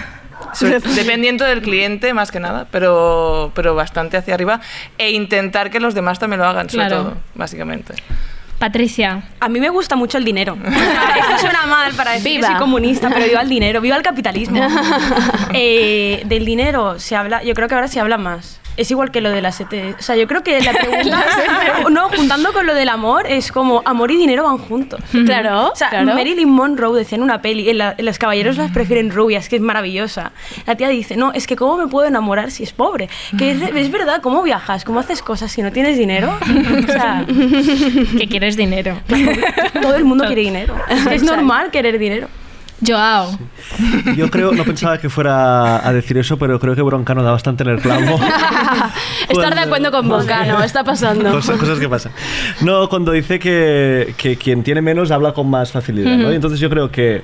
dependiendo 0.95 1.45
del 1.45 1.63
cliente 1.63 2.13
más 2.15 2.31
que 2.31 2.41
nada, 2.41 2.67
pero, 2.71 3.53
pero 3.55 3.75
bastante 3.75 4.17
hacia 4.17 4.35
arriba 4.35 4.61
e 4.99 5.11
intentar 5.11 5.71
que 5.71 5.81
los 5.81 5.95
demás 5.95 6.19
también 6.19 6.41
lo 6.41 6.47
hagan, 6.47 6.69
sobre 6.69 6.87
Claro. 6.87 7.03
todo, 7.05 7.17
básicamente. 7.35 7.95
Patricia. 8.59 9.23
A 9.41 9.49
mí 9.49 9.59
me 9.59 9.71
gusta 9.71 9.97
mucho 9.97 10.19
el 10.19 10.25
dinero. 10.25 10.55
Esto 10.65 11.39
suena 11.41 11.65
mal 11.67 11.95
para 11.95 12.13
decir 12.13 12.33
Viva. 12.37 12.41
que 12.49 12.53
soy 12.53 12.61
comunista, 12.61 13.09
pero 13.09 13.25
viva 13.25 13.41
el 13.41 13.49
dinero, 13.49 13.81
viva 13.81 13.97
el 13.97 14.03
capitalismo. 14.03 14.61
Eh, 15.55 16.23
del 16.27 16.45
dinero 16.45 16.99
se 17.01 17.17
habla, 17.17 17.43
yo 17.43 17.55
creo 17.55 17.69
que 17.69 17.75
ahora 17.75 17.89
se 17.89 17.99
habla 18.01 18.19
más. 18.19 18.61
Es 18.81 18.91
igual 18.91 19.11
que 19.11 19.21
lo 19.21 19.31
de 19.31 19.43
las 19.43 19.61
ET. 19.61 19.73
O 19.99 20.03
sea, 20.03 20.17
yo 20.17 20.27
creo 20.27 20.43
que 20.43 20.59
la 20.63 20.73
pregunta. 20.73 21.23
no, 21.91 22.09
juntando 22.09 22.53
con 22.55 22.67
lo 22.67 22.73
del 22.75 22.89
amor, 22.89 23.27
es 23.27 23.53
como 23.53 23.83
amor 23.85 24.11
y 24.11 24.17
dinero 24.17 24.45
van 24.45 24.57
juntos. 24.59 25.01
Claro, 25.27 25.71
O 25.73 25.77
sea, 25.77 25.91
claro. 25.91 26.15
Marilyn 26.15 26.49
Monroe 26.49 26.97
decía 26.99 27.17
en 27.17 27.23
una 27.23 27.43
peli, 27.43 27.69
en, 27.69 27.77
la- 27.79 27.95
en 27.99 28.05
Los 28.07 28.19
caballeros 28.19 28.57
las 28.57 28.71
prefieren 28.71 29.11
rubias, 29.11 29.49
que 29.51 29.57
es 29.57 29.63
maravillosa. 29.63 30.33
La 30.67 30.77
tía 30.77 30.89
dice, 30.89 31.17
no, 31.17 31.33
es 31.33 31.47
que 31.47 31.57
¿cómo 31.57 31.77
me 31.77 31.89
puedo 31.89 32.09
enamorar 32.09 32.51
si 32.51 32.63
es 32.63 32.73
pobre? 32.73 33.09
Que 33.37 33.51
es, 33.53 33.63
es 33.63 33.91
verdad, 33.91 34.23
¿cómo 34.23 34.43
viajas? 34.43 34.85
¿Cómo 34.85 35.01
haces 35.01 35.21
cosas 35.23 35.53
si 35.53 35.61
no 35.63 35.71
tienes 35.73 35.99
dinero? 35.99 36.33
O 36.89 36.93
sea, 36.93 37.27
que 38.19 38.27
quieres 38.31 38.57
dinero. 38.57 38.99
todo 39.83 39.95
el 39.97 40.05
mundo 40.05 40.25
quiere 40.25 40.41
dinero. 40.43 40.75
Es 41.11 41.23
normal 41.23 41.71
querer 41.71 41.99
dinero. 41.99 42.29
Joao. 42.87 43.39
Yo 44.17 44.31
creo, 44.31 44.53
no 44.53 44.65
pensaba 44.65 44.99
que 44.99 45.09
fuera 45.11 45.87
a 45.87 45.93
decir 45.93 46.17
eso, 46.19 46.39
pero 46.39 46.59
creo 46.59 46.75
que 46.75 46.83
Broncano 46.83 47.23
da 47.23 47.33
bastante 47.33 47.63
en 47.63 47.71
el 47.71 47.81
clavo. 47.81 48.19
Estar 49.29 49.55
de 49.55 49.61
acuerdo 49.61 49.91
con 49.91 50.09
Bocano, 50.09 50.63
está 50.65 50.83
pasando. 50.85 51.31
Cosas, 51.31 51.59
cosas 51.59 51.79
que 51.79 51.89
pasan. 51.89 52.13
No, 52.63 52.89
cuando 52.89 53.13
dice 53.13 53.39
que, 53.39 54.15
que 54.17 54.37
quien 54.37 54.63
tiene 54.63 54.83
menos 54.83 55.11
habla 55.11 55.33
con 55.33 55.49
más 55.49 55.73
facilidad, 55.73 56.17
¿no? 56.17 56.33
Y 56.33 56.35
entonces 56.35 56.59
yo 56.61 56.71
creo 56.71 56.91
que, 56.91 57.23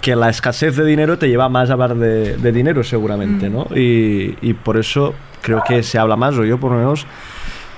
que 0.00 0.16
la 0.16 0.28
escasez 0.28 0.76
de 0.76 0.84
dinero 0.84 1.18
te 1.18 1.28
lleva 1.28 1.48
más 1.48 1.70
a 1.70 1.74
hablar 1.74 1.94
de, 1.94 2.36
de 2.36 2.52
dinero 2.52 2.82
seguramente, 2.82 3.48
¿no? 3.48 3.66
Y, 3.74 4.36
y 4.42 4.54
por 4.54 4.76
eso 4.76 5.14
creo 5.42 5.62
que 5.66 5.82
se 5.82 5.98
habla 5.98 6.16
más, 6.16 6.36
o 6.36 6.44
yo 6.44 6.58
por 6.58 6.72
lo 6.72 6.78
menos 6.78 7.06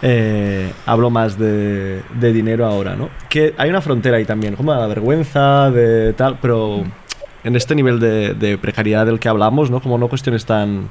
eh, 0.02 0.72
hablo 0.86 1.10
más 1.10 1.38
de, 1.38 2.00
de 2.14 2.32
dinero 2.32 2.66
ahora, 2.66 2.96
¿no? 2.96 3.10
Que 3.28 3.54
hay 3.58 3.68
una 3.68 3.80
frontera 3.82 4.16
ahí 4.16 4.24
también, 4.24 4.56
como 4.56 4.74
la 4.74 4.86
vergüenza, 4.86 5.70
de 5.70 6.14
tal, 6.14 6.38
pero 6.40 6.84
en 7.44 7.56
este 7.56 7.74
nivel 7.74 8.00
de, 8.00 8.34
de 8.34 8.58
precariedad 8.58 9.06
del 9.06 9.18
que 9.18 9.28
hablamos, 9.28 9.70
¿no? 9.70 9.80
Como 9.80 9.98
no 9.98 10.08
cuestiones 10.08 10.44
tan 10.44 10.90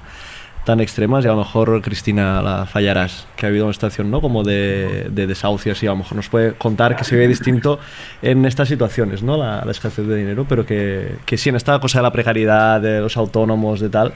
tan 0.65 0.79
extremas 0.81 1.23
y 1.25 1.27
a 1.27 1.31
lo 1.31 1.37
mejor 1.37 1.81
Cristina 1.81 2.41
la 2.41 2.65
fallarás 2.65 3.27
que 3.35 3.45
ha 3.45 3.49
habido 3.49 3.65
una 3.65 3.73
situación 3.73 4.11
no 4.11 4.21
como 4.21 4.43
de, 4.43 5.07
de 5.09 5.25
desahucios 5.25 5.81
y 5.81 5.87
a 5.87 5.91
lo 5.91 5.97
mejor 5.97 6.17
nos 6.17 6.29
puede 6.29 6.53
contar 6.53 6.95
que 6.95 7.03
se 7.03 7.15
ve 7.15 7.27
distinto 7.27 7.79
en 8.21 8.45
estas 8.45 8.67
situaciones 8.67 9.23
no 9.23 9.37
la, 9.37 9.63
la 9.63 9.71
escasez 9.71 10.05
de 10.05 10.15
dinero 10.15 10.45
pero 10.47 10.65
que, 10.65 11.15
que 11.25 11.37
sí 11.37 11.49
en 11.49 11.55
esta 11.55 11.79
cosa 11.79 11.99
de 11.99 12.03
la 12.03 12.11
precariedad 12.11 12.81
de 12.81 12.99
los 12.99 13.17
autónomos 13.17 13.79
de 13.79 13.89
tal 13.89 14.13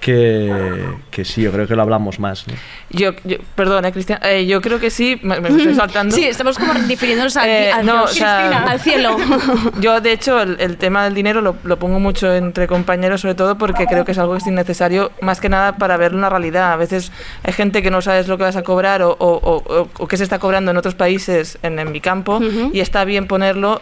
que, 0.00 0.86
que 1.10 1.24
sí 1.24 1.42
yo 1.42 1.52
creo 1.52 1.66
que 1.66 1.74
lo 1.74 1.82
hablamos 1.82 2.18
más 2.18 2.46
¿no? 2.46 2.54
Yo, 2.90 3.10
yo- 3.24 3.36
perdón, 3.54 3.84
eh, 3.84 3.92
Cristian, 3.92 4.20
eh, 4.22 4.46
yo 4.46 4.60
creo 4.60 4.78
que 4.80 4.90
sí, 4.90 5.18
me, 5.22 5.40
me 5.40 5.48
estoy 5.50 5.74
saltando. 5.74 6.14
Sí, 6.16 6.24
estamos 6.24 6.56
como 6.58 6.72
refiriéndonos 6.72 7.36
al, 7.36 7.48
Eh, 7.48 7.72
al- 7.72 7.84
no, 7.84 8.04
o 8.04 8.06
sea, 8.08 8.36
Cristina, 8.48 8.70
al 8.70 8.80
cielo. 8.80 9.16
Yo, 9.80 10.00
de 10.00 10.12
hecho, 10.12 10.40
el, 10.40 10.56
el 10.60 10.76
tema 10.78 11.04
del 11.04 11.14
dinero 11.14 11.40
lo, 11.40 11.56
lo 11.64 11.78
pongo 11.78 12.00
mucho 12.00 12.32
entre 12.32 12.66
compañeros, 12.66 13.20
sobre 13.20 13.34
todo 13.34 13.58
porque 13.58 13.86
creo 13.86 14.04
que 14.04 14.12
es 14.12 14.18
algo 14.18 14.32
que 14.32 14.38
es 14.38 14.46
innecesario, 14.46 15.10
más 15.20 15.40
que 15.40 15.48
nada 15.48 15.76
para 15.76 15.96
ver 15.96 16.14
una 16.14 16.30
realidad. 16.30 16.72
A 16.72 16.76
veces 16.76 17.12
hay 17.42 17.52
gente 17.52 17.82
que 17.82 17.90
no 17.90 18.00
sabes 18.00 18.28
lo 18.28 18.38
que 18.38 18.44
vas 18.44 18.56
a 18.56 18.62
cobrar 18.62 19.02
o, 19.02 19.10
o, 19.18 19.28
o, 19.36 19.56
o- 19.80 19.88
o 19.98 20.06
qué 20.08 20.16
se 20.16 20.22
está 20.24 20.38
cobrando 20.38 20.70
en 20.70 20.76
otros 20.76 20.94
países, 20.94 21.58
en, 21.62 21.78
en 21.78 21.92
mi 21.92 22.00
campo, 22.00 22.40
y 22.72 22.80
está 22.80 23.04
bien 23.04 23.26
ponerlo. 23.26 23.80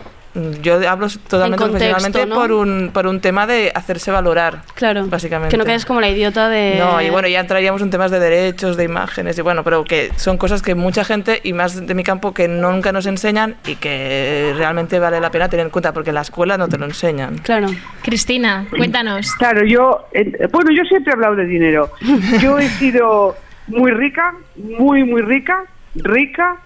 Yo 0.63 0.75
hablo 0.89 1.09
totalmente 1.29 1.65
En 1.65 1.71
contexto, 1.71 1.71
profesionalmente 1.71 2.27
¿no? 2.27 2.35
por, 2.35 2.53
un, 2.53 2.91
por 2.93 3.07
un 3.07 3.21
tema 3.21 3.47
de 3.47 3.73
hacerse 3.75 4.11
valorar. 4.11 4.63
Claro. 4.75 5.07
Básicamente. 5.07 5.51
Que 5.51 5.57
no 5.57 5.65
quedes 5.65 5.87
como 5.87 6.01
la 6.01 6.11
idiota 6.11 6.49
de. 6.49 6.77
No, 6.79 7.01
y 7.01 7.11
bueno, 7.11 7.29
ya 7.29 7.41
entraríamos 7.41 7.81
en 7.83 7.91
temas 7.91 8.11
de 8.11 8.21
derechos, 8.21 8.77
de 8.77 8.85
imágenes, 8.85 9.39
y 9.39 9.43
bueno, 9.43 9.65
pero 9.65 9.85
que 9.85 10.11
son 10.17 10.37
cosas 10.37 10.63
que 10.63 10.75
mucha 10.75 11.05
gente, 11.05 11.41
y 11.43 11.53
más 11.53 11.87
de 11.87 11.95
mi 11.95 12.03
campo, 12.03 12.35
que 12.35 12.49
nunca 12.49 12.93
nos 12.93 13.07
enseñan 13.07 13.57
y 13.67 13.77
que 13.77 14.55
realmente 14.57 14.99
vale 14.99 15.21
la 15.21 15.31
pena 15.31 15.49
tener 15.49 15.67
en 15.67 15.71
cuenta, 15.71 15.93
porque 15.93 16.11
en 16.11 16.15
la 16.15 16.23
escuela 16.23 16.59
no 16.59 16.69
te 16.69 16.79
lo 16.79 16.85
enseñan. 16.85 17.39
Claro. 17.39 17.69
Cristina, 18.03 18.67
cuéntanos. 18.71 19.33
Claro, 19.37 19.65
yo, 19.67 20.09
eh, 20.13 20.49
bueno, 20.53 20.71
yo 20.73 20.85
siempre 20.85 21.13
he 21.13 21.15
hablado 21.15 21.37
de 21.37 21.47
dinero. 21.47 21.93
Yo 22.41 22.59
he 22.59 22.69
sido 22.69 23.37
muy 23.69 23.91
rica, 23.91 24.35
muy, 24.57 25.05
muy 25.05 25.23
rica, 25.23 25.65
rica, 25.95 26.57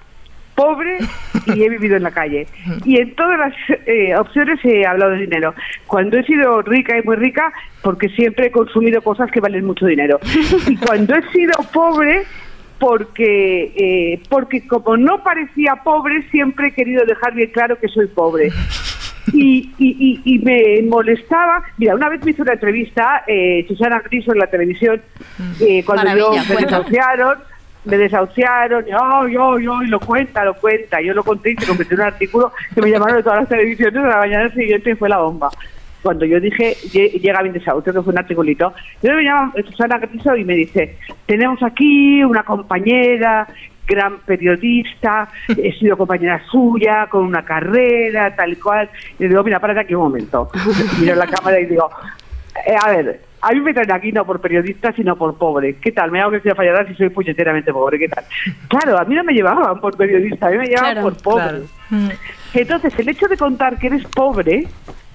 pobre 0.61 0.99
y 1.47 1.63
he 1.63 1.69
vivido 1.71 1.97
en 1.97 2.03
la 2.03 2.11
calle. 2.11 2.47
Y 2.85 3.01
en 3.01 3.15
todas 3.15 3.39
las 3.39 3.55
eh, 3.87 4.15
opciones 4.15 4.59
he 4.63 4.87
hablado 4.87 5.13
de 5.13 5.21
dinero. 5.21 5.55
Cuando 5.87 6.19
he 6.19 6.25
sido 6.25 6.61
rica 6.61 6.99
y 6.99 7.03
muy 7.03 7.17
rica, 7.17 7.51
porque 7.83 8.11
siempre 8.11 8.49
he 8.49 8.51
consumido 8.51 9.01
cosas 9.01 9.31
que 9.31 9.41
valen 9.41 9.65
mucho 9.65 9.87
dinero. 9.87 10.21
Y 10.69 10.77
cuando 10.77 11.15
he 11.15 11.23
sido 11.33 11.55
pobre, 11.73 12.25
porque 12.79 13.73
eh, 13.77 14.21
porque 14.29 14.67
como 14.67 14.97
no 14.97 15.23
parecía 15.23 15.77
pobre, 15.83 16.29
siempre 16.31 16.69
he 16.69 16.73
querido 16.73 17.05
dejar 17.07 17.35
bien 17.35 17.51
claro 17.53 17.79
que 17.79 17.89
soy 17.89 18.07
pobre. 18.07 18.51
Y, 19.33 19.71
y, 19.79 20.21
y, 20.25 20.35
y 20.35 20.39
me 20.41 20.83
molestaba. 20.89 21.63
Mira, 21.79 21.95
una 21.95 22.09
vez 22.09 22.23
me 22.25 22.33
hizo 22.33 22.43
una 22.43 22.55
entrevista 22.55 23.23
eh, 23.27 23.65
Susana 23.69 24.01
Griso 24.01 24.33
en 24.33 24.39
la 24.39 24.47
televisión 24.47 25.01
eh, 25.61 25.83
cuando 25.85 26.17
yo 26.17 26.33
me 26.33 26.55
cuenta. 26.55 26.85
Me 27.85 27.97
desahuciaron, 27.97 28.87
y 28.87 28.91
ay, 28.91 29.37
ay, 29.39 29.67
ay, 29.81 29.87
lo 29.89 29.99
cuenta, 30.01 30.45
lo 30.45 30.55
cuenta. 30.55 31.01
Yo 31.01 31.15
lo 31.15 31.25
conté 31.25 31.53
y 31.53 31.57
se 31.57 31.67
convirtió 31.67 31.95
en 31.97 32.01
un 32.03 32.07
artículo 32.09 32.53
que 32.75 32.83
me 32.83 32.91
llamaron 32.91 33.17
de 33.17 33.23
todas 33.23 33.41
las 33.41 33.49
televisiones 33.49 34.05
a 34.05 34.09
la 34.09 34.17
mañana 34.19 34.51
siguiente 34.51 34.91
y 34.91 34.95
fue 34.95 35.09
la 35.09 35.19
bomba. 35.19 35.49
Cuando 36.03 36.25
yo 36.25 36.41
dije, 36.41 36.77
"Lle- 36.93 37.21
llega 37.21 37.43
mi 37.43 37.51
desahucio, 37.51 37.93
que 37.93 38.03
fue 38.03 38.13
un 38.13 38.19
articulito, 38.19 38.73
yo 39.03 39.15
me 39.15 39.23
llama 39.23 39.53
Susana 39.67 39.99
Griso 39.99 40.35
y 40.37 40.45
me 40.45 40.55
dice, 40.55 40.97
tenemos 41.27 41.63
aquí 41.63 42.23
una 42.25 42.43
compañera 42.43 43.47
gran 43.87 44.19
periodista, 44.21 45.29
he 45.49 45.73
sido 45.73 45.97
compañera 45.97 46.41
suya, 46.51 47.07
con 47.11 47.25
una 47.25 47.45
carrera, 47.45 48.35
tal 48.37 48.53
y 48.53 48.57
cual. 48.57 48.89
Y 49.19 49.25
le 49.25 49.29
digo, 49.31 49.43
mira, 49.43 49.59
párate 49.59 49.81
aquí 49.81 49.95
un 49.95 50.03
momento. 50.05 50.49
Miro 51.01 51.17
la 51.17 51.27
cámara 51.27 51.59
y 51.59 51.67
digo, 51.67 51.91
eh, 52.67 52.77
a 52.81 52.91
ver, 52.91 53.21
a 53.43 53.53
mí 53.53 53.61
me 53.61 53.73
traen 53.73 53.93
aquí 53.93 54.13
no 54.13 54.25
por 54.25 54.41
periodista, 54.41 54.93
sino 54.93 55.17
por 55.17 55.37
pobre. 55.37 55.77
¿Qué 55.77 55.93
tal? 55.93 56.11
Me 56.11 56.21
hago 56.21 56.33
que 56.33 56.41
sea 56.41 56.55
fallar 56.55 56.87
si 56.89 56.95
soy 56.95 57.09
puñeteramente 57.09 57.73
pobre. 57.73 57.99
¿Qué 57.99 58.09
tal? 58.09 58.25
Claro, 58.69 58.99
a 58.99 59.05
mí 59.05 59.15
no 59.15 59.25
me 59.25 59.33
llevaban 59.33 59.81
por 59.81 59.97
periodista, 59.97 60.49
a 60.49 60.51
mí 60.51 60.59
me 60.59 60.67
llevaban 60.67 60.93
Claro, 60.93 61.09
por 61.09 61.23
pobre. 61.23 61.63
Entonces, 62.55 62.99
el 62.99 63.09
hecho 63.09 63.27
de 63.29 63.37
contar 63.37 63.79
que 63.79 63.87
eres 63.87 64.05
pobre 64.05 64.67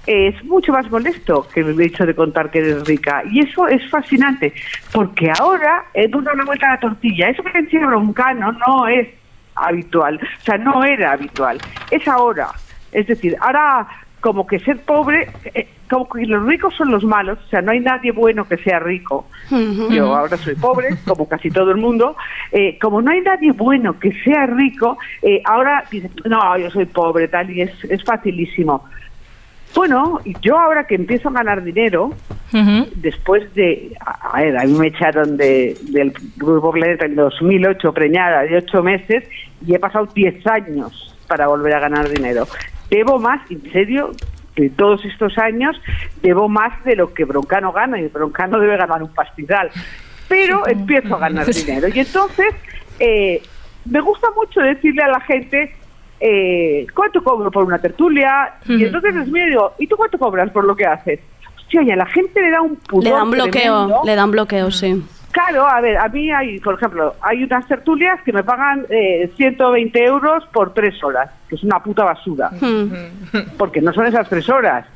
es 0.06 0.44
mucho 0.44 0.72
más 0.72 0.90
molesto 0.90 1.46
que 1.52 1.60
el 1.60 1.80
hecho 1.80 2.06
de 2.06 2.14
contar 2.14 2.50
que 2.50 2.58
eres 2.58 2.84
rica. 2.86 3.22
Y 3.30 3.40
eso 3.40 3.66
es 3.68 3.88
fascinante, 3.90 4.52
porque 4.92 5.30
ahora 5.38 5.84
es 5.94 6.12
una 6.12 6.44
vuelta 6.44 6.68
a 6.68 6.74
la 6.74 6.80
tortilla. 6.80 7.28
Eso 7.28 7.42
que 7.42 7.62
decía 7.62 7.86
Broncano 7.86 8.52
no 8.52 8.86
es 8.86 9.08
habitual, 9.56 10.20
o 10.22 10.44
sea, 10.44 10.58
no 10.58 10.84
era 10.84 11.12
habitual, 11.12 11.58
es 11.90 12.06
ahora. 12.06 12.48
Es 12.92 13.06
decir, 13.06 13.36
ahora 13.40 13.86
como 14.26 14.44
que 14.44 14.58
ser 14.58 14.80
pobre, 14.80 15.28
eh, 15.54 15.68
como 15.88 16.08
que 16.08 16.26
los 16.26 16.44
ricos 16.44 16.74
son 16.74 16.90
los 16.90 17.04
malos, 17.04 17.38
o 17.46 17.48
sea, 17.48 17.62
no 17.62 17.70
hay 17.70 17.78
nadie 17.78 18.10
bueno 18.10 18.44
que 18.44 18.56
sea 18.56 18.80
rico. 18.80 19.28
Yo 19.88 20.16
ahora 20.16 20.36
soy 20.36 20.56
pobre, 20.56 20.96
como 21.06 21.28
casi 21.28 21.48
todo 21.48 21.70
el 21.70 21.76
mundo. 21.76 22.16
Eh, 22.50 22.76
como 22.82 23.00
no 23.00 23.12
hay 23.12 23.20
nadie 23.20 23.52
bueno 23.52 24.00
que 24.00 24.10
sea 24.24 24.46
rico, 24.46 24.98
eh, 25.22 25.40
ahora 25.44 25.84
dicen, 25.88 26.10
no, 26.24 26.58
yo 26.58 26.68
soy 26.72 26.86
pobre, 26.86 27.28
tal, 27.28 27.48
y 27.52 27.60
es, 27.60 27.84
es 27.84 28.02
facilísimo. 28.02 28.84
Bueno, 29.76 30.18
y 30.24 30.34
yo 30.40 30.58
ahora 30.58 30.88
que 30.88 30.96
empiezo 30.96 31.28
a 31.28 31.32
ganar 31.32 31.62
dinero, 31.62 32.10
después 32.96 33.54
de, 33.54 33.96
a 34.00 34.40
ver, 34.40 34.58
a 34.58 34.64
mí 34.64 34.72
me 34.72 34.88
echaron 34.88 35.36
de, 35.36 35.76
del 35.82 36.12
Grupo 36.36 36.72
Planeta 36.72 37.06
en 37.06 37.14
2008, 37.14 37.92
preñada 37.92 38.42
de 38.42 38.56
8 38.56 38.82
meses, 38.82 39.22
y 39.64 39.72
he 39.72 39.78
pasado 39.78 40.08
10 40.12 40.44
años 40.48 41.15
para 41.26 41.46
volver 41.48 41.74
a 41.74 41.80
ganar 41.80 42.08
dinero. 42.08 42.46
Debo 42.90 43.18
más, 43.18 43.48
en 43.50 43.62
serio, 43.72 44.12
de 44.56 44.70
todos 44.70 45.04
estos 45.04 45.36
años, 45.38 45.76
debo 46.22 46.48
más 46.48 46.82
de 46.84 46.96
lo 46.96 47.12
que 47.12 47.24
Broncano 47.24 47.72
gana, 47.72 48.00
y 48.00 48.08
Broncano 48.08 48.58
debe 48.58 48.76
ganar 48.76 49.02
un 49.02 49.12
pastizal. 49.12 49.70
Pero 50.28 50.66
empiezo 50.66 51.16
a 51.16 51.18
ganar 51.18 51.46
dinero. 51.52 51.88
Y 51.88 52.00
entonces, 52.00 52.54
eh, 52.98 53.42
me 53.84 54.00
gusta 54.00 54.28
mucho 54.34 54.60
decirle 54.60 55.02
a 55.02 55.08
la 55.08 55.20
gente, 55.20 55.74
eh, 56.20 56.86
¿cuánto 56.94 57.22
cobro 57.22 57.50
por 57.50 57.64
una 57.64 57.78
tertulia? 57.78 58.54
Y 58.66 58.84
entonces 58.84 59.14
les 59.14 59.28
miro 59.28 59.46
y 59.46 59.50
digo, 59.50 59.72
¿y 59.78 59.86
tú 59.86 59.96
cuánto 59.96 60.18
cobras 60.18 60.50
por 60.50 60.64
lo 60.64 60.74
que 60.74 60.86
haces? 60.86 61.20
Hostia, 61.56 61.82
y 61.82 61.90
a 61.90 61.96
la 61.96 62.06
gente 62.06 62.40
le 62.40 62.50
da 62.50 62.62
un 62.62 62.76
pudor 62.76 63.04
Le 63.04 63.10
dan 63.10 63.30
bloqueo, 63.30 63.74
tremendo. 63.74 64.02
le 64.04 64.14
dan 64.14 64.30
bloqueo, 64.30 64.70
sí. 64.70 65.04
Claro, 65.36 65.68
a 65.68 65.82
ver, 65.82 65.98
a 65.98 66.08
mí 66.08 66.32
hay, 66.32 66.58
por 66.60 66.76
ejemplo, 66.76 67.14
hay 67.20 67.44
unas 67.44 67.68
tertulias 67.68 68.22
que 68.22 68.32
me 68.32 68.42
pagan 68.42 68.86
eh, 68.88 69.30
120 69.36 70.02
euros 70.02 70.42
por 70.50 70.72
tres 70.72 71.04
horas, 71.04 71.30
que 71.46 71.56
es 71.56 71.62
una 71.62 71.78
puta 71.82 72.04
basura, 72.04 72.50
porque 73.58 73.82
no 73.82 73.92
son 73.92 74.06
esas 74.06 74.26
tres 74.30 74.48
horas. 74.48 74.86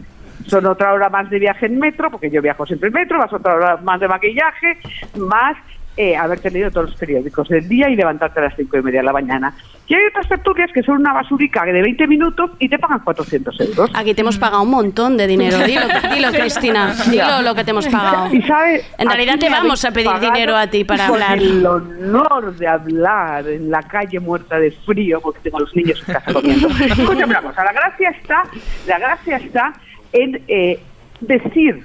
Son 0.46 0.64
otra 0.64 0.94
hora 0.94 1.10
más 1.10 1.28
de 1.28 1.38
viaje 1.38 1.66
en 1.66 1.78
metro, 1.78 2.10
porque 2.10 2.30
yo 2.30 2.40
viajo 2.40 2.64
siempre 2.64 2.88
en 2.88 2.94
metro, 2.94 3.18
más 3.18 3.30
otra 3.30 3.54
hora 3.54 3.76
más 3.76 4.00
de 4.00 4.08
maquillaje, 4.08 4.78
más 5.18 5.58
eh, 5.96 6.16
haberte 6.16 6.50
leído 6.50 6.70
todos 6.70 6.90
los 6.90 6.98
periódicos 6.98 7.48
del 7.48 7.68
día 7.68 7.88
y 7.90 7.96
levantarte 7.96 8.40
a 8.40 8.44
las 8.44 8.56
cinco 8.56 8.78
y 8.78 8.82
media 8.82 9.00
de 9.00 9.06
la 9.06 9.12
mañana. 9.12 9.54
Y 9.86 9.94
hay 9.94 10.04
otras 10.06 10.28
tertulias 10.28 10.70
que 10.72 10.82
son 10.82 10.98
una 10.98 11.12
basurica 11.12 11.64
de 11.64 11.82
20 11.82 12.06
minutos 12.06 12.52
y 12.60 12.68
te 12.68 12.78
pagan 12.78 13.00
400 13.00 13.60
euros. 13.60 13.90
Aquí 13.92 14.14
te 14.14 14.20
hemos 14.20 14.38
pagado 14.38 14.62
un 14.62 14.70
montón 14.70 15.16
de 15.16 15.26
dinero. 15.26 15.58
Dilo, 15.66 15.86
dilo 16.14 16.30
Cristina. 16.30 16.94
Dilo 17.10 17.42
lo 17.42 17.54
que 17.56 17.64
te 17.64 17.72
hemos 17.72 17.88
pagado. 17.88 18.32
Y 18.32 18.40
sabe, 18.42 18.84
En 18.98 19.08
realidad 19.08 19.38
te 19.38 19.50
vamos 19.50 19.84
a 19.84 19.90
pedir 19.90 20.12
dinero 20.20 20.56
a 20.56 20.68
ti 20.68 20.84
para 20.84 21.08
hablar. 21.08 21.38
El 21.38 21.66
honor 21.66 22.56
de 22.56 22.68
hablar 22.68 23.48
en 23.48 23.68
la 23.68 23.82
calle 23.82 24.20
muerta 24.20 24.60
de 24.60 24.70
frío 24.70 25.20
porque 25.20 25.40
tengo 25.40 25.56
a 25.56 25.60
los 25.62 25.74
niños 25.74 26.02
en 26.06 26.14
casa 26.14 26.32
comiendo. 26.32 26.68
Escúchame 26.80 27.32
una 27.32 27.42
cosa, 27.42 27.64
la 27.64 27.72
gracia 27.72 28.10
está, 28.10 28.42
la 28.86 28.98
gracia 28.98 29.36
está 29.38 29.72
en 30.12 30.42
eh, 30.46 30.80
decir 31.20 31.84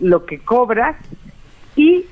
lo 0.00 0.24
que 0.26 0.38
cobras 0.38 0.96
y 1.76 2.04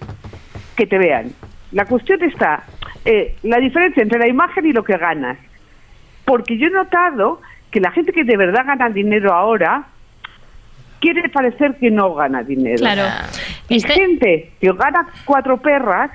que 0.77 0.87
te 0.87 0.99
vean. 0.99 1.33
La 1.73 1.87
cuestión 1.87 2.23
está, 2.23 2.65
eh, 3.05 3.37
la 3.43 3.59
diferencia 3.59 4.03
entre 4.03 4.19
la 4.19 4.29
imagen 4.29 4.67
y 4.67 4.73
lo 4.73 4.85
que 4.85 4.97
ganas. 4.97 5.39
Porque 6.25 6.59
yo 6.59 6.69
he 6.69 6.71
notado 6.71 7.41
que 7.71 7.81
la 7.81 7.91
gente 7.91 8.13
que 8.13 8.25
de 8.25 8.37
verdad 8.37 8.65
gana 8.67 8.89
dinero 8.89 9.33
ahora 9.33 9.87
quiere 11.01 11.29
parecer 11.29 11.77
que 11.79 11.91
no 11.91 12.15
gana 12.15 12.43
dinero. 12.43 12.79
Claro. 12.79 13.03
Y 13.69 13.81
gente 13.81 14.53
que 14.61 14.73
gana 14.73 15.07
cuatro 15.25 15.59
perras 15.59 16.11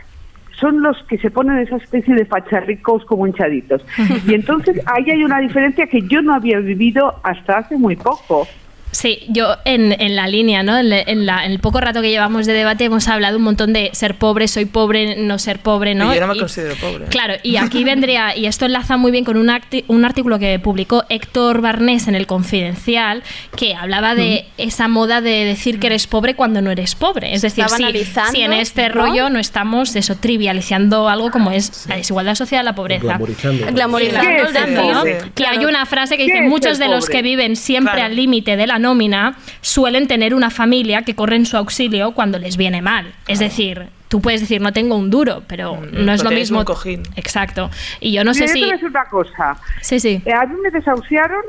son 0.60 0.82
los 0.82 0.98
que 1.04 1.18
se 1.18 1.32
ponen 1.32 1.58
esa 1.60 1.78
especie 1.78 2.14
de 2.14 2.26
facharricos 2.26 3.04
como 3.06 3.26
hinchaditos. 3.28 3.86
Y 4.28 4.34
entonces 4.34 4.82
ahí 4.86 5.10
hay 5.10 5.24
una 5.24 5.40
diferencia 5.40 5.88
que 5.88 6.02
yo 6.04 6.22
no 6.22 6.36
había 6.36 6.60
vivido 6.60 7.20
hasta 7.24 7.60
hace 7.60 7.78
muy 7.78 7.96
poco. 7.96 8.48
Sí, 8.92 9.24
yo 9.30 9.56
en, 9.66 9.96
en 10.02 10.16
la 10.16 10.28
línea, 10.28 10.64
¿no? 10.64 10.78
En, 10.78 10.90
la- 10.90 11.02
en 11.02 11.26
la- 11.26 11.46
en 11.46 11.52
el 11.54 11.60
poco 11.60 11.80
rato 11.80 12.02
que 12.02 12.10
llevamos 12.10 12.46
de 12.46 12.54
debate 12.54 12.84
hemos 12.86 13.08
hablado 13.08 13.38
un 13.38 13.44
montón 13.44 13.72
de 13.74 13.90
ser 13.94 14.16
pobre, 14.16 14.48
soy 14.48 14.66
pobre, 14.66 15.16
no 15.16 15.40
ser 15.40 15.60
pobre, 15.60 15.96
¿no? 15.96 16.12
Y 16.12 16.16
yo 16.16 16.22
no 16.22 16.28
me 16.28 16.36
Y- 16.36 16.40
considero 16.40 16.76
pobre. 16.76 17.06
Claro, 17.06 17.36
y 17.42 17.56
aquí 17.56 17.84
vendría, 17.84 18.36
y 18.36 18.46
esto 18.48 18.66
enlaza 18.66 18.98
muy 18.98 19.12
bien 19.12 19.24
con 19.24 19.38
un, 19.38 19.50
un 19.88 20.06
artículo 20.06 20.40
que 20.40 20.60
publicó 20.60 21.06
Héctor 21.10 21.62
Barnés 21.62 22.08
en 22.08 22.16
El 22.16 22.28
Confidencial, 22.28 23.24
que 23.56 23.76
hablaba 23.76 24.14
de 24.16 24.46
esa 24.58 24.88
moda 24.88 25.22
de 25.22 25.46
decir 25.46 25.80
que 25.80 25.88
eres 25.88 26.06
pobre 26.08 26.36
cuando 26.36 26.62
no 26.62 26.70
eres 26.72 26.96
pobre. 26.96 27.34
Es 27.34 27.42
decir, 27.42 27.66
si, 27.70 27.84
si 28.32 28.42
en 28.42 28.54
este 28.54 28.90
¿no? 28.90 28.96
rollo 28.96 29.30
no 29.30 29.40
estamos 29.40 29.96
eso 29.96 30.16
trivializando 30.16 31.08
algo 31.10 31.32
como 31.32 31.52
es 31.52 31.86
la 31.88 31.96
desigualdad 31.96 32.36
social, 32.36 32.66
la 32.66 32.76
pobreza. 32.76 33.04
Glamorizando. 33.04 33.68
Glamorizando 33.72 34.30
¿Qué 34.30 35.12
el 35.12 35.22
sí. 35.22 35.30
Que 35.36 35.46
hay 35.46 35.66
una 35.66 35.86
frase 35.86 36.18
que 36.18 36.26
¿Qué 36.26 36.34
dice, 36.34 36.48
muchos 36.48 36.78
de 36.78 36.88
los 36.90 37.08
que 37.08 37.22
viven 37.22 37.56
siempre 37.56 37.94
Claro. 37.94 38.06
al 38.08 38.16
límite 38.16 38.58
de 38.58 38.68
la 38.68 38.80
nómina 38.82 39.38
suelen 39.62 40.08
tener 40.08 40.34
una 40.34 40.50
familia 40.50 41.04
que 41.04 41.16
corre 41.16 41.36
en 41.38 41.46
su 41.46 41.58
auxilio 41.58 42.12
cuando 42.14 42.40
les 42.40 42.58
viene 42.58 42.82
mal. 42.82 43.14
Es 43.28 43.40
decir, 43.40 43.88
tú 44.12 44.22
puedes 44.22 44.42
decir, 44.42 44.62
no 44.62 44.74
tengo 44.74 44.96
un 44.98 45.10
duro, 45.10 45.44
pero 45.48 45.80
no 45.92 46.12
es 46.12 46.24
lo 46.24 46.32
mismo. 46.32 46.60
un 46.60 46.66
cojín. 46.66 47.04
Exacto. 47.16 47.70
Y 48.02 48.12
yo 48.12 48.26
no 48.26 48.34
sé 48.34 48.48
yo 48.48 48.54
si... 48.54 48.62
decir 48.70 48.86
una 48.86 49.06
cosa. 49.06 49.58
Sí, 49.82 50.02
sí. 50.02 50.22
Eh, 50.26 50.34
a 50.34 50.46
mí 50.46 50.56
me 50.62 50.70
desahuciaron 50.70 51.44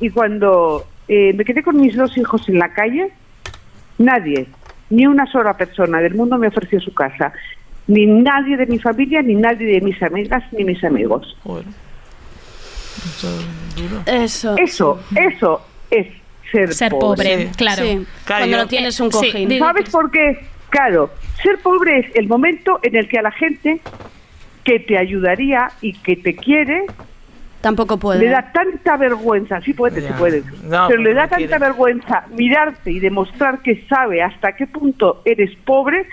y 0.00 0.08
cuando 0.08 0.86
eh, 1.06 1.34
me 1.34 1.44
quedé 1.44 1.62
con 1.62 1.78
mis 1.78 1.94
dos 1.94 2.16
hijos 2.16 2.48
en 2.48 2.58
la 2.58 2.72
calle, 2.72 3.12
nadie, 3.98 4.46
ni 4.90 5.06
una 5.06 5.26
sola 5.30 5.54
persona 5.56 6.00
del 6.00 6.14
mundo 6.14 6.38
me 6.38 6.48
ofreció 6.48 6.80
su 6.80 6.94
casa. 6.94 7.32
Ni 7.86 8.06
nadie 8.06 8.56
de 8.56 8.66
mi 8.66 8.78
familia, 8.78 9.20
ni 9.22 9.34
nadie 9.34 9.66
de 9.66 9.80
mis 9.80 10.02
amigas, 10.02 10.44
ni 10.52 10.64
mis 10.64 10.82
amigos. 10.84 11.36
Eso. 14.06 14.56
Eso, 14.56 15.00
eso 15.14 15.62
es 15.90 16.06
ser, 16.52 16.72
Ser 16.74 16.90
pobre, 16.92 17.50
claro. 17.56 17.82
Sí. 17.82 18.06
Claro, 18.24 18.40
Cuando 18.42 18.56
yo- 18.56 18.62
no 18.62 18.68
tienes 18.68 19.00
un 19.00 19.10
cojín. 19.10 19.58
¿Sabes 19.58 19.90
por 19.90 20.10
qué? 20.10 20.38
Claro, 20.70 21.10
ser 21.42 21.58
pobre 21.58 21.98
es 22.00 22.06
el 22.16 22.28
momento 22.28 22.78
en 22.82 22.96
el 22.96 23.08
que 23.08 23.18
a 23.18 23.22
la 23.22 23.30
gente 23.32 23.80
que 24.64 24.80
te 24.80 24.98
ayudaría 24.98 25.68
y 25.80 25.94
que 25.94 26.16
te 26.16 26.36
quiere 26.36 26.82
Tampoco 27.62 27.96
puede. 27.96 28.20
le 28.20 28.28
da 28.28 28.52
tanta 28.52 28.96
vergüenza, 28.98 29.60
sí 29.62 29.72
puede, 29.72 30.00
sí 30.02 30.12
puede, 30.18 30.42
No, 30.64 30.86
pero 30.88 31.00
le 31.02 31.14
da 31.14 31.22
no 31.22 31.28
tanta 31.30 31.36
quiere. 31.36 31.58
vergüenza 31.58 32.24
mirarte 32.30 32.92
y 32.92 33.00
demostrar 33.00 33.60
que 33.62 33.84
sabe 33.88 34.22
hasta 34.22 34.52
qué 34.52 34.66
punto 34.66 35.22
eres 35.24 35.50
pobre 35.64 36.06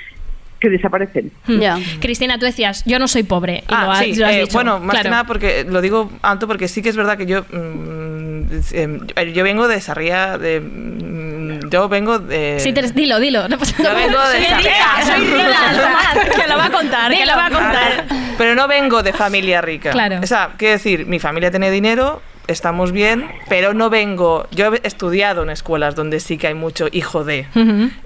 que 0.60 0.70
desaparecen. 0.70 1.32
Hmm. 1.48 1.60
Ya. 1.60 1.78
Cristina, 2.00 2.38
tú 2.40 2.46
decías, 2.46 2.84
yo 2.86 2.98
no 3.00 3.08
soy 3.08 3.24
pobre. 3.24 3.64
Y 3.70 3.74
Ah, 3.74 3.86
lo 3.86 3.92
has, 3.92 4.00
sí, 4.00 4.16
lo 4.16 4.26
has 4.26 4.34
eh, 4.34 4.40
dicho. 4.42 4.54
bueno, 4.54 4.80
más 4.80 4.92
Claro. 4.92 5.04
que 5.04 5.10
nada 5.10 5.24
porque 5.26 5.66
lo 5.68 5.82
digo 5.82 6.10
Anto 6.22 6.48
porque 6.48 6.68
sí 6.68 6.82
que 6.82 6.90
es 6.90 6.96
verdad 6.96 7.18
que 7.18 7.26
yo 7.26 7.44
mm, 7.52 8.42
eh, 8.74 9.32
yo 9.34 9.44
vengo 9.44 9.68
de 9.68 9.82
Sarriá 9.82 10.38
de 10.38 10.60
mm, 10.62 11.70
yo 11.70 11.90
vengo 11.90 12.20
de 12.20 12.58
Sí, 12.60 12.74
te- 12.74 12.82
dilo, 12.92 13.20
dilo. 13.20 13.48
No 13.48 13.58
pasa 13.58 13.76
Yo 13.78 13.84
nada. 13.84 13.96
vengo 13.96 14.20
de 14.30 14.38
Soy 14.38 14.46
Sarriá. 14.46 14.74
rica, 14.98 15.16
soy 15.16 15.28
rica. 15.28 16.42
Que 16.44 16.48
lo 16.50 16.58
va 16.58 16.66
a 16.66 16.72
contar, 16.72 17.12
que 17.14 17.26
lo 17.26 17.36
va 17.36 17.46
a 17.48 17.50
contar. 17.50 18.06
pero 18.38 18.56
no 18.56 18.68
vengo 18.68 19.04
de 19.04 19.14
familia 19.14 19.62
rica. 19.62 19.92
Claro. 19.92 20.20
O 20.24 20.28
sea, 20.28 20.52
quiero 20.58 20.74
decir, 20.74 21.06
mi 21.06 21.20
familia 21.20 21.52
tiene 21.52 21.70
dinero, 21.72 22.22
estamos 22.48 22.92
bien, 22.92 23.26
pero 23.50 23.74
no 23.74 23.90
vengo. 23.90 24.48
Yo 24.52 24.74
he 24.74 24.82
estudiado 24.88 25.44
en 25.44 25.50
escuelas 25.50 25.96
donde 25.96 26.20
sí 26.20 26.38
que 26.38 26.48
hay 26.48 26.54
mucho 26.54 26.88
hijo 26.92 27.24
de. 27.24 27.48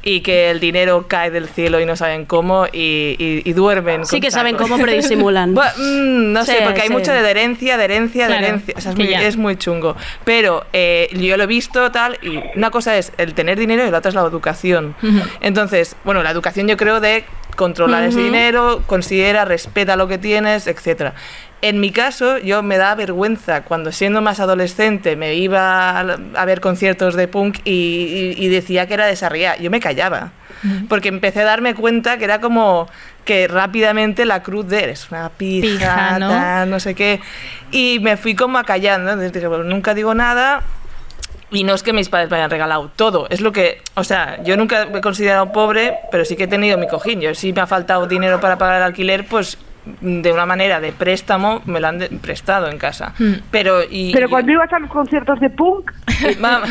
Y 0.03 0.21
que 0.21 0.49
el 0.51 0.59
dinero 0.59 1.05
cae 1.07 1.31
del 1.31 1.47
cielo 1.47 1.79
y 1.79 1.85
no 1.85 1.95
saben 1.95 2.25
cómo 2.25 2.65
y, 2.71 3.15
y- 3.19 3.41
y 3.45 3.53
duermen. 3.53 4.05
Sí 4.05 4.17
con 4.17 4.21
que 4.21 4.31
saben 4.31 4.55
cómo, 4.55 4.77
pero 4.77 4.91
disimulan. 4.93 5.53
Bueno, 5.59 5.71
mm, 5.77 6.31
no 6.33 6.45
sé, 6.45 6.57
porque 6.63 6.81
hay 6.81 6.87
sí. 6.87 6.93
mucho 6.93 7.11
de 7.11 7.29
herencia, 7.29 7.77
de 7.77 7.83
herencia, 7.85 8.27
Claro, 8.27 8.41
de 8.41 8.47
herencia. 8.47 8.73
O 8.77 8.81
sea, 8.81 8.91
es, 8.91 8.97
muy, 8.97 9.07
ya. 9.07 9.21
es 9.23 9.37
muy 9.37 9.55
chungo. 9.57 9.95
Pero 10.23 10.65
eh, 10.73 11.09
yo 11.13 11.37
lo 11.37 11.43
he 11.43 11.47
visto 11.47 11.91
tal, 11.91 12.17
y 12.21 12.39
una 12.55 12.69
cosa 12.71 12.97
es 12.97 13.11
el 13.17 13.33
tener 13.33 13.57
dinero 13.59 13.85
y 13.85 13.91
la 13.91 13.97
otra 13.99 14.09
es 14.09 14.15
la 14.15 14.21
educación. 14.21 14.95
Entonces, 15.41 15.95
bueno, 16.03 16.23
la 16.23 16.31
educación 16.31 16.67
yo 16.67 16.77
creo 16.77 16.99
de 16.99 17.25
controlar 17.55 18.03
ese 18.05 18.19
dinero, 18.21 18.83
considera, 18.87 19.43
respeta 19.43 19.95
lo 19.97 20.07
que 20.07 20.17
tienes, 20.17 20.65
etcétera. 20.67 21.13
En 21.61 21.81
mi 21.81 21.91
caso, 21.91 22.37
yo 22.37 22.63
me 22.63 22.77
da 22.77 22.95
vergüenza 22.95 23.63
cuando 23.63 23.91
siendo 23.91 24.21
más 24.21 24.39
adolescente 24.39 25.15
me 25.17 25.35
iba 25.35 25.99
a 25.99 26.45
ver 26.45 26.61
conciertos 26.61 27.15
de 27.15 27.27
punk 27.27 27.59
y, 27.65 28.35
y- 28.37 28.45
y 28.45 28.47
decía 28.47 28.87
que 28.87 28.93
era 28.93 29.05
de 29.05 29.15
Sarriá. 29.17 29.57
Yo 29.57 29.69
me 29.69 29.79
callaba. 29.81 30.31
Porque 30.89 31.07
empecé 31.09 31.41
a 31.41 31.45
darme 31.45 31.73
cuenta 31.73 32.17
que 32.17 32.25
era 32.25 32.41
como 32.41 32.87
que 33.23 33.47
rápidamente 33.47 34.25
la 34.25 34.43
cruz 34.43 34.67
de 34.67 34.83
eres 34.83 35.09
una 35.09 35.29
pija, 35.29 35.67
Pija, 35.77 36.19
¿no? 36.19 36.65
no 36.65 36.79
sé 36.81 36.95
qué. 36.95 37.21
Y 37.71 37.99
me 38.01 38.17
fui 38.17 38.35
como 38.35 38.57
acallando. 38.57 39.09
Entonces 39.11 39.31
dije, 39.33 39.47
bueno, 39.47 39.63
nunca 39.63 39.93
digo 39.93 40.13
nada. 40.13 40.61
Y 41.51 41.63
no 41.63 41.73
es 41.73 41.81
que 41.83 41.93
mis 41.93 42.09
padres 42.09 42.29
me 42.29 42.37
hayan 42.37 42.49
regalado 42.51 42.91
todo, 42.95 43.25
es 43.31 43.41
lo 43.41 43.51
que, 43.51 43.81
o 43.95 44.03
sea, 44.03 44.37
yo 44.43 44.55
nunca 44.55 44.85
me 44.85 44.99
he 44.99 45.01
considerado 45.01 45.51
pobre, 45.51 45.97
pero 46.11 46.23
sí 46.23 46.35
que 46.35 46.43
he 46.43 46.47
tenido 46.47 46.77
mi 46.77 46.87
cojín. 46.87 47.21
Yo 47.21 47.33
si 47.33 47.53
me 47.53 47.61
ha 47.61 47.65
faltado 47.67 48.05
dinero 48.05 48.39
para 48.39 48.59
pagar 48.59 48.77
el 48.77 48.83
alquiler, 48.83 49.25
pues 49.25 49.57
de 50.01 50.31
una 50.31 50.45
manera 50.45 50.79
de 50.79 50.91
préstamo 50.91 51.61
me 51.65 51.79
lo 51.79 51.87
han 51.87 51.99
de- 51.99 52.09
prestado 52.09 52.67
en 52.69 52.77
casa. 52.77 53.13
Mm. 53.19 53.33
Pero, 53.51 53.81
y, 53.89 54.11
Pero 54.13 54.27
y- 54.27 54.29
cuando 54.29 54.51
ibas 54.51 54.71
a 54.73 54.79
los 54.79 54.89
conciertos 54.89 55.39
de 55.39 55.49
punk, 55.49 55.91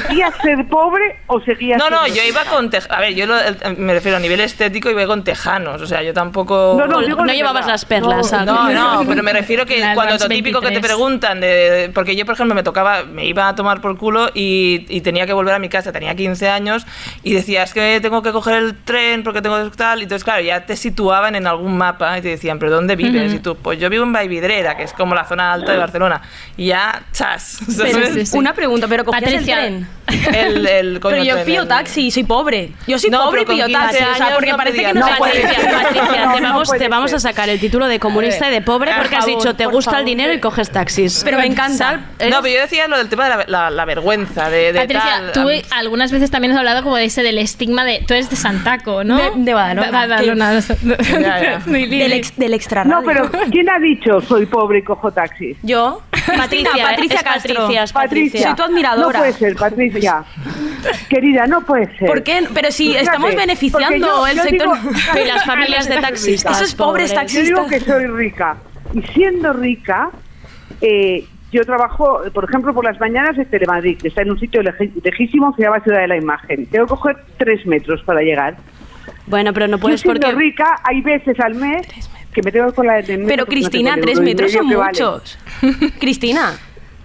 ¿seguías 0.08 0.34
ser 0.42 0.66
pobre 0.68 1.20
o 1.26 1.40
seguías 1.40 1.78
No, 1.78 1.90
no, 1.90 2.06
yo 2.06 2.22
iba 2.28 2.44
con 2.44 2.70
tej- 2.70 2.86
A 2.90 3.00
ver, 3.00 3.14
yo 3.14 3.26
lo- 3.26 3.38
el- 3.38 3.76
me 3.78 3.94
refiero 3.94 4.16
a 4.16 4.20
nivel 4.20 4.40
estético, 4.40 4.90
iba 4.90 5.06
con 5.06 5.24
tejanos. 5.24 5.80
O 5.82 5.86
sea, 5.86 6.02
yo 6.02 6.12
tampoco. 6.12 6.76
No, 6.78 6.86
no, 6.86 7.00
digo 7.00 7.20
No 7.24 7.26
de 7.30 7.36
llevabas 7.36 7.62
verdad. 7.62 7.72
las 7.72 7.84
perlas, 7.84 8.16
No, 8.18 8.24
¿sabes? 8.24 8.74
no, 8.74 9.02
pero 9.08 9.22
me 9.22 9.32
refiero 9.32 9.66
que 9.66 9.78
La 9.80 9.94
cuando 9.94 10.16
lo 10.16 10.28
típico 10.28 10.60
que 10.60 10.66
te 10.68 10.74
23. 10.74 10.92
preguntan, 10.96 11.40
de, 11.40 11.90
porque 11.94 12.16
yo, 12.16 12.24
por 12.24 12.34
ejemplo, 12.34 12.54
me 12.54 12.62
tocaba, 12.62 13.04
me 13.04 13.24
iba 13.26 13.48
a 13.48 13.54
tomar 13.54 13.80
por 13.80 13.96
culo 13.96 14.28
y, 14.34 14.86
y 14.88 15.00
tenía 15.00 15.26
que 15.26 15.32
volver 15.32 15.54
a 15.54 15.58
mi 15.58 15.68
casa, 15.68 15.92
tenía 15.92 16.14
15 16.14 16.48
años 16.48 16.86
y 17.22 17.32
decía, 17.34 17.62
es 17.62 17.72
que 17.74 18.00
tengo 18.00 18.22
que 18.22 18.32
coger 18.32 18.54
el 18.56 18.74
tren 18.76 19.22
porque 19.22 19.42
tengo 19.42 19.70
tal. 19.70 20.00
Y 20.00 20.02
entonces, 20.04 20.24
claro, 20.24 20.42
ya 20.42 20.66
te 20.66 20.76
situaban 20.76 21.34
en 21.34 21.46
algún 21.46 21.76
mapa 21.76 22.18
y 22.18 22.22
te 22.22 22.28
decían, 22.28 22.58
¿pero 22.58 22.72
dónde 22.72 22.96
vives? 22.96 23.07
Y 23.08 23.38
tú, 23.40 23.56
pues 23.56 23.78
yo 23.78 23.88
vivo 23.90 24.04
en 24.04 24.12
Vaividrera, 24.12 24.76
que 24.76 24.82
es 24.84 24.92
como 24.92 25.14
la 25.14 25.24
zona 25.24 25.52
alta 25.52 25.72
de 25.72 25.78
Barcelona. 25.78 26.20
Y 26.56 26.66
ya, 26.66 27.02
chas. 27.12 27.58
Pero, 27.78 28.06
¿sabes? 28.06 28.32
Una 28.34 28.52
pregunta, 28.54 28.86
pero 28.88 29.04
cogías 29.04 29.32
el 29.32 29.44
tren. 29.44 29.88
El, 30.32 30.66
el, 30.66 31.00
coño, 31.00 31.12
Pero 31.12 31.24
yo 31.24 31.34
tren, 31.34 31.46
pillo 31.46 31.62
el- 31.62 31.68
taxi 31.68 32.06
y 32.06 32.10
soy 32.10 32.24
pobre. 32.24 32.72
Yo 32.86 32.98
soy 32.98 33.10
No, 33.10 33.24
pobre 33.26 33.42
y 33.42 33.44
15 33.44 33.72
taxi. 33.72 33.96
O 34.04 34.14
sea, 34.16 34.34
porque 34.34 34.50
no 34.52 34.56
parece 34.56 34.78
que 34.78 34.94
no, 34.94 35.06
sé 35.06 35.12
Patricia, 35.18 35.48
Patricia, 35.82 36.26
No, 36.26 36.34
te, 36.34 36.40
no 36.40 36.48
vamos, 36.48 36.70
te 36.70 36.88
vamos 36.88 37.12
a 37.12 37.18
sacar 37.20 37.48
el 37.48 37.60
título 37.60 37.86
de 37.86 37.98
comunista 38.00 38.48
y 38.48 38.52
de 38.52 38.62
pobre 38.62 38.90
por 38.92 39.02
porque 39.02 39.16
has 39.16 39.26
dicho 39.26 39.54
te 39.54 39.66
gusta 39.66 39.98
el 40.00 40.04
dinero 40.04 40.32
y 40.32 40.40
coges 40.40 40.70
taxis. 40.70 41.22
Pero 41.24 41.38
me 41.38 41.46
encanta. 41.46 42.00
¿eh? 42.18 42.30
No, 42.30 42.42
pero 42.42 42.54
yo 42.54 42.60
decía 42.62 42.88
lo 42.88 42.96
del 42.98 43.08
tema 43.08 43.24
de 43.24 43.30
la, 43.36 43.44
la- 43.46 43.70
la 43.70 43.84
vergüenza, 43.84 44.48
de, 44.50 44.72
de 44.72 44.80
Patricia, 44.80 45.30
tal. 45.32 45.32
tú 45.32 45.48
algunas 45.70 46.10
veces 46.12 46.30
también 46.30 46.52
has 46.52 46.58
hablado 46.58 46.82
como 46.82 46.96
de 46.96 47.04
ese 47.04 47.22
del 47.22 47.38
estigma 47.38 47.84
de 47.84 48.02
tú 48.06 48.14
eres 48.14 48.30
de 48.30 48.36
Santaco, 48.36 49.04
¿no? 49.04 49.16
De- 49.18 49.30
de 49.36 49.54
Badalona. 49.54 50.60
Del, 51.66 52.22
del 52.36 52.54
extra 52.54 52.84
No, 52.88 53.02
pero 53.04 53.30
¿quién 53.50 53.68
ha 53.70 53.78
dicho 53.78 54.20
soy 54.20 54.46
pobre 54.46 54.78
y 54.78 54.82
cojo 54.82 55.10
taxis? 55.12 55.56
Yo, 55.62 56.02
Patricia, 56.10 56.46
Cristina, 56.48 56.88
Patricia. 56.90 57.20
Patricia, 57.22 57.84
Patricia. 57.92 58.42
Soy 58.48 58.56
tu 58.56 58.62
admiradora. 58.62 59.18
No 59.18 59.24
puede 59.24 59.32
ser, 59.34 59.56
Patricia. 59.56 60.24
Querida, 61.08 61.46
no 61.46 61.60
puede 61.62 61.86
ser. 61.98 62.06
¿Por 62.08 62.22
qué? 62.22 62.46
Pero 62.52 62.70
si 62.70 62.88
Fíjate, 62.88 63.04
estamos 63.04 63.34
beneficiando 63.34 64.06
yo- 64.06 64.26
el 64.26 64.36
yo 64.36 64.42
sector. 64.42 64.78
digo- 64.82 65.22
Y 65.22 65.26
las 65.26 65.44
familias 65.44 65.88
de 65.88 65.96
taxistas. 65.98 66.60
Esos 66.60 66.74
pobres 66.74 67.12
pobres. 67.12 67.32
Yo 67.32 67.42
digo 67.42 67.60
taxistas. 67.62 67.84
que 67.84 67.92
soy 67.92 68.06
rica. 68.06 68.56
Y 68.94 69.02
siendo 69.12 69.52
rica, 69.52 70.10
eh, 70.80 71.24
yo 71.52 71.64
trabajo, 71.64 72.22
por 72.32 72.44
ejemplo, 72.44 72.74
por 72.74 72.84
las 72.84 72.98
mañanas 73.00 73.36
en 73.38 73.46
Telemadrid, 73.46 73.98
que 73.98 74.08
está 74.08 74.22
en 74.22 74.30
un 74.30 74.38
sitio 74.38 74.62
lejísimo 74.62 75.52
que 75.54 75.62
se 75.62 75.68
llama 75.68 75.80
Ciudad 75.80 76.00
de 76.00 76.08
la 76.08 76.16
Imagen. 76.16 76.66
Tengo 76.66 76.86
que 76.86 76.90
coger 76.90 77.16
tres 77.38 77.66
metros 77.66 78.02
para 78.04 78.20
llegar. 78.20 78.56
Bueno, 79.26 79.52
pero 79.52 79.66
no 79.68 79.76
Yo 79.76 79.80
puedes 79.82 80.00
siendo 80.00 80.20
porque... 80.20 80.36
rica, 80.36 80.76
hay 80.84 81.00
veces 81.02 81.38
al 81.40 81.54
mes 81.54 81.86
que 82.32 82.42
me 82.42 82.52
tengo 82.52 82.66
en 83.08 83.10
el 83.10 83.18
metro 83.18 83.28
Pero 83.28 83.44
no 83.44 83.46
Cristina, 83.46 83.96
tres 84.00 84.20
metros 84.20 84.52
son 84.52 84.68
vale. 84.68 84.90
muchos. 84.90 85.38
Cristina. 85.98 86.58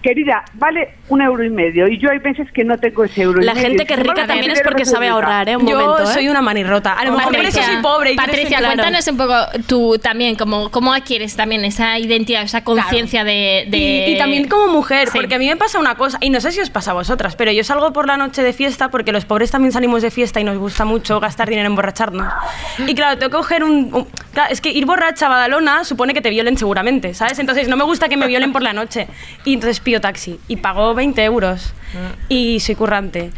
Querida, 0.03 0.43
vale 0.55 0.95
un 1.07 1.21
euro 1.21 1.43
y 1.43 1.49
medio 1.49 1.87
y 1.87 1.97
yo 1.97 2.09
hay 2.11 2.19
veces 2.19 2.51
que 2.51 2.63
no 2.65 2.77
tengo 2.77 3.05
ese 3.05 3.21
euro 3.23 3.41
y 3.41 3.45
La 3.45 3.53
medio. 3.53 3.69
gente 3.69 3.85
que 3.85 3.93
es 3.93 3.99
rica 4.01 4.27
también 4.27 4.51
es 4.51 4.61
porque 4.61 4.83
sabe 4.85 5.07
ahorrar, 5.07 5.47
¿eh? 5.47 5.55
Un 5.57 5.65
Yo 5.65 5.79
momento, 5.79 6.03
¿eh? 6.11 6.13
soy 6.13 6.27
una 6.27 6.41
manirrota. 6.41 6.93
A 6.93 7.05
lo 7.05 7.13
mejor 7.13 7.33
por 7.35 7.45
eso 7.45 7.61
soy 7.63 7.77
pobre. 7.81 8.11
y 8.11 8.15
Patricia, 8.15 8.57
claro. 8.57 8.75
cuéntanos 8.75 9.07
un 9.07 9.17
poco 9.17 9.33
tú 9.65 9.97
también, 10.01 10.35
cómo, 10.35 10.69
cómo 10.71 10.93
adquieres 10.93 11.35
también 11.37 11.63
esa 11.65 11.97
identidad, 11.97 12.43
esa 12.43 12.63
conciencia 12.63 13.23
de, 13.23 13.65
de- 13.69 13.77
Y, 14.09 14.13
y 14.13 14.17
también 14.17 14.47
como 14.49 14.67
mujer, 14.67 15.07
Sí. 15.09 15.17
porque 15.17 15.35
a 15.35 15.39
mí 15.39 15.47
me 15.47 15.55
pasa 15.55 15.79
una 15.79 15.95
cosa, 15.95 16.17
y 16.21 16.29
no 16.29 16.41
sé 16.41 16.51
si 16.51 16.59
os 16.59 16.69
pasa 16.69 16.91
a 16.91 16.95
vosotras, 16.95 17.35
pero 17.37 17.51
yo 17.53 17.63
salgo 17.63 17.93
por 17.93 18.05
la 18.05 18.17
noche 18.17 18.43
de 18.43 18.51
fiesta 18.53 18.89
porque 18.91 19.11
los 19.13 19.23
pobres 19.25 19.51
también 19.51 19.71
salimos 19.71 20.01
de 20.01 20.11
fiesta 20.11 20.41
y 20.41 20.43
nos 20.43 20.57
gusta 20.57 20.83
mucho 20.85 21.21
gastar 21.21 21.47
dinero 21.47 21.67
en 21.67 21.71
emborracharnos. 21.71 22.31
Y 22.85 22.93
claro, 22.93 23.17
tengo 23.17 23.31
que 23.31 23.37
coger 23.37 23.63
un... 23.63 23.89
un- 23.93 24.07
claro, 24.33 24.51
es 24.51 24.59
que 24.59 24.69
ir 24.69 24.85
borracha 24.85 25.27
a 25.27 25.29
Badalona 25.29 25.85
supone 25.85 26.13
que 26.13 26.21
te 26.21 26.29
violen 26.29 26.57
seguramente, 26.57 27.13
¿sabes? 27.13 27.39
Entonces 27.39 27.69
no 27.69 27.77
me 27.77 27.83
gusta 27.85 28.09
que 28.09 28.17
me 28.17 28.27
violen 28.27 28.51
por 28.51 28.61
la 28.63 28.73
noche. 28.73 29.07
Y 29.45 29.53
entonces 29.53 29.79
pido 29.93 30.01
taxi 30.01 30.39
y 30.47 30.57
pago 30.57 30.95
20 30.95 31.23
euros. 31.23 31.73
Y 32.27 32.59
soy 32.59 32.73
currante. 32.75 33.29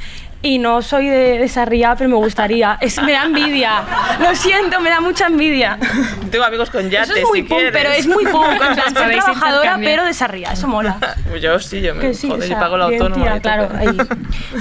Y 0.41 0.59
no 0.59 0.81
soy 0.83 1.07
de, 1.07 1.39
de 1.39 1.47
Sarriá, 1.49 1.95
pero 1.97 2.07
me 2.09 2.15
gustaría. 2.17 2.77
Es, 2.79 3.01
me 3.01 3.13
da 3.13 3.23
envidia. 3.23 3.81
Lo 4.19 4.33
siento, 4.35 4.79
me 4.79 4.89
da 4.91 5.01
mucha 5.01 5.25
envidia. 5.25 5.77
Tengo 6.31 6.45
amigos 6.45 6.69
con 6.69 6.87
yates. 6.89 7.09
Eso 7.09 7.17
es 7.17 7.25
muy 7.25 7.39
si 7.41 7.47
punk, 7.47 7.59
quieres. 7.59 7.73
pero 7.73 7.89
es 7.91 8.07
muy 8.07 8.23
plan, 8.25 8.75
soy 8.93 9.11
trabajadora, 9.17 9.77
pero 9.83 10.05
de 10.05 10.13
Sarriá. 10.13 10.51
Eso 10.53 10.67
mola. 10.67 10.97
Yo 11.41 11.59
sí, 11.59 11.81
yo 11.81 11.93
me 11.95 12.13
sí, 12.13 12.27
joder, 12.29 12.43
o 12.43 12.47
sea, 12.47 12.57
y 12.57 12.59
pago 12.59 12.77
la 12.77 12.85
autónoma. 12.85 13.39
claro, 13.41 13.69
ahí. 13.75 13.87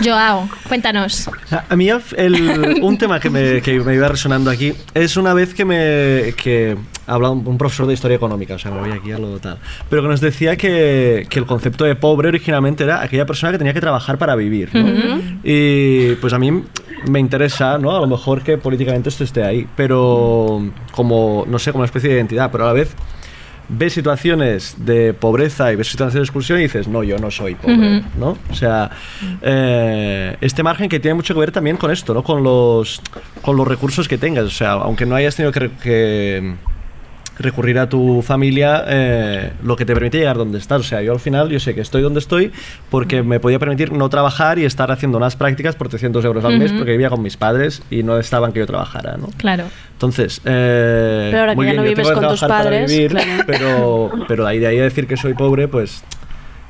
Joao, 0.02 0.48
cuéntanos. 0.66 1.30
A 1.68 1.76
mí 1.76 1.88
el- 2.16 2.80
un 2.82 2.98
tema 2.98 3.20
que 3.20 3.30
me, 3.30 3.60
que 3.62 3.78
me 3.80 3.94
iba 3.94 4.08
resonando 4.08 4.50
aquí 4.50 4.74
es 4.94 5.16
una 5.16 5.34
vez 5.34 5.54
que 5.54 5.64
me 5.64 6.34
que 6.42 6.76
habla 7.06 7.30
un, 7.30 7.46
un 7.46 7.58
profesor 7.58 7.86
de 7.86 7.94
historia 7.94 8.16
económica, 8.16 8.54
o 8.54 8.58
sea, 8.58 8.70
me 8.70 8.80
voy 8.80 8.90
aquí 8.90 9.12
a 9.12 9.18
lo 9.18 9.38
tal, 9.38 9.58
pero 9.88 10.02
que 10.02 10.08
nos 10.08 10.20
decía 10.20 10.56
que, 10.56 11.26
que 11.28 11.38
el 11.38 11.46
concepto 11.46 11.84
de 11.84 11.94
pobre 11.96 12.28
originalmente 12.28 12.84
era 12.84 13.02
aquella 13.02 13.26
persona 13.26 13.52
que 13.52 13.58
tenía 13.58 13.74
que 13.74 13.80
trabajar 13.80 14.18
para 14.18 14.34
vivir. 14.36 14.70
¿no? 14.74 14.82
Ujú. 14.82 15.22
Y 15.42 16.14
pues 16.16 16.32
a 16.32 16.38
mí 16.38 16.62
me 17.08 17.20
interesa, 17.20 17.78
¿no? 17.78 17.96
A 17.96 18.00
lo 18.00 18.06
mejor 18.06 18.42
que 18.42 18.58
políticamente 18.58 19.08
esto 19.08 19.24
esté 19.24 19.42
ahí, 19.42 19.66
pero 19.76 20.62
como, 20.92 21.44
no 21.46 21.58
sé, 21.58 21.72
como 21.72 21.82
una 21.82 21.86
especie 21.86 22.10
de 22.10 22.16
identidad, 22.16 22.50
pero 22.50 22.64
a 22.64 22.68
la 22.68 22.72
vez 22.72 22.94
ves 23.68 23.94
situaciones 23.94 24.76
de 24.78 25.14
pobreza 25.14 25.72
y 25.72 25.76
ves 25.76 25.88
situaciones 25.88 26.14
de 26.14 26.20
exclusión 26.24 26.58
y 26.58 26.62
dices, 26.64 26.86
no, 26.86 27.02
yo 27.02 27.18
no 27.18 27.30
soy 27.30 27.54
pobre, 27.54 27.98
Ujú. 27.98 28.06
¿no? 28.18 28.38
O 28.50 28.54
sea, 28.54 28.90
eh, 29.42 30.36
este 30.40 30.62
margen 30.62 30.88
que 30.88 31.00
tiene 31.00 31.14
mucho 31.14 31.34
que 31.34 31.40
ver 31.40 31.50
también 31.50 31.76
con 31.76 31.90
esto, 31.90 32.12
¿no? 32.14 32.22
Con 32.22 32.42
los, 32.42 33.00
con 33.42 33.56
los 33.56 33.66
recursos 33.66 34.06
que 34.06 34.18
tengas. 34.18 34.44
O 34.44 34.50
sea, 34.50 34.72
aunque 34.72 35.06
no 35.06 35.14
hayas 35.14 35.36
tenido 35.36 35.52
que, 35.52 35.70
que 35.82 36.54
recurrir 37.38 37.78
a 37.78 37.88
tu 37.88 38.22
familia, 38.22 38.84
eh, 38.86 39.52
lo 39.62 39.74
que 39.76 39.84
te 39.84 39.92
permite 39.94 40.18
llegar 40.18 40.36
donde 40.36 40.58
estás. 40.58 40.80
O 40.80 40.84
sea, 40.84 41.02
yo 41.02 41.12
al 41.12 41.20
final, 41.20 41.48
yo 41.50 41.58
sé 41.58 41.74
que 41.74 41.80
estoy 41.80 42.00
donde 42.02 42.20
estoy 42.20 42.52
porque 42.90 43.22
me 43.22 43.40
podía 43.40 43.58
permitir 43.58 43.92
no 43.92 44.08
trabajar 44.08 44.58
y 44.58 44.64
estar 44.64 44.90
haciendo 44.92 45.18
unas 45.18 45.34
prácticas 45.36 45.74
por 45.74 45.88
300 45.88 46.24
euros 46.24 46.44
al 46.44 46.58
mes 46.58 46.72
porque 46.72 46.92
vivía 46.92 47.10
con 47.10 47.22
mis 47.22 47.36
padres 47.36 47.82
y 47.90 48.02
no 48.02 48.18
estaban 48.18 48.52
que 48.52 48.60
yo 48.60 48.66
trabajara, 48.66 49.16
¿no? 49.16 49.28
Claro. 49.36 49.64
Entonces, 49.92 50.40
eh, 50.44 51.28
Pero 51.30 51.40
ahora 51.40 51.52
que 51.52 51.56
muy 51.56 51.66
ya 51.66 51.72
bien, 51.72 51.76
no 51.76 51.82
yo 51.82 51.88
vives 51.90 52.06
tengo 52.08 52.20
que 52.20 52.26
con 52.26 52.30
tus 52.30 52.40
trabajar 52.40 52.64
para 52.64 52.70
padres, 52.76 52.92
vivir, 52.92 53.10
claro. 53.10 53.42
pero, 53.46 54.10
pero 54.28 54.46
ahí 54.46 54.58
de 54.58 54.66
ahí 54.68 54.78
a 54.78 54.82
decir 54.84 55.06
que 55.06 55.16
soy 55.16 55.34
pobre, 55.34 55.66
pues 55.68 56.04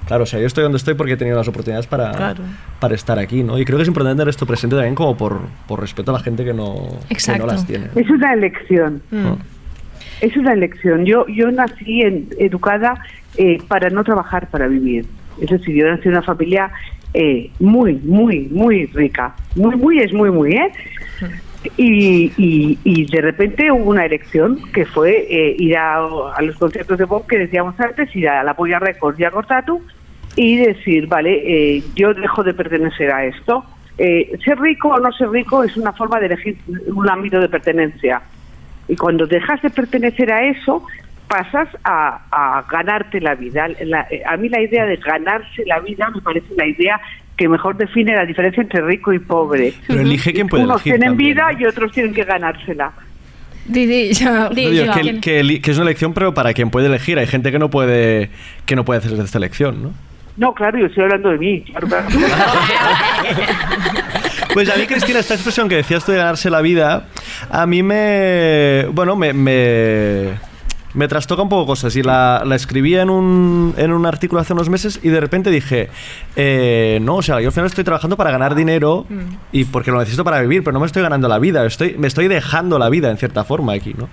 claro, 0.06 0.24
o 0.24 0.26
sea, 0.26 0.38
yo 0.40 0.46
estoy 0.46 0.62
donde 0.62 0.76
estoy 0.78 0.94
porque 0.94 1.12
he 1.14 1.16
tenido 1.16 1.36
las 1.36 1.48
oportunidades 1.48 1.86
para, 1.86 2.12
Claro. 2.12 2.42
para 2.80 2.94
estar 2.94 3.18
aquí, 3.18 3.42
¿no? 3.42 3.58
Y 3.58 3.64
creo 3.64 3.76
que 3.78 3.82
es 3.82 3.88
importante 3.88 4.16
tener 4.18 4.28
esto 4.28 4.46
presente 4.46 4.76
también 4.76 4.94
como 4.94 5.16
por, 5.16 5.40
por 5.66 5.80
respeto 5.80 6.10
a 6.10 6.14
la 6.14 6.20
gente 6.20 6.44
que 6.44 6.52
no, 6.54 6.88
que 7.08 7.14
Exacto. 7.14 7.46
no 7.46 7.52
las 7.52 7.66
tiene. 7.66 7.88
Es 7.94 8.08
una 8.10 8.32
elección. 8.34 9.02
¿no? 9.10 9.38
Es 10.20 10.36
una 10.36 10.52
elección. 10.52 11.04
Yo, 11.04 11.26
yo 11.28 11.50
nací 11.50 12.02
en- 12.02 12.28
educada 12.38 12.94
eh, 13.36 13.58
para 13.68 13.90
no 13.90 14.04
trabajar, 14.04 14.48
para 14.50 14.68
vivir. 14.68 15.06
Es 15.40 15.50
decir, 15.50 15.74
yo 15.74 15.86
nací 15.88 16.08
en 16.08 16.14
una 16.14 16.22
familia 16.22 16.70
eh, 17.12 17.50
muy, 17.60 17.94
muy, 18.04 18.48
muy 18.50 18.86
rica. 18.86 19.34
Muy, 19.56 19.76
muy 19.76 19.98
es 20.00 20.12
muy, 20.12 20.30
muy, 20.30 20.52
¿eh? 20.54 20.70
Y, 21.78 22.30
y, 22.36 22.78
y 22.84 23.06
de 23.06 23.20
repente 23.22 23.72
hubo 23.72 23.90
una 23.90 24.04
elección 24.04 24.58
que 24.72 24.84
fue 24.84 25.26
eh, 25.30 25.56
ir 25.58 25.76
a, 25.78 26.06
los 26.42 26.56
conciertos 26.56 26.98
de 26.98 27.06
pop 27.06 27.26
que 27.26 27.38
decíamos 27.38 27.78
antes, 27.80 28.14
ir 28.14 28.28
a 28.28 28.42
la 28.44 28.52
Polla 28.54 28.78
Records 28.78 29.18
y 29.18 29.24
a 29.24 29.30
Cortatu 29.30 29.80
y 30.36 30.56
decir, 30.56 31.06
vale, 31.06 31.76
eh, 31.76 31.82
yo 31.94 32.12
dejo 32.12 32.42
de 32.42 32.52
pertenecer 32.52 33.10
a 33.10 33.24
esto. 33.24 33.64
Eh, 33.96 34.36
ser 34.44 34.58
rico 34.60 34.88
o 34.88 34.98
no 35.00 35.10
ser 35.12 35.30
rico 35.30 35.62
es 35.64 35.76
una 35.76 35.92
forma 35.92 36.18
de 36.20 36.26
elegir 36.26 36.58
un 36.88 37.08
ámbito 37.08 37.40
de 37.40 37.48
pertenencia. 37.48 38.20
Y 38.89 38.97
cuando 38.97 39.26
dejas 39.26 39.61
de 39.62 39.70
pertenecer 39.70 40.30
a 40.32 40.45
eso, 40.49 40.85
pasas 41.28 41.68
a, 41.85 42.20
a 42.30 42.64
ganarte 42.70 43.20
la 43.20 43.35
vida. 43.35 43.66
La- 43.85 44.07
eh, 44.11 44.22
a 44.26 44.37
mí 44.37 44.49
la 44.49 44.61
idea 44.61 44.85
de 44.85 44.97
ganarse 44.97 45.64
la 45.66 45.80
vida 45.80 46.11
me 46.14 46.20
parece 46.20 46.47
la 46.57 46.66
idea 46.66 47.01
que 47.37 47.49
mejor 47.49 47.76
define 47.76 48.14
la 48.14 48.24
diferencia 48.26 48.62
entre 48.62 48.80
rico 48.82 49.12
y 49.12 49.18
pobre. 49.18 49.72
Pero 49.89 50.01
elige 50.03 50.32
quién 50.32 50.47
puede 50.49 50.64
Unos 50.64 50.76
elegir 50.76 50.93
tienen 50.93 51.09
también, 51.16 51.35
vida 51.35 51.49
y 51.59 51.64
otros 51.66 51.91
tienen 51.93 52.14
que 52.14 52.24
ganársela. 52.24 52.93
Di, 53.66 53.87
di. 53.87 54.11
No, 54.24 54.51
digo, 54.51 54.93
que, 54.93 55.20
que 55.20 55.41
eli- 55.41 55.61
que 55.62 55.70
es 55.70 55.78
una 55.78 55.87
elección, 55.87 56.12
pero 56.12 56.35
para 56.35 56.53
quien 56.53 56.70
puede 56.70 56.87
elegir. 56.87 57.18
Hay 57.18 57.26
gente 57.26 57.51
que 57.51 57.59
no 57.59 57.70
puede 57.70 58.28
que 58.66 58.76
no 58.76 58.85
puede 58.85 58.99
hacer 58.99 59.18
esta 59.18 59.39
elección, 59.39 59.82
¿no? 59.82 59.93
No, 60.37 60.53
claro, 60.53 60.78
yo 60.78 60.87
estoy 60.87 61.05
hablando 61.05 61.30
de 61.30 61.39
mí. 61.39 61.62
claro, 61.62 61.87
claro. 61.89 62.07
Pues 64.55 64.70
a 64.70 64.76
mí, 64.76 64.86
Cristina, 64.86 65.18
esta 65.18 65.34
expresión 65.34 65.68
que 65.68 65.74
decías 65.74 66.05
tú 66.05 66.12
de 66.12 66.18
ganarse 66.18 66.48
la 66.48 66.61
vida, 66.61 67.09
a 67.50 67.66
mí 67.66 67.82
me. 67.82 68.86
Bueno, 68.92 69.16
me. 69.16 69.32
me 69.32 70.53
me 70.95 71.09
trastoca 71.09 71.42
un 71.42 71.49
poco 71.49 71.66
cosas 71.66 71.95
y 71.97 72.03
la, 72.03 72.42
la 72.47 72.55
escribí 72.57 72.95
en 72.97 73.11
un, 73.11 73.74
en 73.76 73.92
un 73.92 74.07
artículo 74.07 74.40
hace 74.40 74.53
unos 74.53 74.68
meses 74.68 75.01
y 75.03 75.09
de 75.09 75.20
repente 75.20 75.51
dije, 75.51 75.88
eh, 76.36 76.99
no, 77.03 77.16
o 77.16 77.22
sea, 77.22 77.40
yo 77.40 77.49
al 77.49 77.53
final 77.53 77.66
estoy 77.66 77.84
trabajando 77.84 78.16
para 78.16 78.30
ganar 78.30 78.55
dinero 78.55 79.07
y 79.53 79.64
porque 79.64 79.90
lo 79.90 79.99
necesito 79.99 80.24
para 80.24 80.40
vivir, 80.40 80.62
pero 80.62 80.72
no 80.72 80.80
me 80.80 80.86
estoy 80.86 81.03
ganando 81.03 81.28
la 81.28 81.38
vida, 81.38 81.64
estoy, 81.66 81.97
me 81.99 82.07
estoy 82.07 82.28
dejando 82.28 82.78
la 82.78 82.88
vida 82.88 83.11
en 83.11 83.16
cierta 83.18 83.45
forma 83.45 83.72
aquí, 83.74 83.95
¿no? 83.97 84.09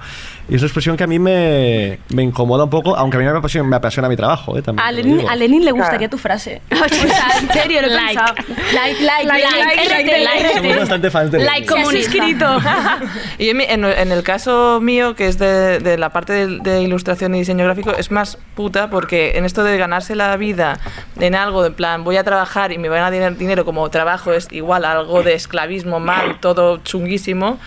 Y 0.50 0.56
es 0.56 0.62
una 0.62 0.68
expresión 0.68 0.98
que 0.98 1.04
a 1.04 1.08
mí 1.08 1.20
me, 1.20 2.00
me 2.10 2.24
incomoda 2.24 2.64
un 2.66 2.70
poco, 2.70 2.96
aunque 2.98 3.18
a 3.18 3.20
mí 3.20 3.26
me 3.26 3.32
apasiona, 3.38 3.68
me 3.70 3.76
apasiona 3.76 4.10
mi 4.10 4.16
trabajo, 4.18 4.58
¿eh? 4.58 4.62
También 4.62 4.86
A 4.88 4.92
Lenin, 4.92 5.22
a 5.30 5.36
Lenin 5.36 5.64
le 5.64 5.72
gustaría 5.72 6.10
tu 6.10 6.18
frase. 6.18 6.62
O 6.72 6.88
sea, 7.06 7.40
en 7.40 7.50
serio, 7.52 7.82
lo 7.82 7.88
he 7.88 7.92
Like. 7.92 8.16
pensado. 8.20 8.36
Like, 8.74 9.04
like, 9.04 9.26
like, 9.26 9.44
like, 9.44 9.82
RT, 9.82 10.08
like, 10.08 10.24
like. 10.24 10.58
Somos 10.58 10.78
bastante 10.78 11.10
fans 11.12 11.32
de 11.32 11.40
Like 11.40 11.68
Lenin. 11.70 11.84
comunista. 11.84 12.12
y 13.38 13.50
en- 13.50 13.86
en 13.86 14.12
el 14.12 14.24
caso 14.24 14.80
mío, 14.82 15.16
que 15.16 15.28
es 15.28 15.38
de, 15.38 15.80
de 15.80 15.98
la 15.98 16.10
parte 16.10 16.34
del, 16.34 16.60
de 16.64 16.71
ilustración 16.80 17.36
y 17.36 17.40
diseño 17.40 17.66
gráfico 17.66 17.92
es 17.92 18.12
más 18.12 18.38
puta 18.56 18.90
porque 18.90 19.38
en 19.38 19.46
esto 19.46 19.64
de 19.64 19.78
ganarse 19.78 20.16
la 20.16 20.38
vida 20.38 20.80
en 21.20 21.36
algo, 21.36 21.66
en 21.66 21.74
plan, 21.74 22.04
voy 22.04 22.18
a 22.18 22.24
trabajar 22.24 22.72
y 22.72 22.78
me 22.78 22.90
van 22.90 23.04
a 23.04 23.12
dar 23.12 23.36
dinero 23.36 23.66
como 23.66 23.90
trabajo 23.90 24.32
es 24.32 24.48
igual 24.52 24.86
algo 24.86 25.24
de 25.24 25.34
esclavismo 25.34 26.00
mal, 26.00 26.40
todo 26.40 26.78
chunguísimo. 26.78 27.60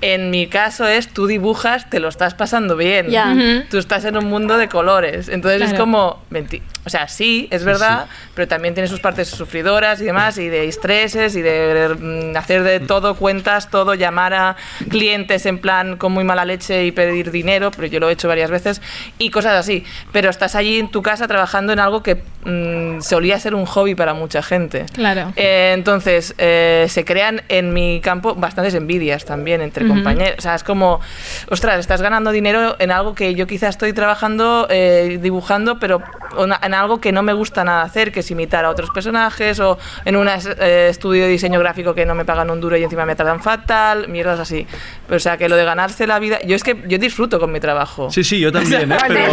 En 0.00 0.30
mi 0.30 0.46
caso 0.46 0.86
es 0.86 1.08
tú 1.08 1.26
dibujas, 1.26 1.90
te 1.90 1.98
lo 2.00 2.08
estás 2.08 2.34
pasando 2.34 2.76
bien. 2.76 3.08
Tú 3.70 3.78
estás 3.78 4.04
en 4.04 4.16
un 4.16 4.26
mundo 4.26 4.56
de 4.56 4.68
colores. 4.68 5.28
Entonces 5.28 5.60
es 5.62 5.68
Claro. 5.70 5.84
como. 5.84 6.22
menti- 6.30 6.62
O 6.84 6.90
sea, 6.90 7.06
sí, 7.06 7.48
es 7.50 7.64
verdad, 7.64 8.06
pero 8.34 8.48
también 8.48 8.72
tiene 8.72 8.88
sus 8.88 9.00
partes 9.00 9.28
sufridoras 9.28 10.00
y 10.00 10.04
demás, 10.04 10.38
y 10.38 10.48
de 10.48 10.66
estreses, 10.68 11.36
y 11.36 11.42
de 11.42 11.94
mm, 12.00 12.34
hacer 12.34 12.62
de 12.62 12.80
todo 12.80 13.14
cuentas, 13.14 13.68
todo, 13.70 13.92
llamar 13.94 14.32
a 14.32 14.56
clientes 14.88 15.44
en 15.44 15.58
plan 15.58 15.98
con 15.98 16.12
muy 16.12 16.24
mala 16.24 16.46
leche 16.46 16.86
y 16.86 16.92
pedir 16.92 17.30
dinero, 17.30 17.70
pero 17.72 17.88
yo 17.88 18.00
lo 18.00 18.08
he 18.08 18.12
hecho 18.14 18.26
varias 18.26 18.50
veces, 18.50 18.80
y 19.18 19.28
cosas 19.30 19.52
así. 19.54 19.84
Pero 20.12 20.30
estás 20.30 20.54
allí 20.54 20.78
en 20.78 20.88
tu 20.90 21.02
casa 21.02 21.28
trabajando 21.28 21.74
en 21.74 21.78
algo 21.78 22.02
que 22.02 22.22
mm, 22.44 23.02
solía 23.02 23.38
ser 23.38 23.54
un 23.54 23.66
hobby 23.66 23.94
para 23.94 24.14
mucha 24.14 24.42
gente. 24.42 24.86
Claro. 24.94 25.32
Eh, 25.36 25.72
entonces, 25.74 26.34
eh, 26.38 26.86
se 26.88 27.04
crean 27.04 27.42
en 27.50 27.74
mi 27.74 28.00
campo 28.02 28.34
bastantes 28.34 28.72
envidias 28.74 29.26
también 29.26 29.60
entre 29.60 29.84
Ujú. 29.88 29.94
compañeros. 29.96 30.36
O 30.38 30.42
sea, 30.42 30.54
es 30.54 30.64
como, 30.64 31.00
ostras, 31.50 31.78
estás 31.78 32.00
ganando 32.02 32.30
dinero 32.30 32.76
en 32.78 32.90
algo 32.90 33.14
que 33.14 33.34
yo 33.34 33.46
quizás 33.46 33.70
estoy 33.70 33.92
trabajando, 33.92 34.66
eh, 34.70 35.18
dibujando, 35.20 35.78
pero 35.78 36.02
en 36.62 36.74
algo 36.74 37.00
que 37.00 37.10
no 37.12 37.22
me 37.22 37.32
gusta 37.32 37.64
nada 37.64 37.82
hacer, 37.82 38.12
que 38.12 38.20
es 38.20 38.30
imitar 38.30 38.64
a 38.64 38.70
otros 38.70 38.90
personajes, 38.90 39.58
o 39.60 39.78
en 40.04 40.16
un 40.16 40.28
estudio 40.28 41.24
de 41.24 41.30
diseño 41.30 41.58
gráfico 41.58 41.94
que 41.94 42.04
no 42.06 42.14
me 42.14 42.24
pagan 42.24 42.50
un 42.50 42.60
duro 42.60 42.76
y 42.76 42.82
encima 42.84 43.06
me 43.06 43.16
tratan 43.16 43.40
fatal, 43.42 44.08
mierdas 44.08 44.38
así. 44.40 44.66
Pero, 45.06 45.16
o 45.16 45.20
sea, 45.20 45.36
que 45.36 45.48
lo 45.48 45.56
de 45.56 45.64
ganarse 45.64 46.06
la 46.06 46.18
vida, 46.18 46.38
yo 46.46 46.54
es 46.56 46.62
que 46.62 46.76
yo 46.86 46.98
disfruto 46.98 47.40
con 47.40 47.50
mi 47.52 47.60
trabajo. 47.60 48.10
Sí, 48.10 48.24
sí, 48.24 48.38
yo 48.40 48.52
también, 48.52 48.92
¿eh? 48.92 48.96
pero, 49.08 49.24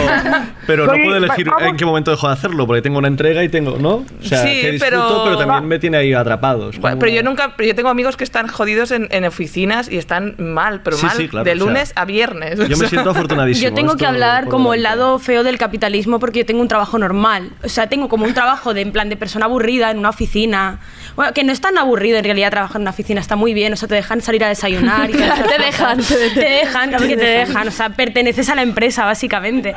pero 0.67 0.85
no 0.87 0.93
puedo 0.93 1.17
elegir 1.17 1.49
en 1.59 1.77
qué 1.77 1.85
momento 1.85 2.11
dejo 2.11 2.27
de 2.27 2.33
hacerlo, 2.33 2.65
porque 2.65 2.81
tengo 2.81 2.97
una 2.97 3.07
entrega 3.07 3.43
y 3.43 3.49
tengo, 3.49 3.77
¿no? 3.77 3.95
O 3.95 4.23
sea, 4.23 4.43
Sí, 4.43 4.61
que 4.61 4.71
disfruto, 4.71 5.07
pero- 5.07 5.23
pero, 5.25 5.37
también 5.37 5.67
me 5.67 5.79
tiene 5.79 5.97
ahí 5.97 6.13
atrapado. 6.13 6.69
Es 6.69 6.79
Bueno, 6.79 6.95
como- 6.95 7.01
Pero 7.01 7.13
yo 7.15 7.23
nunca, 7.23 7.53
pero 7.55 7.67
yo 7.67 7.75
tengo 7.75 7.89
amigos 7.89 8.17
que 8.17 8.23
están 8.23 8.47
jodidos 8.47 8.91
en, 8.91 9.07
en 9.11 9.25
oficinas 9.25 9.89
y 9.91 9.97
están 9.97 10.35
mal, 10.53 10.81
pero 10.81 10.97
Sí, 10.97 11.05
mal 11.05 11.17
sí, 11.17 11.27
claro, 11.27 11.43
de 11.43 11.51
o 11.51 11.55
sea, 11.55 11.65
lunes 11.65 11.93
a 11.95 12.05
viernes. 12.05 12.57
yo 12.67 12.77
me 12.77 12.87
siento 12.87 13.09
afortunadísimo. 13.11 13.69
Yo 13.69 13.73
tengo 13.75 13.95
que 13.97 14.05
hablar 14.05 14.47
como 14.47 14.73
el 14.73 14.83
lado 14.83 15.19
feo 15.19 15.43
del 15.43 15.57
capitalismo 15.57 16.19
porque 16.19 16.39
yo 16.39 16.45
tengo 16.45 16.61
un 16.61 16.67
trabajo 16.67 16.97
normal. 16.97 17.51
O 17.63 17.69
sea, 17.69 17.87
tengo 17.87 18.07
como 18.09 18.25
un 18.25 18.33
trabajo 18.33 18.73
de 18.73 18.81
en 18.81 18.91
plan 18.91 19.09
de 19.09 19.17
persona 19.17 19.45
aburrida 19.45 19.91
en 19.91 19.97
una 19.99 20.09
oficina. 20.09 20.79
Bueno, 21.15 21.33
que 21.33 21.43
no 21.43 21.51
es 21.53 21.61
tan 21.61 21.77
aburrido 21.77 22.17
en 22.17 22.23
realidad 22.23 22.51
trabajar 22.51 22.77
en 22.77 22.81
una 22.83 22.91
oficina, 22.91 23.21
está 23.21 23.35
muy 23.35 23.53
bien. 23.53 23.73
O 23.73 23.75
sea, 23.75 23.87
te 23.87 23.95
dejan 23.95 24.21
salir 24.21 24.43
a 24.43 24.49
desayunar. 24.49 25.09
Y 25.09 25.13
esas 25.21 25.47
Te 25.47 25.57
dejan, 25.61 25.97
te- 25.99 26.29
Te 26.31 26.39
dejan, 26.49 26.89
claro 26.89 27.03
te 27.03 27.09
que 27.09 27.17
te 27.17 27.25
dejan. 27.25 27.67
O 27.67 27.71
sea, 27.71 27.89
perteneces 27.89 28.49
a 28.49 28.55
la 28.55 28.61
empresa, 28.61 29.05
básicamente. 29.05 29.73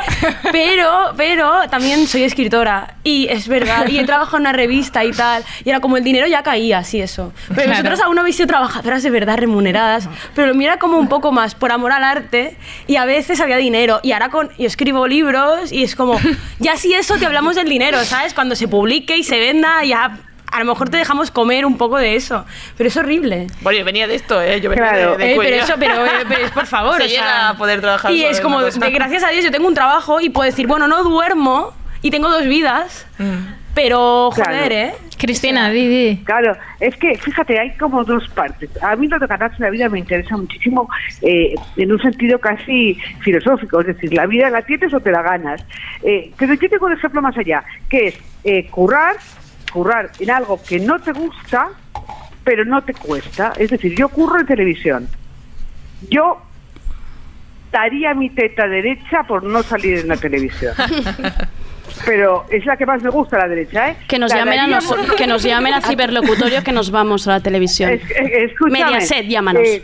Pero, 0.53 1.13
pero 1.17 1.69
también 1.71 2.07
soy 2.07 2.23
escritora. 2.25 2.95
Y 3.05 3.29
es 3.29 3.49
verdad. 3.49 3.87
Y 3.89 3.99
he 3.99 4.05
trabajado 4.05 4.37
en 4.39 4.43
una 4.43 4.53
revista 4.53 5.05
y 5.05 5.13
tal. 5.13 5.45
Y 5.65 5.71
era 5.71 5.81
como 5.81 5.97
el 5.97 6.05
dinero 6.05 6.27
ya 6.27 6.43
caía, 6.43 6.79
así 6.79 7.01
eso. 7.01 7.33
Pero 7.49 7.63
Claro. 7.63 7.71
vosotros 7.71 8.01
aún 8.01 8.15
no 8.15 8.21
habéis 8.23 8.37
sido 8.37 8.47
trabajadoras 8.49 9.03
de 9.03 9.11
verdad 9.11 9.39
remuneradas. 9.39 10.09
Pero 10.35 10.49
lo 10.49 10.55
mío 10.59 10.69
era 10.69 10.79
como 10.79 10.99
un 10.99 11.09
poco 11.09 11.33
más 11.33 11.55
por 11.55 11.73
amor 11.73 11.93
al 11.93 12.05
arte. 12.05 12.57
Y 12.87 12.97
a 12.97 13.05
veces 13.07 13.41
había 13.41 13.57
dinero. 13.57 14.01
Y 14.03 14.13
ahora 14.13 14.29
con, 14.29 14.51
yo 14.59 14.67
escribo 14.67 15.07
libros 15.07 15.73
y 15.73 15.85
es 15.85 15.97
como, 15.97 16.19
ya 16.59 16.77
si 16.77 16.93
eso 16.93 17.17
te 17.17 17.25
hablamos 17.27 17.57
del 17.57 17.69
dinero, 17.69 18.05
¿sabes? 18.05 18.35
Cuando 18.35 18.55
se 18.57 18.69
publique 18.69 19.17
y 19.17 19.23
se 19.25 19.39
venda, 19.39 19.83
ya 19.85 20.19
a 20.51 20.59
lo 20.61 20.65
mejor 20.65 20.89
te 20.89 20.97
dejamos 20.97 21.31
comer 21.31 21.67
un 21.67 21.77
poco 21.77 21.99
de 21.99 22.17
eso. 22.17 22.45
Pero 22.77 22.89
es 22.89 22.97
horrible. 22.97 23.47
Bueno, 23.61 23.79
yo 23.79 23.85
venía 23.85 24.07
de 24.07 24.15
esto, 24.15 24.41
¿eh? 24.41 24.61
Yo 24.61 24.71
venía 24.71 24.89
Claro. 24.91 25.11
de, 25.13 25.25
de 25.25 25.33
Eh, 25.33 25.37
cuello. 25.37 25.51
pero 25.53 25.65
eso, 25.65 25.75
pero, 25.79 26.07
eh, 26.07 26.25
pero 26.29 26.45
es 26.47 26.51
por 26.51 26.67
favor. 26.77 26.97
Se 26.97 27.05
o 27.05 27.09
sea, 27.09 27.21
llega 27.21 27.49
a 27.51 27.57
poder 27.59 27.81
trabajar 27.83 28.11
Y 28.13 28.25
es 28.25 28.41
como, 28.41 28.61
de, 28.63 28.91
gracias 28.91 29.23
a 29.25 29.29
Dios, 29.29 29.45
yo 29.45 29.51
tengo 29.51 29.69
un 29.69 29.75
trabajo 29.75 30.21
y 30.21 30.31
puedo 30.31 30.47
decir, 30.49 30.67
bueno, 30.67 30.89
no 30.89 31.03
duermo 31.05 31.73
y 32.01 32.11
tengo 32.11 32.31
dos 32.31 32.45
vidas, 32.45 33.07
pero 33.79 34.33
joder, 34.33 34.45
Claro. 34.49 34.75
¿eh? 34.75 34.93
Cristina, 35.17 35.71
Didi. 35.71 36.25
Claro, 36.25 36.57
es 36.81 36.97
que 36.97 37.17
fíjate, 37.17 37.61
hay 37.61 37.77
como 37.77 38.03
dos 38.03 38.29
partes. 38.31 38.71
A 38.83 38.97
mí 38.97 39.07
lo 39.07 39.21
de 39.21 39.27
ganarse 39.29 39.63
la 39.63 39.71
vida 39.71 39.89
me 39.89 40.01
interesa 40.01 40.37
muchísimo 40.37 40.89
eh, 41.23 41.55
en 41.77 41.93
un 41.93 42.01
sentido 42.01 42.41
casi 42.41 42.99
filosófico, 43.21 43.81
es 43.81 43.87
decir, 43.87 44.13
la 44.15 44.27
vida 44.27 44.51
la 44.51 44.63
tienes 44.63 44.93
o 44.93 44.99
te 44.99 45.13
la 45.13 45.23
ganas. 45.23 45.65
Eh, 46.03 46.33
pero 46.37 46.55
yo 46.55 46.69
tengo 46.69 46.87
un 46.87 46.93
ejemplo 46.95 47.23
más 47.23 47.39
allá, 47.39 47.63
que 47.89 48.09
es 48.09 48.19
eh, 48.43 48.67
currar, 48.67 49.15
currar 49.73 50.11
en 50.19 50.31
algo 50.33 50.61
que 50.61 50.81
no 50.81 50.99
te 50.99 51.13
gusta, 51.13 51.69
pero 52.43 52.65
no 52.65 52.83
te 52.83 52.95
cuesta. 52.95 53.53
Es 53.59 53.71
decir, 53.71 53.95
yo 53.97 54.09
curro 54.09 54.41
en 54.41 54.47
televisión. 54.47 55.09
Yo 56.11 56.39
daría 57.71 58.13
mi 58.15 58.31
teta 58.31 58.67
derecha 58.67 59.23
por 59.23 59.45
no 59.45 59.63
salir 59.63 59.99
en 59.99 60.09
la 60.09 60.17
televisión. 60.17 60.75
Pero 62.05 62.45
es 62.51 62.65
la 62.67 62.77
que 62.77 62.87
más 62.87 63.03
me 63.03 63.11
gusta, 63.11 63.39
la 63.39 63.49
derecha, 63.49 63.91
¿eh? 63.91 63.97
Que 64.09 64.19
nos, 64.19 64.31
La 64.33 64.39
llamen 64.39 64.59
a 64.61 64.67
nos- 64.67 64.95
que 65.17 65.27
nos 65.27 65.43
llamen 65.43 65.75
a 65.75 65.81
ciberlocutorio 65.81 66.63
que 66.65 66.73
nos 66.73 66.91
vamos 66.91 67.27
a 67.29 67.33
la 67.33 67.41
televisión. 67.41 67.91
Es- 67.91 68.03
es- 68.11 68.51
escúchame, 68.53 68.85
Mediaset, 68.85 69.27
llámanos. 69.27 69.63
eh, 69.67 69.83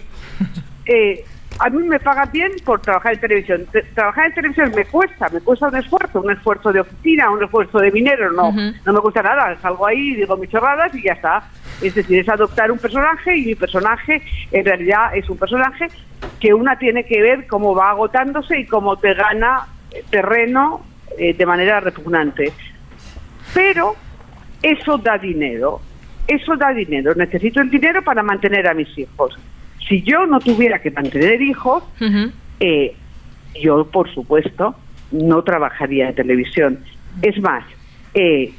eh, 0.86 1.24
a 1.60 1.70
mí 1.70 1.86
me 1.86 2.00
pagan 2.00 2.28
bien 2.32 2.50
por 2.64 2.80
trabajar 2.82 3.14
en 3.14 3.20
televisión. 3.20 3.66
Te- 3.70 3.82
trabajar 3.82 4.26
en 4.26 4.34
televisión 4.34 4.72
me 4.74 4.84
cuesta, 4.86 5.28
me 5.28 5.40
cuesta 5.40 5.68
un 5.68 5.76
esfuerzo, 5.76 6.20
un 6.20 6.30
esfuerzo 6.32 6.72
de 6.72 6.80
oficina, 6.80 7.30
un 7.30 7.42
esfuerzo 7.44 7.78
de 7.78 7.92
minero, 7.92 8.32
no, 8.32 8.50
no 8.52 8.92
me 8.92 9.00
cuesta 9.00 9.22
nada. 9.22 9.56
Salgo 9.62 9.86
ahí, 9.86 10.14
digo 10.14 10.36
mis 10.36 10.50
chorradas 10.50 10.92
y 10.94 11.02
ya 11.04 11.12
está. 11.12 11.44
Es 11.80 11.94
decir, 11.94 12.18
es 12.20 12.28
adoptar 12.28 12.70
un 12.72 12.78
personaje 12.78 13.36
y 13.36 13.46
mi 13.46 13.54
personaje 13.54 14.20
en 14.50 14.64
realidad 14.64 15.16
es 15.16 15.28
un 15.30 15.36
personaje 15.38 15.86
que 16.40 16.52
una 16.54 16.76
tiene 16.78 17.04
que 17.06 17.20
ver 17.22 17.46
cómo 17.46 17.74
va 17.74 17.90
agotándose 17.90 18.58
y 18.58 18.66
cómo 18.66 18.96
te 18.96 19.14
gana 19.14 19.66
eh, 19.92 20.02
terreno 20.10 20.84
eh, 21.18 21.34
de 21.34 21.46
manera 21.46 21.80
repugnante. 21.80 22.52
Pero 23.52 23.96
eso 24.62 24.98
da 24.98 25.18
dinero. 25.18 25.80
Eso 26.26 26.56
da 26.56 26.72
dinero. 26.72 27.14
Necesito 27.14 27.60
el 27.60 27.70
dinero 27.70 28.02
para 28.02 28.22
mantener 28.22 28.66
a 28.66 28.74
mis 28.74 28.96
hijos. 28.96 29.38
Si 29.86 30.02
yo 30.02 30.26
no 30.26 30.40
tuviera 30.40 30.80
que 30.80 30.90
mantener 30.90 31.42
hijos, 31.42 31.84
eh, 32.60 32.96
yo, 33.62 33.86
por 33.86 34.12
supuesto, 34.12 34.74
no 35.12 35.42
trabajaría 35.44 36.08
en 36.08 36.14
televisión. 36.14 36.78
Es 37.20 37.38
más, 37.40 37.64
eh, 38.14 38.52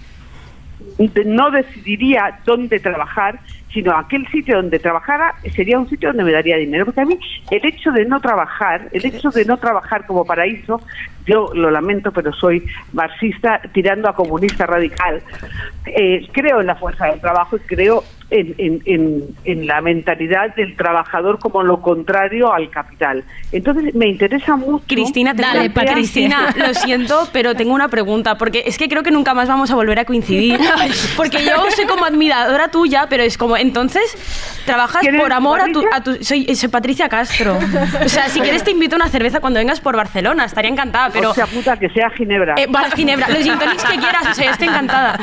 no 1.25 1.51
decidiría 1.51 2.39
dónde 2.45 2.79
trabajar, 2.79 3.39
sino 3.75 3.95
aquel 3.95 4.25
sitio 4.31 4.55
donde 4.55 4.79
trabajara 4.79 5.35
sería 5.55 5.77
un 5.77 5.87
sitio 5.87 6.09
donde 6.09 6.23
me 6.23 6.31
daría 6.31 6.57
dinero. 6.57 6.85
Porque 6.85 7.01
a 7.01 7.05
mí 7.05 7.19
el 7.51 7.63
hecho 7.63 7.91
de 7.91 8.05
no 8.05 8.19
trabajar, 8.19 8.87
el 8.91 9.05
hecho 9.05 9.29
de 9.29 9.45
no 9.45 9.57
trabajar 9.57 10.07
como 10.07 10.25
paraíso, 10.25 10.81
yo 11.27 11.51
lo 11.53 11.69
lamento, 11.69 12.11
pero 12.11 12.31
soy 12.33 12.63
marxista 12.93 13.59
tirando 13.73 14.07
a 14.09 14.15
comunista 14.15 14.65
radical. 14.65 15.21
Eh, 15.85 16.27
creo 16.31 16.61
en 16.61 16.67
la 16.67 16.75
fuerza 16.75 17.07
del 17.07 17.19
trabajo 17.19 17.57
y 17.57 17.59
creo 17.61 18.03
en, 18.31 18.55
en- 18.57 18.81
en- 18.85 19.23
en 19.43 19.67
la 19.67 19.81
mentalidad 19.81 20.55
del 20.55 20.75
trabajador 20.75 21.37
como 21.37 21.61
lo 21.61 21.81
contrario 21.81 22.51
al 22.51 22.69
capital. 22.71 23.23
Entonces 23.51 23.93
me 23.93 24.07
interesa 24.07 24.55
mucho. 24.55 24.83
Cristina, 24.87 25.35
te 25.35 25.43
plantear- 25.43 25.73
para 25.73 25.93
Cristina, 25.93 26.53
lo 26.57 26.73
siento, 26.73 27.27
pero 27.33 27.53
tengo 27.55 27.73
una 27.73 27.87
pregunta, 27.87 28.35
porque 28.37 28.63
es 28.65 28.77
que 28.79 28.87
creo 28.89 29.03
que 29.03 29.11
nunca 29.11 29.33
más 29.35 29.47
vamos 29.47 29.69
a 29.71 29.75
volver 29.75 29.99
a 29.99 30.05
coincidir. 30.05 30.59
Porque 31.17 31.43
yo 31.43 31.69
soy 31.71 31.85
como 31.85 32.05
admiradora 32.05 32.67
tuya, 32.69 33.05
pero 33.09 33.23
es 33.23 33.37
como, 33.37 33.57
entonces, 33.65 34.03
trabajas 34.65 35.01
¿Quién 35.01 35.17
por 35.17 35.33
amor 35.33 35.59
a 35.61 35.65
tu... 35.65 35.83
Patricia? 35.83 35.97
A 35.97 36.03
tu 36.03 36.23
soy, 36.23 36.55
soy 36.55 36.69
Patricia 36.69 37.09
Castro. 37.09 37.57
O 38.03 38.09
sea, 38.09 38.29
si 38.29 38.39
quieres 38.41 38.63
te 38.63 38.71
invito 38.71 38.95
a 38.95 38.97
una 38.97 39.09
cerveza 39.09 39.39
cuando 39.39 39.59
vengas 39.59 39.79
por 39.79 39.95
Barcelona, 39.95 40.45
estaría 40.45 40.69
encantada, 40.71 41.09
pero... 41.11 41.31
O 41.31 41.33
sea, 41.33 41.47
puta, 41.47 41.77
que 41.77 41.89
sea 41.89 42.09
Ginebra. 42.11 42.55
Eh, 42.57 42.67
vale, 42.69 42.91
Ginebra, 42.95 43.27
los 43.29 43.39
gin 43.43 43.57
que 43.57 43.97
quieras, 43.97 44.27
o 44.31 44.33
sea, 44.33 44.45
yo 44.45 44.51
estoy 44.51 44.67
encantada. 44.67 45.19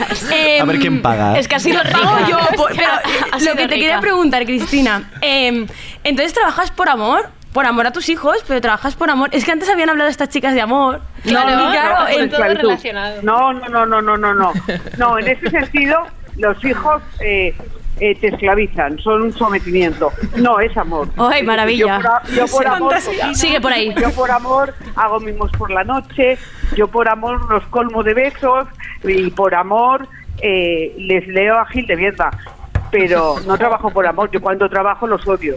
A 0.61 0.64
ver 0.64 0.78
quién 0.78 1.01
paga. 1.03 1.38
Es 1.38 1.49
que 1.49 1.55
ha 1.55 1.61
sido 1.61 1.80
pago 1.82 2.18
yo, 2.28 2.38
por- 2.57 2.74
pero 2.74 2.88
lo 3.32 3.38
que 3.38 3.45
te 3.47 3.62
rica. 3.62 3.68
quería 3.68 4.01
preguntar, 4.01 4.45
Cristina, 4.45 5.11
eh, 5.20 5.66
entonces 6.05 6.32
trabajas 6.32 6.70
por 6.70 6.88
amor, 6.88 7.28
por 7.53 7.66
amor 7.66 7.86
a 7.86 7.93
tus 7.93 8.09
hijos, 8.09 8.38
pero 8.49 8.61
trabajas 8.61 8.95
por 8.95 9.11
amor. 9.11 9.28
Es 9.32 9.45
que 9.45 9.53
antes 9.53 9.68
habían 9.68 9.90
hablado 9.90 10.09
estas 10.11 10.28
chicas 10.30 10.55
de 10.55 10.61
amor. 10.62 11.01
No, 11.24 11.30
claro, 11.32 12.01
no, 12.01 12.09
en- 12.09 12.30
por 12.30 12.47
esclavitud. 12.49 12.72
No, 13.22 13.53
no, 13.53 13.68
no, 13.68 13.86
no, 13.86 14.01
no, 14.03 14.16
no, 14.16 14.34
no. 14.34 14.53
No, 14.99 15.18
en 15.18 15.28
ese 15.28 15.51
sentido, 15.51 16.07
los 16.38 16.64
hijos 16.64 17.03
eh, 17.20 17.55
eh, 18.05 18.16
te 18.20 18.28
esclavizan, 18.28 18.98
son 18.98 19.22
un 19.22 19.32
sometimiento. 19.32 20.11
No, 20.36 20.59
es 20.59 20.76
amor. 20.76 21.09
¡Ay, 21.16 21.42
maravilla! 21.44 22.00
Yo 22.00 22.03
por, 22.03 22.34
yo 22.34 22.46
por 22.46 22.62
Sí. 22.64 22.68
amor 22.68 22.94
cocino, 22.94 23.34
Sigue 23.34 23.61
por 23.61 23.72
ahí. 23.72 23.94
Yo 24.00 24.11
por 24.11 24.30
amor 24.30 24.74
hago 24.96 25.20
mimos 25.20 25.50
por 25.53 25.70
la 25.70 25.84
noche, 25.84 26.36
yo 26.76 26.88
por 26.88 27.09
amor 27.09 27.48
los 27.50 27.64
colmo 27.68 28.03
de 28.03 28.14
besos 28.14 28.66
y 29.05 29.30
por 29.30 29.55
amor 29.55 30.09
eh, 30.40 30.94
les 30.98 31.26
leo 31.28 31.57
a 31.59 31.66
Gil 31.66 31.86
de 31.86 31.96
mierda. 31.96 32.30
Pero 32.90 33.36
no 33.46 33.57
trabajo 33.57 33.90
por 33.90 34.07
amor, 34.07 34.30
yo 34.32 34.40
cuando 34.40 34.68
trabajo 34.68 35.07
los 35.07 35.26
odio. 35.28 35.57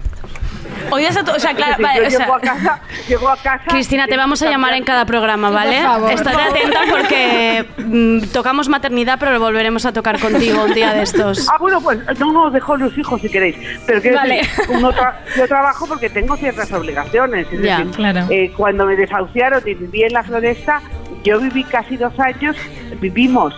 Odias 0.92 1.18
a 1.18 1.24
todos. 1.24 1.38
O 1.38 1.40
sea, 1.40 1.54
claro, 1.54 1.76
vale, 1.82 2.02
yo 2.02 2.08
o 2.08 2.10
sea- 2.12 2.20
llego 2.20 2.36
a 2.36 2.42
casa, 2.42 2.80
llego 3.08 3.30
a 3.30 3.38
casa. 3.38 3.64
Cristina, 3.68 4.08
te 4.08 4.18
vamos 4.18 4.42
a 4.42 4.50
llamar 4.50 4.74
en 4.74 4.84
cada 4.84 5.06
programa, 5.06 5.50
¿vale? 5.50 5.78
Por 5.78 5.86
favor. 5.86 6.12
Estate 6.12 6.36
Por 6.36 6.42
favor. 6.44 6.58
atenta 6.58 6.80
porque 6.92 7.66
mm, 7.78 8.20
tocamos 8.32 8.70
maternidad, 8.70 9.18
pero 9.20 9.32
lo 9.34 9.40
volveremos 9.40 9.86
a 9.86 9.94
tocar 9.94 10.20
contigo 10.20 10.64
un 10.66 10.74
día 10.74 10.94
de 10.94 11.04
estos. 11.04 11.48
Ah, 11.50 11.58
bueno, 11.60 11.82
pues 11.82 12.00
no 12.20 12.32
no 12.32 12.44
os 12.46 12.54
dejo 12.54 12.78
los 12.78 12.98
hijos 12.98 13.22
si 13.22 13.30
queréis. 13.30 13.56
Pero 13.86 14.02
quiero 14.02 14.18
Vale. 14.18 14.42
tra- 14.68 15.16
yo 15.36 15.48
trabajo 15.48 15.88
porque 15.88 16.10
tengo 16.10 16.36
ciertas 16.38 16.72
obligaciones. 16.72 17.48
Es 17.52 17.62
Ya, 17.62 17.78
decir, 17.80 17.94
claro. 17.96 18.26
eh, 18.30 18.52
cuando 18.56 18.86
me 18.86 18.96
desahuciaron 18.96 19.62
y 19.66 19.74
viví 19.74 20.04
en 20.04 20.14
la 20.14 20.24
floresta, 20.24 20.82
yo 21.24 21.40
viví 21.40 21.64
casi 21.64 21.98
dos 21.98 22.14
años, 22.20 22.56
vivimos 23.02 23.54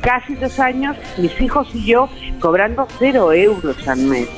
casi 0.00 0.34
dos 0.34 0.58
años, 0.58 0.96
mis 1.18 1.40
hijos 1.40 1.68
y 1.74 1.86
yo, 1.86 2.08
cobrando 2.40 2.88
cero 2.98 3.32
euros 3.32 3.76
al 3.86 3.98
mes. 3.98 4.28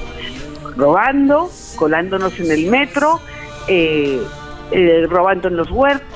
Robando, 0.76 1.50
colándonos 1.76 2.38
en 2.40 2.50
el 2.50 2.66
metro, 2.70 3.20
eh, 3.68 4.20
eh, 4.70 5.06
robando 5.08 5.48
en 5.48 5.56
los 5.56 5.70
huertos. 5.70 6.13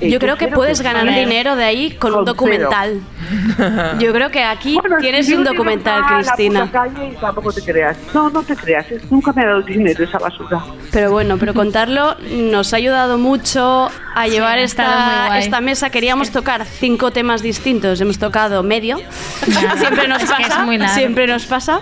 Yo 0.00 0.18
creo 0.18 0.36
que 0.36 0.46
cero 0.46 0.56
puedes 0.56 0.78
que 0.80 0.84
ganar 0.84 1.12
dinero 1.14 1.56
de 1.56 1.64
ahí 1.64 1.90
con 1.92 2.10
un 2.12 2.16
Con 2.18 2.24
documental. 2.26 3.00
Yo 3.98 4.12
creo 4.12 4.30
que 4.30 4.42
aquí 4.42 4.78
tienes 5.00 5.26
Si 5.26 5.34
un 5.34 5.44
documental, 5.44 6.00
la 6.02 6.06
Cristina. 6.06 6.66
puta 6.66 6.72
calle 6.84 7.12
y 7.12 7.16
tampoco 7.20 7.52
te 7.52 7.62
creas. 7.62 7.96
No, 8.14 8.30
no 8.30 8.42
te 8.42 8.54
creas. 8.56 8.86
Nunca 9.10 9.32
me 9.32 9.42
ha 9.42 9.46
dado 9.46 9.62
dinero 9.62 10.04
esa 10.04 10.18
basura. 10.18 10.62
Pero 10.92 11.10
bueno, 11.10 11.36
pero 11.38 11.54
contarlo 11.54 12.16
nos 12.30 12.72
ha 12.72 12.76
ayudado 12.76 13.18
mucho 13.18 13.90
a 14.14 14.26
llevar 14.28 14.56
muy 14.56 14.64
esta, 14.64 15.38
esta 15.38 15.60
mesa. 15.60 15.90
Queríamos 15.90 16.30
tocar 16.30 16.64
cinco 16.64 17.10
temas 17.10 17.42
distintos, 17.42 18.00
hemos 18.00 18.18
tocado 18.18 18.62
medio. 18.62 18.96
siempre 19.78 20.08
nos 20.08 20.22
es 20.22 20.30
que 20.32 20.42
pasa. 20.44 20.64
siempre 20.88 21.26
nos 21.26 21.46
pasa. 21.46 21.80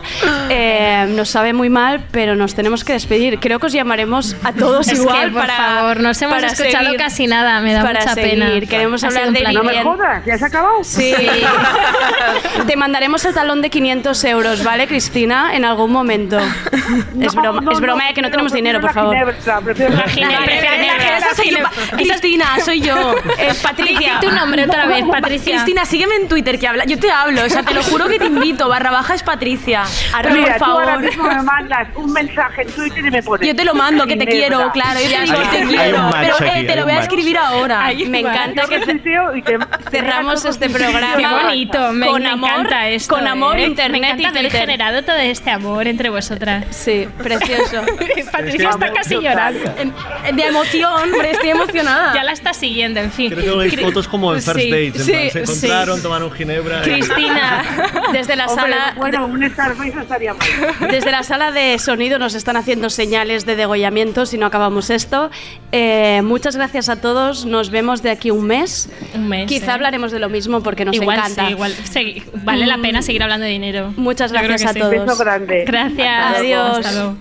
Eh, 0.51 1.07
nos 1.11 1.29
sabe 1.29 1.53
muy 1.53 1.69
mal, 1.71 2.05
pero 2.11 2.35
nos 2.37 2.55
tenemos 2.55 2.85
que 2.85 2.93
despedir. 2.95 3.39
Creo 3.41 3.59
que 3.59 3.67
os 3.67 3.73
llamaremos 3.73 4.37
a 4.45 4.53
todos 4.53 4.89
Es 4.89 4.95
que, 4.95 5.01
igual 5.01 5.33
por 5.33 5.43
para. 5.43 5.57
favor, 5.57 6.01
no 6.01 6.11
os 6.11 6.23
hemos 6.23 6.35
para 6.37 6.47
escuchado 6.49 6.85
seguir- 6.85 6.99
casi 6.99 7.27
nada, 7.27 7.61
me 7.61 7.73
da 7.73 7.83
para 7.83 8.04
mucha 8.05 8.15
seguir. 8.15 8.31
pena. 8.31 8.61
Queremos 8.69 9.05
Ha 9.05 9.07
hablar 9.09 9.33
de 9.33 9.41
placer. 9.41 9.55
No 9.55 9.65
me 9.65 9.83
jodas, 9.83 10.25
¿ya 10.25 10.39
se 10.39 10.45
ha 10.45 10.49
acabado? 10.49 10.85
Sí. 10.85 11.15
Te 12.67 12.77
mandaremos 12.77 13.25
el 13.25 13.35
talón 13.35 13.63
de 13.63 13.71
500 13.71 14.25
euros, 14.25 14.65
¿vale, 14.65 14.87
Cristina? 14.87 15.55
En 15.55 15.65
algún 15.65 15.91
momento. 15.93 16.39
es 17.21 17.35
broma, 17.35 17.61
no, 17.61 17.73
es 17.73 17.81
broma 17.81 18.05
no, 18.05 18.11
eh, 18.11 18.15
que 18.15 18.23
no 18.23 18.31
tenemos 18.31 18.53
dinero, 18.53 18.81
por 18.81 18.93
favor. 18.93 19.15
ginebra, 19.15 19.61
prefiero 19.61 19.95
la 19.97 20.09
ginebra. 20.09 20.45
Cristina, 21.97 22.47
soy 22.65 22.81
yo. 22.81 23.15
Eh, 23.39 23.53
Patricia. 23.63 24.19
Tu 24.21 24.31
nombre 24.31 24.65
otra 24.65 24.87
vez, 24.87 25.05
Patricia. 25.11 25.55
Cristina, 25.55 25.85
sígueme 25.85 26.17
en 26.17 26.29
Twitter 26.29 26.59
que 26.59 26.69
habla. 26.69 26.85
Yo 26.85 26.99
te 26.99 27.11
hablo, 27.11 27.43
o 27.45 27.49
sea, 27.49 27.63
te 27.63 27.75
lo 27.75 27.83
juro 27.83 28.07
que 28.09 28.19
te 28.19 28.27
invito. 28.27 28.69
Barra 28.69 28.91
baja 28.91 29.15
es 29.15 29.23
Patricia. 29.23 29.83
Pero 30.23 30.35
Mira, 30.35 30.57
por 30.57 30.59
tú 30.59 30.65
ahora 30.65 30.87
favor. 30.87 31.03
mismo 31.03 31.25
me 31.25 31.43
mandas 31.43 31.89
un 31.95 32.13
mensaje 32.13 32.63
en 32.63 32.69
Twitter 32.73 33.07
y 33.07 33.11
me 33.11 33.23
pones. 33.23 33.47
Yo 33.49 33.57
te 33.57 33.65
lo 33.65 33.75
mando, 33.75 34.07
que 34.07 34.17
te 34.17 34.27
quiero, 34.27 34.71
claro. 34.73 35.01
Yo 35.01 35.09
te 35.09 35.23
digo, 35.23 35.39
te 35.51 35.65
quiero. 35.67 36.11
Pero 36.21 36.37
eh, 36.53 36.65
te 36.65 36.77
lo 36.77 36.85
voy 36.85 36.93
a 36.93 37.01
escribir 37.01 37.39
ahora. 37.39 37.87
Me 38.09 38.21
encanta 38.21 38.67
que 38.67 38.77
y 39.37 39.43
te- 39.43 39.59
cerramos 39.91 40.45
este 40.45 40.69
programa. 40.71 41.17
Qué 41.17 41.27
bonito, 41.27 41.93
me, 41.93 42.07
con 42.07 42.23
me 42.23 42.29
amor, 42.29 42.51
encanta 42.51 42.89
esto. 42.89 43.15
Con 43.15 43.27
amor, 43.27 43.59
¿eh? 43.59 43.67
internet 43.67 44.01
me 44.17 44.23
encanta 44.23 44.23
y 44.23 44.47
haber 44.47 44.53
generado 44.53 45.03
todo 45.05 45.17
este 45.17 45.51
amor 45.51 45.87
entre 45.87 46.11
vosotras. 46.11 46.65
Sí, 46.71 47.07
precioso. 47.23 47.83
Patricia 48.33 48.71
está 48.71 48.93
casi 48.93 49.15
llorando. 49.21 49.61
De 50.35 50.43
emoción, 50.47 50.93
hombre, 50.93 51.31
estoy 51.33 51.51
emocionada. 51.51 52.15
Ya 52.15 52.25
la 52.25 52.33
está 52.33 52.53
siguiendo, 52.53 53.01
en 53.01 53.11
fin. 53.13 53.31
Creo 53.33 53.53
que 53.55 53.59
veis 53.69 53.81
fotos 53.81 54.09
como 54.09 54.35
en 54.35 54.43
first 54.43 54.59
Sí, 54.61 54.71
dates. 54.71 55.01
en 55.01 55.05
sí, 55.05 55.13
plan, 55.13 55.23
se 55.31 55.31
sí. 55.31 55.39
encontraron, 55.67 56.03
tomaron 56.03 56.33
ginebra. 56.33 56.81
y- 56.81 56.83
Cristina, 56.91 57.65
desde 58.13 58.37
la 58.37 58.47
Hombre, 58.47 58.63
sala. 58.73 58.95
Bueno, 58.97 59.27
un 59.27 59.49
Starface 59.51 59.95
no 59.95 60.03
estaría 60.03 60.35
mal. 60.35 60.47
Desde 60.91 61.11
la 61.11 61.23
sala 61.23 61.51
de 61.53 61.79
sonido 61.79 62.19
nos 62.19 62.35
están 62.35 62.57
haciendo 62.57 62.91
señales 62.91 63.47
de 63.47 63.57
degollamiento 63.57 64.27
si 64.27 64.39
no 64.39 64.47
acabamos 64.47 64.91
esto. 64.91 65.31
Eh, 65.73 66.21
muchas 66.25 66.57
gracias 66.57 66.89
a 66.89 67.01
todos. 67.01 67.45
Nos 67.47 67.71
vemos 67.71 67.84
de 68.03 68.11
aquí 68.11 68.31
un 68.31 68.47
mes. 68.47 68.89
Un 69.15 69.29
mes. 69.29 69.47
Quizá 69.47 69.67
¿eh? 69.67 69.75
hablaremos 69.75 70.11
de 70.13 70.19
lo 70.19 70.29
mismo 70.29 70.63
porque 70.63 70.85
nos 70.85 70.95
igual 70.95 71.19
encanta. 71.19 71.47
sí, 71.47 71.53
igual 71.53 71.75
sí, 71.85 72.23
vale 72.45 72.67
la 72.67 72.79
pena 72.79 73.03
seguir 73.03 73.23
hablando 73.23 73.45
de 73.45 73.53
dinero. 73.53 73.93
Muchas 73.97 74.33
Yo 74.33 74.39
gracias 74.43 74.71
a 74.71 74.73
sí. 74.73 74.81
todos. 74.81 74.93
Beso 74.93 75.17
grande. 75.17 75.65
Gracias. 75.67 76.37
Adiós. 76.39 76.79
Hasta 76.79 76.93
luego. 76.93 77.17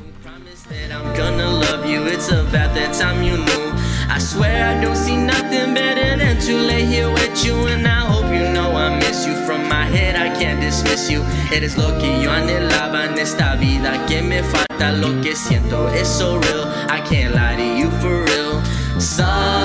I'm 0.92 1.16
gonna 1.16 1.50
love 1.50 1.86
you, 1.86 2.04
it's 2.06 2.30
about 2.30 2.74
that 2.76 2.94
time 2.94 3.24
you 3.24 3.38
knew. 3.38 3.74
I 4.10 4.20
swear 4.20 4.66
I 4.70 4.82
don't 4.82 4.96
see 4.96 5.16
nothing 5.16 5.74
better 5.74 6.18
than 6.18 6.40
to 6.40 6.54
lay 6.56 6.86
here 6.86 7.10
with 7.10 7.44
you. 7.46 7.56
And 7.68 7.88
I 7.88 8.02
hope 8.02 8.26
you 8.32 8.48
know 8.54 8.72
I 8.76 8.96
miss 9.00 9.26
you. 9.26 9.34
From 9.46 9.68
my 9.68 9.86
head, 9.86 10.16
I 10.16 10.30
can't 10.40 10.62
dismiss 10.62 11.10
you. 11.10 11.24
Eres 11.52 11.78
lo 11.78 11.98
que 12.00 12.22
yo 12.22 12.32
anhelaba 12.32 13.06
en 13.06 13.18
esta 13.18 13.56
vida. 13.56 14.06
Que 14.08 14.22
me 14.22 14.44
falta 14.44 14.92
lo 14.92 15.20
que 15.22 15.36
siento. 15.36 15.90
It's 15.94 16.10
so 16.10 16.38
real, 16.38 16.68
I 16.90 17.02
can't 17.02 17.34
lie 17.36 17.56
to 17.56 17.78
you 17.80 17.90
for 18.02 18.24
real. 18.26 18.62
Sabes 19.00 19.63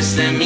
to 0.00 0.06
spend 0.06 0.38